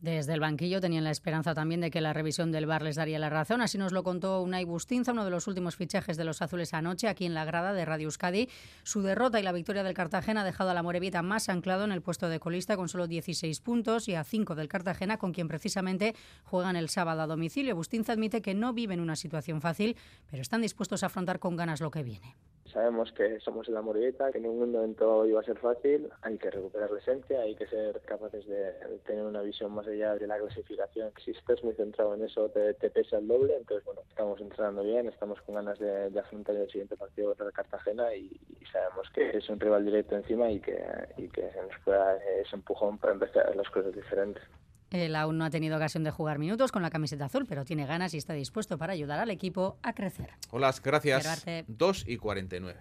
Desde 0.00 0.32
el 0.32 0.40
banquillo 0.40 0.80
tenían 0.80 1.04
la 1.04 1.10
esperanza 1.10 1.52
también 1.52 1.82
de 1.82 1.90
que 1.90 2.00
la 2.00 2.14
revisión 2.14 2.50
del 2.52 2.64
VAR 2.64 2.80
les 2.80 2.96
daría 2.96 3.18
la 3.18 3.28
razón. 3.28 3.60
Así 3.60 3.76
nos 3.76 3.92
lo 3.92 4.02
contó 4.02 4.40
Unai 4.40 4.64
Bustinza, 4.64 5.12
uno 5.12 5.26
de 5.26 5.30
los 5.30 5.46
últimos 5.46 5.76
fichajes 5.76 6.16
de 6.16 6.24
los 6.24 6.40
azules 6.40 6.72
anoche, 6.72 7.06
aquí 7.06 7.26
en 7.26 7.34
la 7.34 7.44
grada 7.44 7.74
de 7.74 7.84
Radio 7.84 8.06
Euskadi. 8.06 8.48
Su 8.82 9.02
derrota 9.02 9.38
y 9.38 9.42
la 9.42 9.52
victoria 9.52 9.82
del 9.82 9.92
Cartagena 9.92 10.40
ha 10.40 10.44
dejado 10.44 10.70
a 10.70 10.74
la 10.74 10.82
Morevieta 10.82 11.20
más 11.20 11.50
anclado 11.50 11.84
en 11.84 11.92
el 11.92 12.00
puesto 12.00 12.30
de 12.30 12.40
colista 12.40 12.78
con 12.78 12.88
solo 12.88 13.08
16 13.08 13.60
puntos 13.60 14.08
y 14.08 14.14
a 14.14 14.24
5 14.24 14.54
del 14.54 14.68
Cartagena, 14.68 15.18
con 15.18 15.34
quien 15.34 15.48
precisamente 15.48 16.14
juegan 16.44 16.76
el 16.76 16.88
sábado 16.88 17.20
a 17.20 17.26
domicilio. 17.26 17.76
Bustinza 17.76 18.14
admite 18.14 18.40
que 18.40 18.54
no 18.54 18.72
viven 18.72 19.00
una 19.00 19.16
situación 19.16 19.60
fácil, 19.60 19.98
pero 20.30 20.40
están 20.40 20.62
dispuestos 20.62 21.02
a 21.02 21.06
afrontar 21.06 21.40
con 21.40 21.56
ganas 21.56 21.82
lo 21.82 21.90
que 21.90 22.02
viene. 22.02 22.36
Sabemos 22.72 23.12
que 23.12 23.40
somos 23.40 23.68
la 23.68 23.82
Moribeta, 23.82 24.30
que 24.30 24.38
en 24.38 24.44
ningún 24.44 24.70
momento 24.70 25.26
iba 25.26 25.40
a 25.40 25.44
ser 25.44 25.58
fácil, 25.58 26.08
hay 26.22 26.38
que 26.38 26.50
recuperar 26.50 26.90
la 26.90 27.00
esencia, 27.00 27.40
hay 27.40 27.56
que 27.56 27.66
ser 27.66 28.00
capaces 28.02 28.46
de 28.46 28.72
tener 29.04 29.24
una 29.24 29.42
visión 29.42 29.72
más 29.72 29.88
allá 29.94 30.14
de 30.14 30.26
la 30.26 30.38
clasificación. 30.38 31.12
Si 31.24 31.32
estás 31.32 31.62
muy 31.62 31.74
centrado 31.74 32.14
en 32.14 32.24
eso, 32.24 32.48
te, 32.50 32.74
pesa 32.90 33.18
el 33.18 33.28
doble, 33.28 33.56
entonces 33.56 33.84
bueno, 33.84 34.02
estamos 34.08 34.40
entrenando 34.40 34.82
bien, 34.82 35.08
estamos 35.08 35.40
con 35.42 35.54
ganas 35.54 35.78
de, 35.78 36.18
afrontar 36.18 36.56
el 36.56 36.68
siguiente 36.68 36.96
partido 36.96 37.28
contra 37.28 37.52
Cartagena 37.52 38.14
y, 38.14 38.30
sabemos 38.72 39.10
que 39.12 39.36
es 39.36 39.48
un 39.48 39.58
rival 39.58 39.84
directo 39.84 40.14
encima 40.14 40.50
y 40.50 40.60
que, 40.60 40.80
y 41.16 41.28
que 41.28 41.42
nos 41.42 41.76
pueda 41.84 41.98
dar 41.98 42.18
ese 42.40 42.54
empujón 42.54 42.98
para 42.98 43.14
empezar 43.14 43.54
las 43.56 43.68
cosas 43.70 43.92
diferentes. 43.92 44.42
Él 44.90 45.14
aún 45.14 45.38
no 45.38 45.44
ha 45.44 45.50
tenido 45.50 45.76
ocasión 45.76 46.04
de 46.04 46.10
jugar 46.10 46.38
minutos 46.38 46.72
con 46.72 46.82
la 46.82 46.90
camiseta 46.90 47.26
azul, 47.26 47.46
pero 47.48 47.64
tiene 47.64 47.86
ganas 47.86 48.14
y 48.14 48.18
está 48.18 48.32
dispuesto 48.34 48.78
para 48.78 48.92
ayudar 48.92 49.20
al 49.20 49.30
equipo 49.30 49.78
a 49.82 49.92
crecer. 49.92 50.30
Hola, 50.50 50.72
gracias. 50.82 51.44
2 51.68 52.08
y 52.08 52.16
49. 52.16 52.80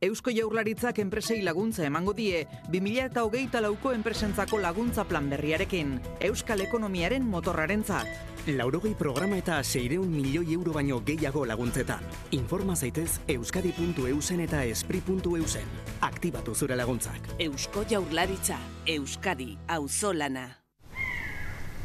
Eusko 0.00 0.30
Jaurlaritzak 0.30 1.00
enpresei 1.02 1.40
laguntza 1.42 1.82
emango 1.82 2.12
die 2.14 2.44
2008 2.70 3.60
lauko 3.64 3.90
enpresentzako 3.90 4.60
laguntza 4.62 5.04
plan 5.10 5.26
berriarekin, 5.30 5.96
Euskal 6.28 6.60
Ekonomiaren 6.62 7.26
motorrarentzat. 7.26 8.06
Laurogei 8.46 8.94
programa 8.94 9.40
eta 9.42 9.58
seireun 9.64 10.08
milioi 10.14 10.54
euro 10.54 10.72
baino 10.72 11.00
gehiago 11.04 11.42
laguntzetan. 11.50 12.06
Informa 12.30 12.76
zaitez 12.76 13.18
euskadi.eusen 13.26 14.40
eta 14.46 14.62
espri.eusen. 14.70 15.66
Aktibatu 16.00 16.54
zure 16.54 16.78
laguntzak. 16.78 17.34
Eusko 17.38 17.82
Jaurlaritza, 17.90 18.58
Euskadi, 18.86 19.58
auzolana. 19.66 20.46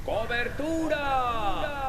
¡Cobertura! 0.06 1.83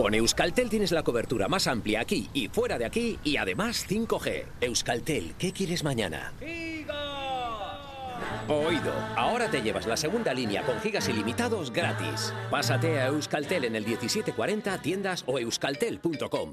Con 0.00 0.14
Euskaltel 0.14 0.70
tienes 0.70 0.92
la 0.92 1.02
cobertura 1.02 1.46
más 1.46 1.66
amplia 1.66 2.00
aquí 2.00 2.30
y 2.32 2.48
fuera 2.48 2.78
de 2.78 2.86
aquí 2.86 3.18
y 3.22 3.36
además 3.36 3.84
5G. 3.86 4.44
Euskaltel, 4.62 5.34
¿qué 5.38 5.52
quieres 5.52 5.84
mañana? 5.84 6.32
Oído, 8.48 8.94
ahora 9.14 9.50
te 9.50 9.60
llevas 9.60 9.86
la 9.86 9.98
segunda 9.98 10.32
línea 10.32 10.62
con 10.62 10.80
gigas 10.80 11.06
ilimitados 11.10 11.70
gratis. 11.70 12.32
Pásate 12.50 12.98
a 12.98 13.08
Euskaltel 13.08 13.66
en 13.66 13.76
el 13.76 13.84
1740 13.84 14.80
tiendas 14.80 15.22
o 15.26 15.38
euskaltel.com. 15.38 16.50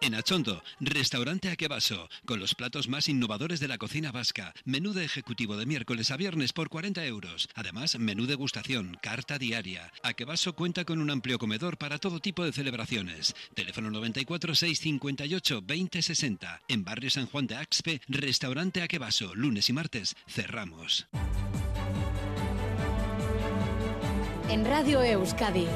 En 0.00 0.14
Achondo, 0.14 0.62
restaurante 0.78 1.50
Aquevaso, 1.50 2.08
con 2.24 2.38
los 2.38 2.54
platos 2.54 2.88
más 2.88 3.08
innovadores 3.08 3.58
de 3.58 3.66
la 3.66 3.78
cocina 3.78 4.12
vasca. 4.12 4.54
Menú 4.64 4.92
de 4.92 5.04
ejecutivo 5.04 5.56
de 5.56 5.66
miércoles 5.66 6.12
a 6.12 6.16
viernes 6.16 6.52
por 6.52 6.68
40 6.68 7.04
euros. 7.04 7.48
Además, 7.54 7.98
menú 7.98 8.26
degustación, 8.26 8.96
carta 9.02 9.38
diaria. 9.38 9.92
Aquevaso 10.04 10.52
cuenta 10.54 10.84
con 10.84 11.00
un 11.00 11.10
amplio 11.10 11.38
comedor 11.38 11.78
para 11.78 11.98
todo 11.98 12.20
tipo 12.20 12.44
de 12.44 12.52
celebraciones. 12.52 13.34
Teléfono 13.54 13.90
94 13.90 14.54
658 14.54 15.60
2060. 15.62 16.62
En 16.68 16.84
Barrio 16.84 17.10
San 17.10 17.26
Juan 17.26 17.48
de 17.48 17.56
Axpe, 17.56 18.00
restaurante 18.06 18.82
Aquevaso, 18.82 19.34
lunes 19.34 19.68
y 19.68 19.72
martes, 19.72 20.14
cerramos. 20.28 21.08
En 24.48 24.64
Radio 24.64 25.02
Euskadi, 25.02 25.66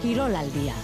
Quirol 0.00 0.36
al 0.36 0.52
día. 0.52 0.74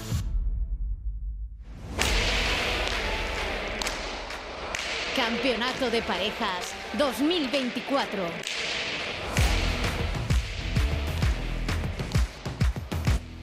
Campeonato 5.17 5.91
de 5.91 6.03
Parejas 6.03 6.75
2024. 6.99 8.25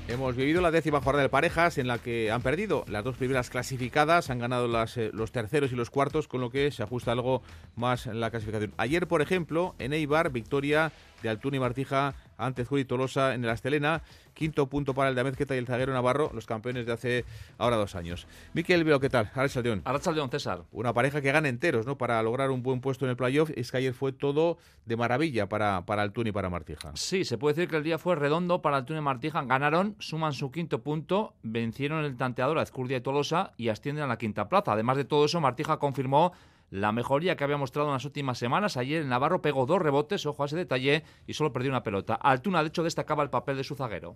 Hemos 0.10 0.36
vivido 0.36 0.60
la 0.60 0.72
décima 0.72 1.00
jornada 1.00 1.24
de 1.24 1.30
parejas 1.30 1.78
en 1.78 1.88
la 1.88 1.98
que 1.98 2.30
han 2.30 2.42
perdido 2.42 2.84
las 2.90 3.06
dos 3.06 3.16
primeras 3.16 3.50
clasificadas, 3.50 4.30
han 4.30 4.40
ganado 4.40 4.68
eh, 4.98 5.12
los 5.14 5.32
terceros 5.32 5.72
y 5.72 5.76
los 5.76 5.90
cuartos, 5.90 6.28
con 6.28 6.42
lo 6.42 6.50
que 6.50 6.70
se 6.72 6.84
ajusta 6.84 7.14
algo 7.14 7.42
más 7.78 8.06
en 8.06 8.20
la 8.20 8.32
clasificación. 8.32 8.74
Ayer, 8.76 9.08
por 9.08 9.22
ejemplo, 9.22 9.74
en 9.80 9.94
Eibar, 9.94 10.30
victoria 10.30 10.92
de 11.24 11.30
Altuna 11.30 11.56
y 11.56 11.60
Martija 11.62 12.16
ante 12.38 12.66
Juli 12.66 12.84
Tolosa 12.84 13.34
en 13.34 13.46
el 13.46 13.50
Astelena. 13.50 14.02
Quinto 14.34 14.68
punto 14.68 14.94
para 14.94 15.10
el 15.10 15.16
de 15.16 15.22
Amezqueta 15.22 15.56
y 15.56 15.58
el 15.58 15.68
zaguero 15.68 15.94
Navarro, 15.94 16.32
los 16.34 16.46
campeones 16.46 16.86
de 16.86 16.94
hace 16.94 17.26
ahora 17.58 17.76
dos 17.76 17.96
años. 17.96 18.28
Miquel 18.54 18.84
Veo, 18.84 19.00
¿qué 19.00 19.10
tal? 19.10 19.30
Arrachaldeón. 19.34 19.82
Arrachaldeón, 19.86 20.30
César. 20.30 20.64
Una 20.72 20.94
pareja 20.94 21.22
que 21.22 21.32
gana 21.32 21.50
enteros, 21.50 21.86
¿no? 21.86 21.98
Para 21.98 22.22
lograr 22.24 22.52
un 22.52 22.64
buen 22.64 22.82
puesto 22.82 23.06
en 23.06 23.12
el 23.12 23.18
playoff. 23.18 23.52
Es 23.56 23.72
que 23.72 23.78
ayer 23.78 23.94
fue 23.94 24.12
todo 24.14 24.58
de 24.86 24.98
maravilla 24.98 25.48
para, 25.50 25.86
para 25.86 26.02
Altuna 26.02 26.30
y 26.30 26.32
para 26.32 26.50
Martija. 26.50 26.92
Sí, 26.96 27.26
se 27.26 27.38
puede 27.38 27.56
decir 27.56 27.70
que 27.70 27.78
el 27.78 27.84
día 27.84 27.98
fue 27.98 28.16
redondo 28.16 28.62
para 28.62 28.78
Altuna 28.78 29.00
y 29.00 29.04
Martija. 29.04 29.44
Ganaron, 29.44 29.96
suman 30.00 30.34
su 30.34 30.52
quinto 30.52 30.82
punto, 30.82 31.34
vencieron 31.44 32.04
el 32.06 32.16
tanteador 32.18 32.58
a 32.58 32.64
Ezcurdia 32.64 32.98
y 32.98 33.02
Tolosa 33.02 33.52
y 33.58 33.70
ascienden 33.70 34.06
a 34.06 34.08
la 34.08 34.18
quinta 34.18 34.50
plaza. 34.50 34.74
Además 34.74 34.98
de 34.98 35.06
todo 35.06 35.26
eso, 35.26 35.42
Martija 35.42 35.78
confirmó 35.78 36.34
la 36.72 36.94
mejoría 36.94 37.36
que 37.36 37.44
había 37.44 37.58
mostrado 37.58 37.90
en 37.90 37.94
las 37.94 38.06
últimas 38.06 38.38
semanas. 38.40 38.78
Ayer 38.78 39.02
el 39.02 39.10
Navarro 39.10 39.42
pegó 39.42 39.66
dos 39.66 39.80
rebotes, 39.80 40.26
ojo 40.26 40.42
a 40.42 40.46
ese 40.46 40.56
detalle, 40.56 41.04
y 41.28 41.34
solo 41.34 41.54
perdió 41.54 41.70
una 41.70 41.84
pelota. 41.84 42.16
Altuna, 42.16 42.62
de 42.62 42.70
hecho, 42.70 42.82
destacaba 42.82 43.24
el 43.24 43.30
papel 43.30 43.58
de 43.58 43.64
su 43.64 43.76
zaguero. 43.76 44.16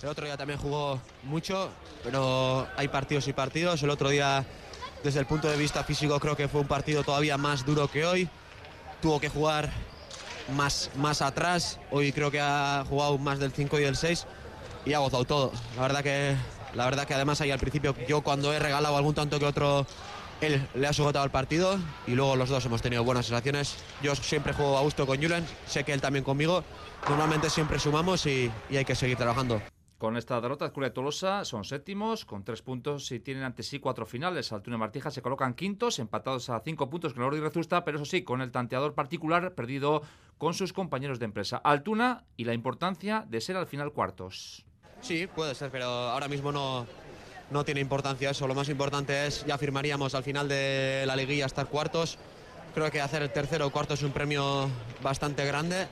El 0.00 0.08
otro 0.08 0.26
día 0.26 0.36
también 0.36 0.60
jugó 0.60 1.00
mucho, 1.24 1.70
pero 2.04 2.66
hay 2.76 2.86
partidos 2.88 3.26
y 3.28 3.32
partidos. 3.32 3.82
El 3.82 3.90
otro 3.90 4.10
día, 4.10 4.46
desde 5.02 5.18
el 5.20 5.26
punto 5.26 5.48
de 5.48 5.56
vista 5.56 5.82
físico, 5.82 6.20
creo 6.20 6.36
que 6.36 6.48
fue 6.48 6.60
un 6.60 6.68
partido 6.68 7.02
todavía 7.02 7.36
más 7.36 7.66
duro 7.66 7.88
que 7.88 8.06
hoy. 8.06 8.28
Tuvo 9.02 9.18
que 9.18 9.28
jugar 9.28 9.70
más, 10.54 10.90
más 10.96 11.20
atrás. 11.20 11.80
Hoy 11.90 12.12
creo 12.12 12.30
que 12.30 12.40
ha 12.40 12.84
jugado 12.88 13.18
más 13.18 13.40
del 13.40 13.50
5 13.50 13.80
y 13.80 13.82
del 13.82 13.96
6 13.96 14.26
y 14.84 14.92
ha 14.92 14.98
gozado 14.98 15.24
todo. 15.24 15.52
La 15.74 15.82
verdad 15.82 16.02
que, 16.04 16.36
la 16.74 16.84
verdad 16.84 17.06
que 17.06 17.14
además 17.14 17.40
ahí 17.40 17.50
al 17.50 17.58
principio 17.58 17.96
yo 18.06 18.20
cuando 18.20 18.52
he 18.52 18.58
regalado 18.60 18.96
algún 18.96 19.14
tanto 19.14 19.40
que 19.40 19.46
otro 19.46 19.86
él 20.40 20.66
le 20.74 20.86
ha 20.86 20.92
sujetado 20.92 21.24
al 21.24 21.30
partido 21.30 21.78
y 22.06 22.14
luego 22.14 22.36
los 22.36 22.48
dos 22.48 22.64
hemos 22.66 22.82
tenido 22.82 23.04
buenas 23.04 23.26
sensaciones. 23.26 23.76
Yo 24.02 24.14
siempre 24.14 24.52
juego 24.52 24.76
a 24.76 24.82
gusto 24.82 25.06
con 25.06 25.20
Julen, 25.20 25.44
sé 25.66 25.84
que 25.84 25.92
él 25.92 26.00
también 26.00 26.24
conmigo. 26.24 26.64
Normalmente 27.08 27.50
siempre 27.50 27.78
sumamos 27.78 28.26
y, 28.26 28.50
hay 28.70 28.84
que 28.84 28.94
seguir 28.94 29.16
trabajando. 29.16 29.60
Con 29.98 30.18
esta 30.18 30.38
derrota, 30.42 30.66
Escuela 30.66 30.92
Tolosa 30.92 31.46
son 31.46 31.64
séptimos, 31.64 32.26
con 32.26 32.44
tres 32.44 32.60
puntos 32.60 33.10
y 33.12 33.20
tienen 33.20 33.44
ante 33.44 33.62
sí 33.62 33.78
cuatro 33.78 34.04
finales. 34.04 34.52
Altuna 34.52 34.76
y 34.76 34.78
Martija 34.78 35.10
se 35.10 35.22
colocan 35.22 35.54
quintos, 35.54 35.98
empatados 35.98 36.50
a 36.50 36.60
cinco 36.60 36.90
puntos 36.90 37.14
con 37.14 37.22
el 37.22 37.28
Ordi 37.28 37.40
Rezusta, 37.40 37.82
pero 37.82 37.96
eso 37.96 38.04
sí, 38.04 38.22
con 38.22 38.42
el 38.42 38.50
tanteador 38.50 38.94
particular 38.94 39.54
perdido 39.54 40.02
con 40.36 40.52
sus 40.52 40.74
compañeros 40.74 41.18
de 41.18 41.24
empresa. 41.24 41.56
Altuna 41.56 42.24
y 42.36 42.44
la 42.44 42.52
importancia 42.52 43.24
de 43.26 43.40
ser 43.40 43.56
al 43.56 43.66
final 43.66 43.92
cuartos. 43.92 44.66
Sí, 45.00 45.26
puede 45.28 45.54
ser, 45.54 45.70
pero 45.70 45.86
ahora 45.86 46.28
mismo 46.28 46.52
no, 46.52 46.86
no 47.50 47.64
tiene 47.64 47.80
importancia 47.80 48.30
eso. 48.30 48.46
Lo 48.46 48.54
más 48.54 48.68
importante 48.68 49.26
es, 49.26 49.44
ya 49.46 49.58
firmaríamos 49.58 50.14
al 50.14 50.22
final 50.22 50.48
de 50.48 51.04
la 51.06 51.16
liguilla 51.16 51.46
estar 51.46 51.66
cuartos. 51.66 52.18
Creo 52.74 52.90
que 52.90 53.00
hacer 53.00 53.22
el 53.22 53.30
tercero 53.30 53.66
o 53.66 53.70
cuarto 53.70 53.94
es 53.94 54.02
un 54.02 54.12
premio 54.12 54.68
bastante 55.02 55.44
grande. 55.46 55.86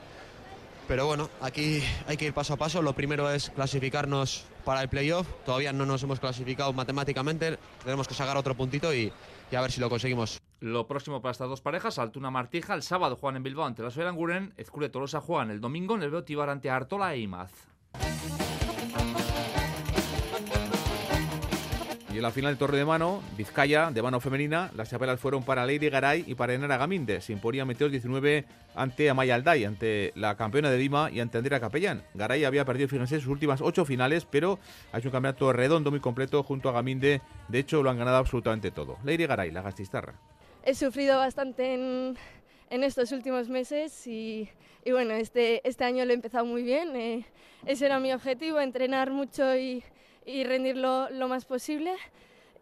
Pero 0.87 1.07
bueno, 1.07 1.29
aquí 1.41 1.81
hay 2.07 2.15
que 2.15 2.25
ir 2.25 2.33
paso 2.33 2.53
a 2.53 2.57
paso. 2.57 2.81
Lo 2.81 2.93
primero 2.93 3.31
es 3.31 3.49
clasificarnos 3.49 4.45
para 4.63 4.83
el 4.83 4.89
playoff. 4.89 5.27
Todavía 5.43 5.73
no 5.73 5.85
nos 5.85 6.03
hemos 6.03 6.19
clasificado 6.19 6.73
matemáticamente. 6.73 7.57
Tenemos 7.83 8.07
que 8.07 8.13
sacar 8.13 8.37
otro 8.37 8.55
puntito 8.55 8.93
y, 8.93 9.11
a 9.51 9.61
ver 9.61 9.71
si 9.71 9.79
lo 9.81 9.89
conseguimos. 9.89 10.39
Lo 10.59 10.87
próximo 10.87 11.21
para 11.21 11.31
estas 11.31 11.49
dos 11.49 11.61
parejas, 11.61 11.97
Altuna 11.97 12.29
Martija, 12.29 12.75
el 12.75 12.83
sábado 12.83 13.15
juegan 13.15 13.37
en 13.37 13.43
Bilbao 13.43 13.65
ante 13.65 13.81
la 13.81 13.91
Soeranguren, 13.91 14.53
Ezcure 14.57 14.89
Tolosa 14.89 15.21
juegan 15.21 15.51
el 15.51 15.59
domingo 15.59 15.95
en 15.95 16.03
el 16.03 16.11
Beotibar 16.11 16.49
ante 16.49 16.69
Artola 16.69 17.13
e 17.13 17.19
Imaz. 17.19 17.51
Y 22.15 22.19
en 22.19 22.23
la 22.23 22.31
final 22.31 22.53
de 22.53 22.57
torre 22.57 22.77
de 22.77 22.85
mano, 22.85 23.21
Vizcaya, 23.35 23.91
de 23.91 24.01
mano 24.01 24.21
femenina, 24.21 24.71
las 24.73 24.89
chapelas 24.89 25.19
fueron 25.19 25.43
para 25.43 25.65
Lady 25.65 25.89
Garay 25.89 26.23
y 26.25 26.35
para 26.35 26.53
Enara 26.53 26.77
Gaminde. 26.77 27.19
Se 27.19 27.33
imponía 27.33 27.65
Meteos 27.65 27.91
19 27.91 28.45
ante 28.73 29.09
Amaya 29.09 29.35
Alday, 29.35 29.65
ante 29.65 30.13
la 30.15 30.37
campeona 30.37 30.71
de 30.71 30.77
Dima 30.77 31.11
y 31.11 31.19
ante 31.19 31.39
Andrea 31.39 31.59
Capellán. 31.59 32.03
Garay 32.13 32.45
había 32.45 32.63
perdido, 32.63 32.87
fíjense, 32.87 33.19
sus 33.19 33.27
últimas 33.27 33.59
ocho 33.59 33.83
finales, 33.83 34.23
pero 34.23 34.59
ha 34.93 34.99
hecho 34.99 35.09
un 35.09 35.11
campeonato 35.11 35.51
redondo 35.51 35.91
muy 35.91 35.99
completo 35.99 36.41
junto 36.41 36.69
a 36.69 36.71
Gaminde. 36.71 37.19
De 37.49 37.59
hecho, 37.59 37.83
lo 37.83 37.89
han 37.89 37.97
ganado 37.97 38.15
absolutamente 38.15 38.71
todo. 38.71 38.97
Lady 39.03 39.25
Garay, 39.25 39.51
la 39.51 39.61
gastistarra. 39.61 40.13
He 40.63 40.73
sufrido 40.73 41.17
bastante 41.17 41.73
en, 41.73 42.17
en 42.69 42.83
estos 42.85 43.11
últimos 43.11 43.49
meses 43.49 44.07
y, 44.07 44.47
y, 44.85 44.91
bueno, 44.93 45.15
este, 45.15 45.67
este 45.67 45.83
año 45.83 46.05
lo 46.05 46.11
he 46.11 46.15
empezado 46.15 46.45
muy 46.45 46.63
bien. 46.63 46.95
Eh, 46.95 47.25
ese 47.65 47.87
era 47.87 47.99
mi 47.99 48.13
objetivo, 48.13 48.61
entrenar 48.61 49.11
mucho 49.11 49.53
y 49.57 49.83
y 50.25 50.43
rendirlo 50.43 51.09
lo 51.09 51.27
más 51.27 51.45
posible. 51.45 51.93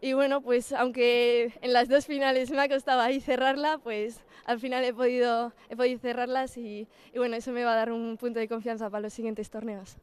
Y 0.00 0.12
bueno, 0.12 0.42
pues 0.42 0.72
aunque 0.72 1.52
en 1.62 1.72
las 1.72 1.88
dos 1.88 2.06
finales 2.06 2.50
me 2.50 2.60
ha 2.60 2.68
costado 2.68 3.00
ahí 3.00 3.20
cerrarla, 3.20 3.78
pues 3.78 4.20
al 4.44 4.60
final 4.60 4.84
he 4.84 4.92
podido, 4.92 5.52
he 5.70 5.76
podido 5.76 5.98
cerrarlas 5.98 6.56
y, 6.58 6.88
y 7.12 7.18
bueno, 7.18 7.36
eso 7.36 7.52
me 7.52 7.64
va 7.64 7.72
a 7.72 7.76
dar 7.76 7.90
un 7.90 8.16
punto 8.18 8.38
de 8.38 8.48
confianza 8.48 8.90
para 8.90 9.00
los 9.02 9.12
siguientes 9.12 9.48
torneos. 9.48 9.96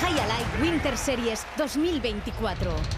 High 0.00 0.62
Winter 0.62 0.96
Series 0.96 1.44
2024. 1.56 2.97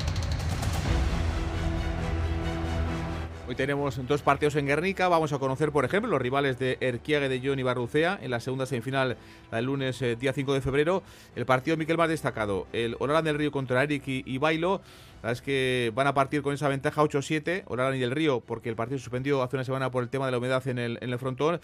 Hoy 3.50 3.56
tenemos 3.56 4.06
dos 4.06 4.22
partidos 4.22 4.54
en 4.54 4.66
Guernica. 4.66 5.08
Vamos 5.08 5.32
a 5.32 5.40
conocer, 5.40 5.72
por 5.72 5.84
ejemplo, 5.84 6.08
los 6.08 6.22
rivales 6.22 6.56
de 6.60 6.78
Erquiague 6.80 7.28
de 7.28 7.40
John 7.44 7.58
y 7.58 7.64
Barrucea 7.64 8.16
en 8.22 8.30
la 8.30 8.38
segunda 8.38 8.64
semifinal 8.64 9.16
del 9.50 9.64
lunes 9.64 10.00
eh, 10.02 10.14
día 10.14 10.32
5 10.32 10.54
de 10.54 10.60
febrero. 10.60 11.02
El 11.34 11.46
partido 11.46 11.76
Miquel 11.76 11.98
más 11.98 12.08
destacado, 12.08 12.68
el 12.72 12.94
Orán 13.00 13.24
del 13.24 13.36
Río 13.36 13.50
contra 13.50 13.82
Eric 13.82 14.06
y, 14.06 14.22
y 14.24 14.38
Bailo. 14.38 14.82
La 15.24 15.32
es 15.32 15.42
que 15.42 15.90
van 15.96 16.06
a 16.06 16.14
partir 16.14 16.42
con 16.42 16.54
esa 16.54 16.68
ventaja 16.68 17.02
8-7, 17.02 17.64
Orán 17.66 17.96
y 17.96 18.02
el 18.04 18.12
Río, 18.12 18.38
porque 18.38 18.68
el 18.68 18.76
partido 18.76 18.98
se 18.98 19.04
suspendió 19.04 19.42
hace 19.42 19.56
una 19.56 19.64
semana 19.64 19.90
por 19.90 20.04
el 20.04 20.10
tema 20.10 20.26
de 20.26 20.30
la 20.30 20.38
humedad 20.38 20.64
en 20.68 20.78
el, 20.78 20.98
en 21.00 21.10
el 21.10 21.18
frontón. 21.18 21.60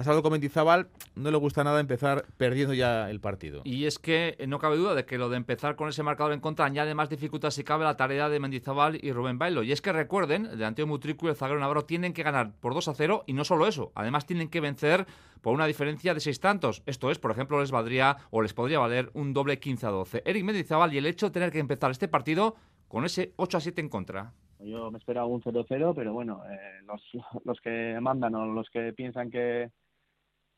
Ha 0.00 0.04
salado 0.04 0.22
con 0.22 0.32
Mendizábal, 0.32 0.88
no 1.14 1.30
le 1.30 1.36
gusta 1.36 1.62
nada 1.62 1.78
empezar 1.78 2.24
perdiendo 2.38 2.72
ya 2.72 3.10
el 3.10 3.20
partido. 3.20 3.60
Y 3.64 3.84
es 3.84 3.98
que 3.98 4.34
eh, 4.38 4.46
no 4.46 4.58
cabe 4.58 4.78
duda 4.78 4.94
de 4.94 5.04
que 5.04 5.18
lo 5.18 5.28
de 5.28 5.36
empezar 5.36 5.76
con 5.76 5.90
ese 5.90 6.02
marcador 6.02 6.32
en 6.32 6.40
contra 6.40 6.64
añade 6.64 6.94
más 6.94 7.10
dificultad 7.10 7.50
si 7.50 7.64
cabe 7.64 7.84
la 7.84 7.98
tarea 7.98 8.30
de 8.30 8.40
Mendizábal 8.40 8.98
y 9.04 9.12
Rubén 9.12 9.38
Bailo. 9.38 9.62
Y 9.62 9.72
es 9.72 9.82
que 9.82 9.92
recuerden, 9.92 10.46
el 10.46 10.64
Anteo 10.64 10.86
Mutricu 10.86 11.26
y 11.26 11.28
el 11.28 11.36
zaguero 11.36 11.60
Navarro 11.60 11.84
tienen 11.84 12.14
que 12.14 12.22
ganar 12.22 12.54
por 12.60 12.72
2 12.72 12.88
a 12.88 12.94
0 12.94 13.24
y 13.26 13.34
no 13.34 13.44
solo 13.44 13.66
eso, 13.66 13.92
además 13.94 14.24
tienen 14.24 14.48
que 14.48 14.62
vencer 14.62 15.04
por 15.42 15.52
una 15.52 15.66
diferencia 15.66 16.14
de 16.14 16.20
6 16.20 16.40
tantos. 16.40 16.82
Esto 16.86 17.10
es, 17.10 17.18
por 17.18 17.30
ejemplo, 17.30 17.60
les 17.60 17.70
valdría 17.70 18.16
o 18.30 18.40
les 18.40 18.54
podría 18.54 18.78
valer 18.78 19.10
un 19.12 19.34
doble 19.34 19.58
15 19.58 19.84
a 19.86 19.90
12. 19.90 20.22
Eric 20.24 20.44
Mendizábal 20.44 20.94
y 20.94 20.96
el 20.96 21.04
hecho 21.04 21.26
de 21.26 21.32
tener 21.32 21.52
que 21.52 21.58
empezar 21.58 21.90
este 21.90 22.08
partido 22.08 22.56
con 22.88 23.04
ese 23.04 23.34
8 23.36 23.58
a 23.58 23.60
7 23.60 23.82
en 23.82 23.90
contra. 23.90 24.32
Yo 24.60 24.90
me 24.90 24.96
esperaba 24.96 25.26
un 25.26 25.42
0-0, 25.42 25.92
pero 25.94 26.14
bueno, 26.14 26.42
eh, 26.50 26.80
los, 26.86 27.02
los 27.44 27.60
que 27.60 27.98
mandan 28.00 28.34
o 28.34 28.46
los 28.46 28.70
que 28.70 28.94
piensan 28.94 29.30
que, 29.30 29.70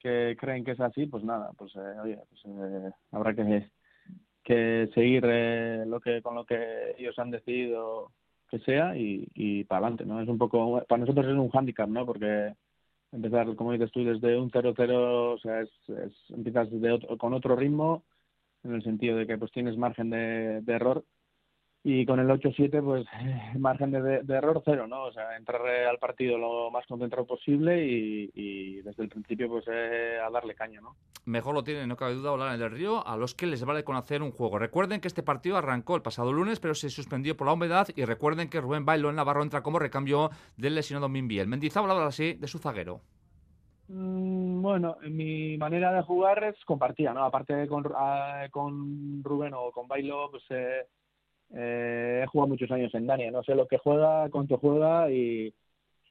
que 0.02 0.36
creen 0.38 0.64
que 0.64 0.72
es 0.72 0.80
así, 0.80 1.06
pues 1.06 1.24
nada, 1.24 1.52
pues 1.56 1.74
eh, 1.76 2.00
oye, 2.02 2.18
pues, 2.28 2.42
eh, 2.44 2.90
habrá 3.12 3.34
que, 3.34 3.70
que 4.42 4.90
seguir 4.94 5.24
eh, 5.26 5.84
lo 5.86 6.00
que 6.00 6.20
con 6.22 6.34
lo 6.34 6.44
que 6.44 6.94
ellos 6.98 7.18
han 7.18 7.30
decidido 7.30 8.10
que 8.50 8.58
sea 8.60 8.96
y, 8.96 9.26
y 9.34 9.64
para 9.64 9.78
adelante, 9.86 10.04
¿no? 10.04 10.20
Es 10.20 10.28
un 10.28 10.38
poco, 10.38 10.82
para 10.88 11.00
nosotros 11.00 11.26
es 11.26 11.32
un 11.32 11.50
hándicap, 11.50 11.88
¿no? 11.88 12.04
Porque 12.04 12.54
empezar, 13.12 13.54
como 13.56 13.72
dices 13.72 13.90
tú, 13.92 14.04
desde 14.04 14.38
un 14.38 14.50
0-0, 14.50 15.34
o 15.34 15.38
sea, 15.38 15.60
es, 15.60 15.70
es, 15.88 16.12
empiezas 16.30 16.70
de 16.70 16.92
otro, 16.92 17.16
con 17.16 17.32
otro 17.32 17.56
ritmo, 17.56 18.04
en 18.64 18.74
el 18.74 18.82
sentido 18.82 19.16
de 19.16 19.26
que 19.26 19.38
pues 19.38 19.52
tienes 19.52 19.76
margen 19.76 20.10
de, 20.10 20.60
de 20.62 20.72
error 20.72 21.04
y 21.84 22.06
con 22.06 22.20
el 22.20 22.28
8-7 22.28 22.82
pues 22.82 23.06
margen 23.58 23.90
de, 23.90 24.22
de, 24.22 24.34
error 24.34 24.62
cero, 24.64 24.86
¿no? 24.86 25.04
O 25.04 25.12
sea, 25.12 25.36
entrar 25.36 25.60
al 25.66 25.98
partido 25.98 26.38
lo 26.38 26.70
más 26.70 26.86
concentrado 26.86 27.26
posible 27.26 27.84
y, 27.84 28.30
y 28.34 28.82
desde 28.82 29.02
el 29.02 29.08
principio 29.08 29.48
pues 29.48 29.64
eh, 29.68 30.18
a 30.24 30.30
darle 30.30 30.54
caña, 30.54 30.80
¿no? 30.80 30.94
Mejor 31.24 31.54
lo 31.54 31.64
tiene, 31.64 31.86
no 31.86 31.96
cabe 31.96 32.14
duda, 32.14 32.30
hablar 32.30 32.54
en 32.54 32.62
el 32.62 32.70
Río, 32.70 33.06
a 33.06 33.16
los 33.16 33.34
que 33.34 33.46
les 33.46 33.64
vale 33.64 33.84
conocer 33.84 34.22
un 34.22 34.30
juego. 34.30 34.58
Recuerden 34.58 35.00
que 35.00 35.08
este 35.08 35.22
partido 35.24 35.56
arrancó 35.56 35.96
el 35.96 36.02
pasado 36.02 36.32
lunes, 36.32 36.60
pero 36.60 36.74
se 36.74 36.88
suspendió 36.88 37.36
por 37.36 37.48
la 37.48 37.54
humedad 37.54 37.88
y 37.96 38.04
recuerden 38.04 38.48
que 38.48 38.60
Rubén 38.60 38.84
Bailo 38.84 39.10
en 39.10 39.16
Navarro 39.16 39.42
entra 39.42 39.62
como 39.62 39.80
recambio 39.80 40.30
del 40.56 40.76
lesionado 40.76 41.08
Minbiel. 41.08 41.48
Mendizábal 41.48 41.90
habla 41.90 42.06
así 42.06 42.34
de 42.34 42.46
su 42.46 42.58
zaguero. 42.58 43.00
Mm, 43.88 44.62
bueno, 44.62 44.98
mi 45.10 45.56
manera 45.58 45.92
de 45.92 46.02
jugar 46.02 46.44
es 46.44 46.64
compartida, 46.64 47.12
¿no? 47.12 47.24
Aparte 47.24 47.66
con, 47.66 47.86
uh, 47.86 48.48
con 48.52 49.22
Rubén 49.24 49.52
o 49.54 49.72
con 49.72 49.88
Bailo, 49.88 50.30
pues... 50.30 50.44
Eh, 50.50 50.86
eh, 51.54 52.20
he 52.22 52.26
jugado 52.26 52.48
muchos 52.48 52.70
años 52.70 52.94
en 52.94 53.06
Dania, 53.06 53.30
no 53.30 53.42
sé 53.42 53.54
lo 53.54 53.66
que 53.66 53.78
juega, 53.78 54.28
cuánto 54.30 54.58
juega 54.58 55.10
y, 55.10 55.54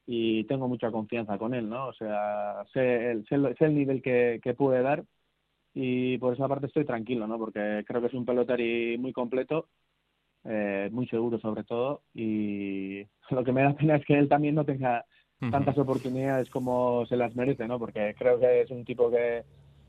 y 0.06 0.44
tengo 0.44 0.68
mucha 0.68 0.90
confianza 0.90 1.38
con 1.38 1.54
él, 1.54 1.68
¿no? 1.68 1.88
O 1.88 1.92
sea, 1.92 2.64
sé 2.72 3.10
el, 3.10 3.26
sé, 3.26 3.36
sé 3.58 3.64
el 3.64 3.74
nivel 3.74 4.02
que, 4.02 4.40
que 4.42 4.54
puede 4.54 4.82
dar 4.82 5.04
y 5.74 6.18
por 6.18 6.34
esa 6.34 6.48
parte 6.48 6.66
estoy 6.66 6.84
tranquilo, 6.84 7.26
¿no? 7.26 7.38
Porque 7.38 7.84
creo 7.86 8.00
que 8.00 8.08
es 8.08 8.14
un 8.14 8.24
pelotari 8.26 8.98
muy 8.98 9.12
completo, 9.12 9.68
eh, 10.44 10.88
muy 10.92 11.06
seguro 11.08 11.38
sobre 11.38 11.64
todo 11.64 12.02
y 12.14 13.02
lo 13.30 13.44
que 13.44 13.52
me 13.52 13.62
da 13.62 13.74
pena 13.74 13.96
es 13.96 14.04
que 14.04 14.18
él 14.18 14.28
también 14.28 14.54
no 14.54 14.64
tenga 14.64 15.04
tantas 15.50 15.76
oportunidades 15.76 16.48
como 16.50 17.04
se 17.06 17.16
las 17.16 17.34
merece, 17.34 17.66
¿no? 17.66 17.76
Porque 17.80 18.14
creo 18.16 18.38
que 18.38 18.60
es 18.60 18.70
un 18.70 18.84
tipo 18.84 19.10
que 19.10 19.42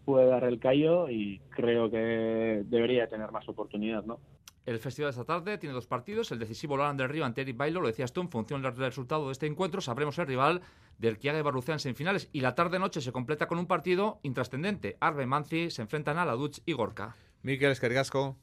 puede 0.03 0.25
dar 0.25 0.43
el 0.45 0.59
callo 0.59 1.09
y 1.09 1.39
creo 1.49 1.91
que 1.91 2.63
debería 2.65 3.07
tener 3.07 3.31
más 3.31 3.47
oportunidad, 3.47 4.03
¿no? 4.03 4.19
El 4.65 4.79
festival 4.79 5.09
de 5.13 5.19
esta 5.19 5.25
tarde 5.25 5.57
tiene 5.57 5.73
dos 5.73 5.87
partidos, 5.87 6.31
el 6.31 6.39
decisivo 6.39 6.77
Loran 6.77 6.95
del 6.95 7.09
Río 7.09 7.25
ante 7.25 7.41
Eric 7.41 7.57
Bailo, 7.57 7.81
lo 7.81 7.87
decías 7.87 8.13
tú, 8.13 8.21
en 8.21 8.29
función 8.29 8.61
del 8.61 8.75
resultado 8.75 9.25
de 9.25 9.33
este 9.33 9.45
encuentro 9.45 9.81
sabremos 9.81 10.17
el 10.19 10.27
rival 10.27 10.61
del 10.97 11.17
Kiaga 11.17 11.37
de 11.37 11.43
Barrucea 11.43 11.75
en 11.75 11.79
semifinales 11.79 12.29
y 12.31 12.39
la 12.39 12.55
tarde-noche 12.55 13.01
se 13.01 13.11
completa 13.11 13.47
con 13.47 13.59
un 13.59 13.67
partido 13.67 14.19
intrascendente. 14.23 14.95
Arbe 15.01 15.25
Manzi 15.25 15.69
se 15.69 15.81
enfrentan 15.81 16.17
a 16.17 16.25
la 16.25 16.33
Dutch 16.33 16.61
y 16.65 16.73
Gorka. 16.73 17.17
Miquel 17.41 17.71
Escargasco. 17.71 18.37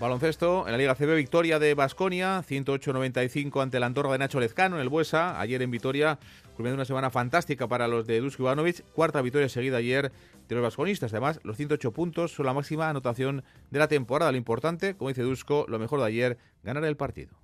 Baloncesto, 0.00 0.64
en 0.64 0.72
la 0.72 0.78
Liga 0.78 0.94
CB, 0.94 1.14
victoria 1.14 1.58
de 1.58 1.74
Basconia, 1.74 2.42
108-95 2.48 3.62
ante 3.62 3.78
la 3.78 3.84
Andorra 3.84 4.12
de 4.12 4.16
Nacho 4.16 4.40
Lezcano 4.40 4.76
en 4.76 4.82
el 4.82 4.88
Buesa. 4.88 5.38
Ayer 5.38 5.60
en 5.60 5.70
Vitoria, 5.70 6.18
culminando 6.56 6.76
una 6.76 6.86
semana 6.86 7.10
fantástica 7.10 7.68
para 7.68 7.86
los 7.86 8.06
de 8.06 8.18
Dusko 8.18 8.44
Ivanovic. 8.44 8.82
Cuarta 8.94 9.20
victoria 9.20 9.50
seguida 9.50 9.76
ayer 9.76 10.10
de 10.48 10.54
los 10.54 10.64
vasconistas. 10.64 11.12
Además, 11.12 11.38
los 11.42 11.58
108 11.58 11.92
puntos 11.92 12.32
son 12.32 12.46
la 12.46 12.54
máxima 12.54 12.88
anotación 12.88 13.44
de 13.70 13.78
la 13.78 13.88
temporada. 13.88 14.32
Lo 14.32 14.38
importante, 14.38 14.96
como 14.96 15.10
dice 15.10 15.20
Dusko, 15.20 15.66
lo 15.68 15.78
mejor 15.78 16.00
de 16.00 16.06
ayer, 16.06 16.38
ganar 16.62 16.82
el 16.86 16.96
partido. 16.96 17.36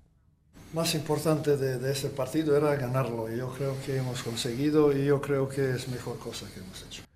Más 0.73 0.95
importante 0.95 1.57
de, 1.57 1.77
de 1.77 1.91
ese 1.91 2.09
partido 2.09 2.57
era 2.57 2.75
ganarlo. 2.75 3.29
Yo 3.29 3.53
creo 3.53 3.75
que 3.85 3.97
hemos 3.97 4.23
conseguido 4.23 4.97
y 4.97 5.05
yo 5.05 5.21
creo 5.21 5.47
que 5.47 5.75
es 5.75 5.87
mejor 5.89 6.17
cosa 6.17 6.47
que 6.51 6.61
hemos 6.61 6.83
hecho. 6.87 7.06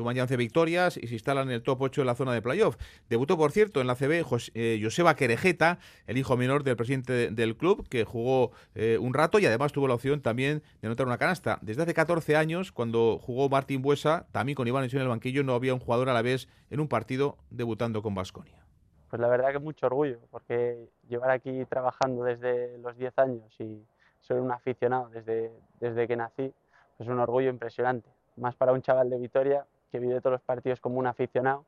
Suman 0.00 0.16
ya 0.16 0.22
11 0.22 0.38
victorias 0.38 0.96
y 0.96 1.08
se 1.08 1.12
instalan 1.12 1.48
en 1.48 1.56
el 1.56 1.62
top 1.62 1.82
8 1.82 2.00
de 2.00 2.04
la 2.06 2.14
zona 2.14 2.32
de 2.32 2.40
playoff. 2.40 2.78
Debutó, 3.10 3.36
por 3.36 3.52
cierto, 3.52 3.82
en 3.82 3.86
la 3.86 3.94
CB 3.96 4.22
José, 4.22 4.50
eh, 4.54 5.14
Querejeta, 5.14 5.78
el 6.06 6.16
hijo 6.16 6.38
menor 6.38 6.64
del 6.64 6.74
presidente 6.74 7.12
de, 7.12 7.30
del 7.30 7.54
club, 7.54 7.86
que 7.86 8.04
jugó 8.04 8.52
eh, 8.74 8.96
un 8.98 9.12
rato 9.12 9.38
y 9.38 9.44
además 9.44 9.72
tuvo 9.72 9.88
la 9.88 9.92
opción 9.92 10.22
también 10.22 10.62
de 10.80 10.88
anotar 10.88 11.06
una 11.06 11.18
canasta. 11.18 11.58
Desde 11.60 11.82
hace 11.82 11.92
14 11.92 12.34
años, 12.34 12.72
cuando 12.72 13.18
jugó 13.18 13.50
Martín 13.50 13.82
Buesa, 13.82 14.26
también 14.32 14.56
con 14.56 14.66
Iván 14.66 14.88
en 14.90 14.98
el 14.98 15.08
banquillo, 15.08 15.44
no 15.44 15.52
había 15.52 15.74
un 15.74 15.80
jugador 15.80 16.08
a 16.08 16.14
la 16.14 16.22
vez 16.22 16.48
en 16.70 16.80
un 16.80 16.88
partido 16.88 17.36
debutando 17.50 18.00
con 18.00 18.14
Basconia. 18.14 18.64
Pues 19.10 19.20
la 19.20 19.28
verdad 19.28 19.52
que 19.52 19.58
mucho 19.58 19.84
orgullo, 19.84 20.18
porque 20.30 20.88
llevar 21.10 21.30
aquí 21.30 21.66
trabajando 21.66 22.24
desde 22.24 22.78
los 22.78 22.96
10 22.96 23.18
años 23.18 23.54
y 23.60 23.84
soy 24.20 24.38
un 24.38 24.50
aficionado 24.50 25.10
desde, 25.10 25.52
desde 25.78 26.08
que 26.08 26.16
nací, 26.16 26.54
es 26.98 27.06
un 27.06 27.18
orgullo 27.18 27.50
impresionante. 27.50 28.08
Más 28.36 28.56
para 28.56 28.72
un 28.72 28.80
chaval 28.80 29.10
de 29.10 29.18
Vitoria 29.18 29.66
que 29.90 29.98
vive 29.98 30.20
todos 30.20 30.32
los 30.32 30.42
partidos 30.42 30.80
como 30.80 30.98
un 30.98 31.06
aficionado 31.06 31.64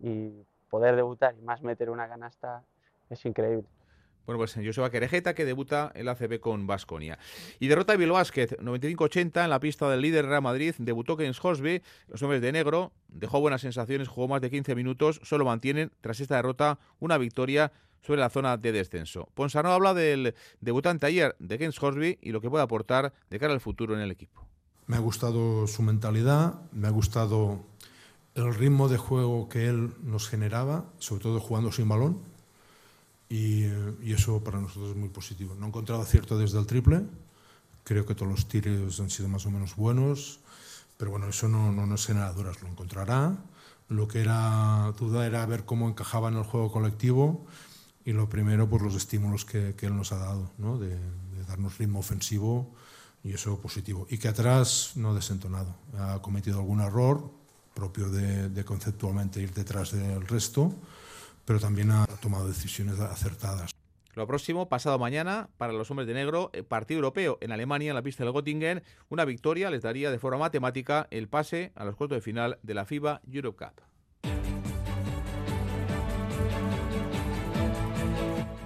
y 0.00 0.32
poder 0.70 0.96
debutar 0.96 1.34
y 1.38 1.42
más 1.42 1.62
meter 1.62 1.90
una 1.90 2.08
canasta 2.08 2.62
es 3.10 3.24
increíble. 3.24 3.66
Bueno, 4.28 4.40
pues 4.40 4.54
Joseba 4.54 4.90
Querejeta, 4.90 5.34
que 5.34 5.46
debuta 5.46 5.90
en 5.94 6.04
la 6.04 6.12
ACB 6.12 6.38
con 6.38 6.66
Basconia. 6.66 7.18
Y 7.60 7.68
derrota 7.68 7.94
de 7.94 7.96
Bilbao 7.96 8.18
Basket, 8.18 8.58
95-80 8.58 9.44
en 9.44 9.48
la 9.48 9.58
pista 9.58 9.88
del 9.88 10.02
líder 10.02 10.26
Real 10.26 10.42
Madrid. 10.42 10.74
Debutó 10.76 11.16
Keynes 11.16 11.42
Hosby, 11.42 11.82
los 12.08 12.22
hombres 12.22 12.42
de 12.42 12.52
negro. 12.52 12.92
Dejó 13.08 13.40
buenas 13.40 13.62
sensaciones, 13.62 14.06
jugó 14.06 14.28
más 14.28 14.42
de 14.42 14.50
15 14.50 14.74
minutos. 14.74 15.18
Solo 15.24 15.46
mantienen, 15.46 15.92
tras 16.02 16.20
esta 16.20 16.36
derrota, 16.36 16.78
una 17.00 17.16
victoria 17.16 17.72
sobre 18.02 18.20
la 18.20 18.28
zona 18.28 18.58
de 18.58 18.70
descenso. 18.70 19.30
Ponsarno 19.32 19.72
habla 19.72 19.94
del 19.94 20.34
debutante 20.60 21.06
ayer 21.06 21.34
de 21.38 21.56
Keynes 21.56 21.82
Hosby 21.82 22.18
y 22.20 22.32
lo 22.32 22.42
que 22.42 22.50
puede 22.50 22.64
aportar 22.64 23.14
de 23.30 23.38
cara 23.38 23.54
al 23.54 23.60
futuro 23.60 23.94
en 23.94 24.00
el 24.02 24.10
equipo. 24.10 24.46
Me 24.88 24.96
ha 24.96 25.00
gustado 25.00 25.68
su 25.68 25.82
mentalidad, 25.82 26.60
me 26.72 26.88
ha 26.88 26.90
gustado 26.90 27.60
el 28.34 28.54
ritmo 28.54 28.88
de 28.88 28.96
juego 28.96 29.48
que 29.48 29.68
él 29.68 29.94
nos 30.02 30.28
generaba, 30.28 30.86
sobre 30.98 31.22
todo 31.22 31.40
jugando 31.40 31.70
sin 31.70 31.88
balón. 31.88 32.18
y, 33.28 33.64
eso 34.10 34.42
para 34.42 34.60
nosotros 34.60 34.90
es 34.90 34.96
muy 34.96 35.10
positivo. 35.10 35.54
No 35.54 35.66
he 35.66 35.68
encontrado 35.68 36.02
acierto 36.02 36.38
desde 36.38 36.58
el 36.58 36.66
triple, 36.66 37.02
creo 37.84 38.04
que 38.04 38.14
todos 38.14 38.30
los 38.30 38.48
tiros 38.48 39.00
han 39.00 39.10
sido 39.10 39.28
más 39.28 39.46
o 39.46 39.50
menos 39.50 39.76
buenos, 39.76 40.40
pero 40.98 41.10
bueno, 41.10 41.28
eso 41.28 41.48
no, 41.48 41.72
no, 41.72 41.86
no 41.86 41.94
es 41.94 42.08
nada 42.10 42.32
duras, 42.32 42.62
lo 42.62 42.68
encontrará. 42.68 43.36
Lo 43.88 44.08
que 44.08 44.20
era 44.20 44.92
duda 44.98 45.26
era 45.26 45.46
ver 45.46 45.64
cómo 45.64 45.88
encajaba 45.88 46.28
en 46.28 46.36
el 46.36 46.42
juego 46.44 46.70
colectivo 46.70 47.46
y 48.04 48.12
lo 48.12 48.28
primero, 48.28 48.68
pues 48.68 48.82
los 48.82 48.94
estímulos 48.94 49.44
que, 49.44 49.74
que 49.74 49.86
él 49.86 49.96
nos 49.96 50.12
ha 50.12 50.18
dado, 50.18 50.50
¿no? 50.58 50.78
de, 50.78 50.90
de 50.90 51.44
darnos 51.46 51.78
ritmo 51.78 51.98
ofensivo 51.98 52.74
y 53.22 53.32
eso 53.32 53.60
positivo. 53.60 54.06
Y 54.10 54.18
que 54.18 54.28
atrás 54.28 54.92
no 54.96 55.10
ha 55.10 55.14
desentonado, 55.14 55.74
ha 55.98 56.20
cometido 56.22 56.58
algún 56.58 56.80
error 56.80 57.30
propio 57.74 58.08
de, 58.10 58.48
de 58.48 58.64
conceptualmente 58.64 59.40
ir 59.40 59.52
detrás 59.52 59.92
del 59.92 60.26
resto, 60.26 60.72
pero 61.44 61.60
también 61.60 61.90
ha 61.90 62.06
tomado 62.06 62.48
decisiones 62.48 62.98
acertadas. 62.98 63.70
Lo 64.18 64.26
próximo, 64.26 64.68
pasado 64.68 64.98
mañana, 64.98 65.48
para 65.58 65.72
los 65.72 65.88
hombres 65.92 66.08
de 66.08 66.14
negro, 66.14 66.50
eh, 66.52 66.64
partido 66.64 66.98
europeo 66.98 67.38
en 67.40 67.52
Alemania, 67.52 67.90
en 67.90 67.94
la 67.94 68.02
pista 68.02 68.24
del 68.24 68.32
Göttingen. 68.32 68.82
Una 69.10 69.24
victoria 69.24 69.70
les 69.70 69.82
daría 69.82 70.10
de 70.10 70.18
forma 70.18 70.38
matemática 70.38 71.06
el 71.12 71.28
pase 71.28 71.70
a 71.76 71.84
los 71.84 71.94
cuartos 71.94 72.16
de 72.16 72.22
final 72.22 72.58
de 72.64 72.74
la 72.74 72.84
FIBA 72.84 73.20
Europe 73.30 73.64
Cup. 73.64 73.80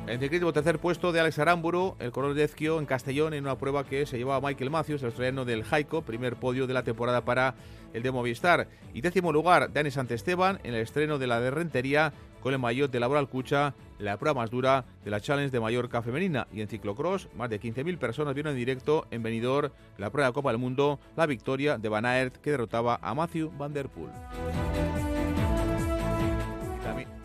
En 0.09 0.19
ciclismo, 0.21 0.53
tercer 0.53 0.79
puesto 0.79 1.13
de 1.13 1.21
Alex 1.21 1.39
Aramburu, 1.39 1.95
el 2.01 2.11
color 2.11 2.35
de 2.35 2.45
Ezquio 2.45 2.79
en 2.81 2.87
Castellón, 2.87 3.35
en 3.35 3.45
una 3.45 3.57
prueba 3.57 3.85
que 3.85 4.05
se 4.05 4.19
llevaba 4.19 4.47
Michael 4.47 4.71
Matthews, 4.71 5.01
el 5.03 5.07
australiano 5.07 5.45
del 5.45 5.63
Jaico, 5.63 6.03
primer 6.03 6.37
podio 6.37 6.67
de 6.67 6.75
la 6.75 6.83
temporada 6.83 7.25
para 7.25 7.55
el 7.95 8.03
de 8.03 8.11
Movistar. 8.11 8.69
Y 8.93 9.01
décimo 9.01 9.33
lugar, 9.33 9.73
Dani 9.73 9.91
Santesteban, 9.91 10.59
en 10.65 10.75
el 10.75 10.83
estreno 10.83 11.19
de 11.19 11.29
la 11.29 11.41
de 11.41 11.51
Rentería, 11.51 12.13
con 12.43 12.53
el 12.53 12.59
maillot 12.59 12.91
de 12.91 12.99
Laboral 12.99 13.29
Cucha, 13.29 13.75
la 14.01 14.19
prueba 14.19 14.41
más 14.41 14.51
dura 14.51 14.85
de 15.05 15.11
la 15.11 15.21
Challenge 15.21 15.51
de 15.51 15.61
Mallorca 15.61 16.03
femenina. 16.03 16.49
Y 16.53 16.61
en 16.61 16.69
ciclocross, 16.69 17.29
más 17.37 17.49
de 17.49 17.61
15.000 17.61 17.97
personas 17.99 18.35
vieron 18.35 18.53
en 18.53 18.59
directo 18.59 19.07
en 19.13 19.23
Benidorm 19.23 19.71
la 19.99 20.11
prueba 20.11 20.29
de 20.29 20.35
Copa 20.35 20.51
del 20.51 20.59
Mundo, 20.59 20.99
la 21.17 21.27
victoria 21.27 21.79
de 21.79 21.89
Van 21.89 22.05
Aert, 22.05 22.37
que 22.39 22.51
derrotaba 22.51 22.99
a 23.01 23.15
Matthew 23.15 23.53
Van 23.57 23.73
Der 23.73 23.89
Poel. 23.89 24.11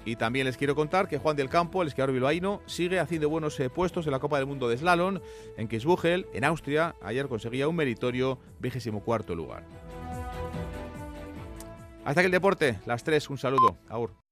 Y 0.08 0.16
también 0.16 0.46
les 0.46 0.56
quiero 0.56 0.74
contar 0.74 1.10
que 1.10 1.18
Juan 1.18 1.36
del 1.36 1.50
Campo, 1.50 1.82
el 1.82 1.90
esquiador 1.90 2.14
bilbaíno, 2.14 2.62
sigue 2.66 2.98
haciendo 2.98 3.28
buenos 3.30 3.60
eh, 3.60 3.70
puestos 3.70 4.06
en 4.06 4.14
la 4.14 4.20
Copa 4.20 4.38
del 4.38 4.46
Mundo 4.46 4.70
de 4.70 4.78
Slalom 4.78 5.20
en 5.58 5.68
Kitzbühel, 5.68 6.28
en 6.32 6.46
Austria. 6.46 6.96
Ayer 7.02 7.28
conseguía 7.28 7.68
un 7.68 7.76
meritorio 7.76 8.40
vigésimo 8.58 9.04
cuarto 9.04 9.36
lugar. 9.36 9.66
Hasta 12.06 12.22
que 12.22 12.28
el 12.28 12.32
deporte, 12.32 12.80
las 12.86 13.04
tres, 13.04 13.30
un 13.30 13.38
saludo. 13.38 13.76
Aur. 13.90 14.18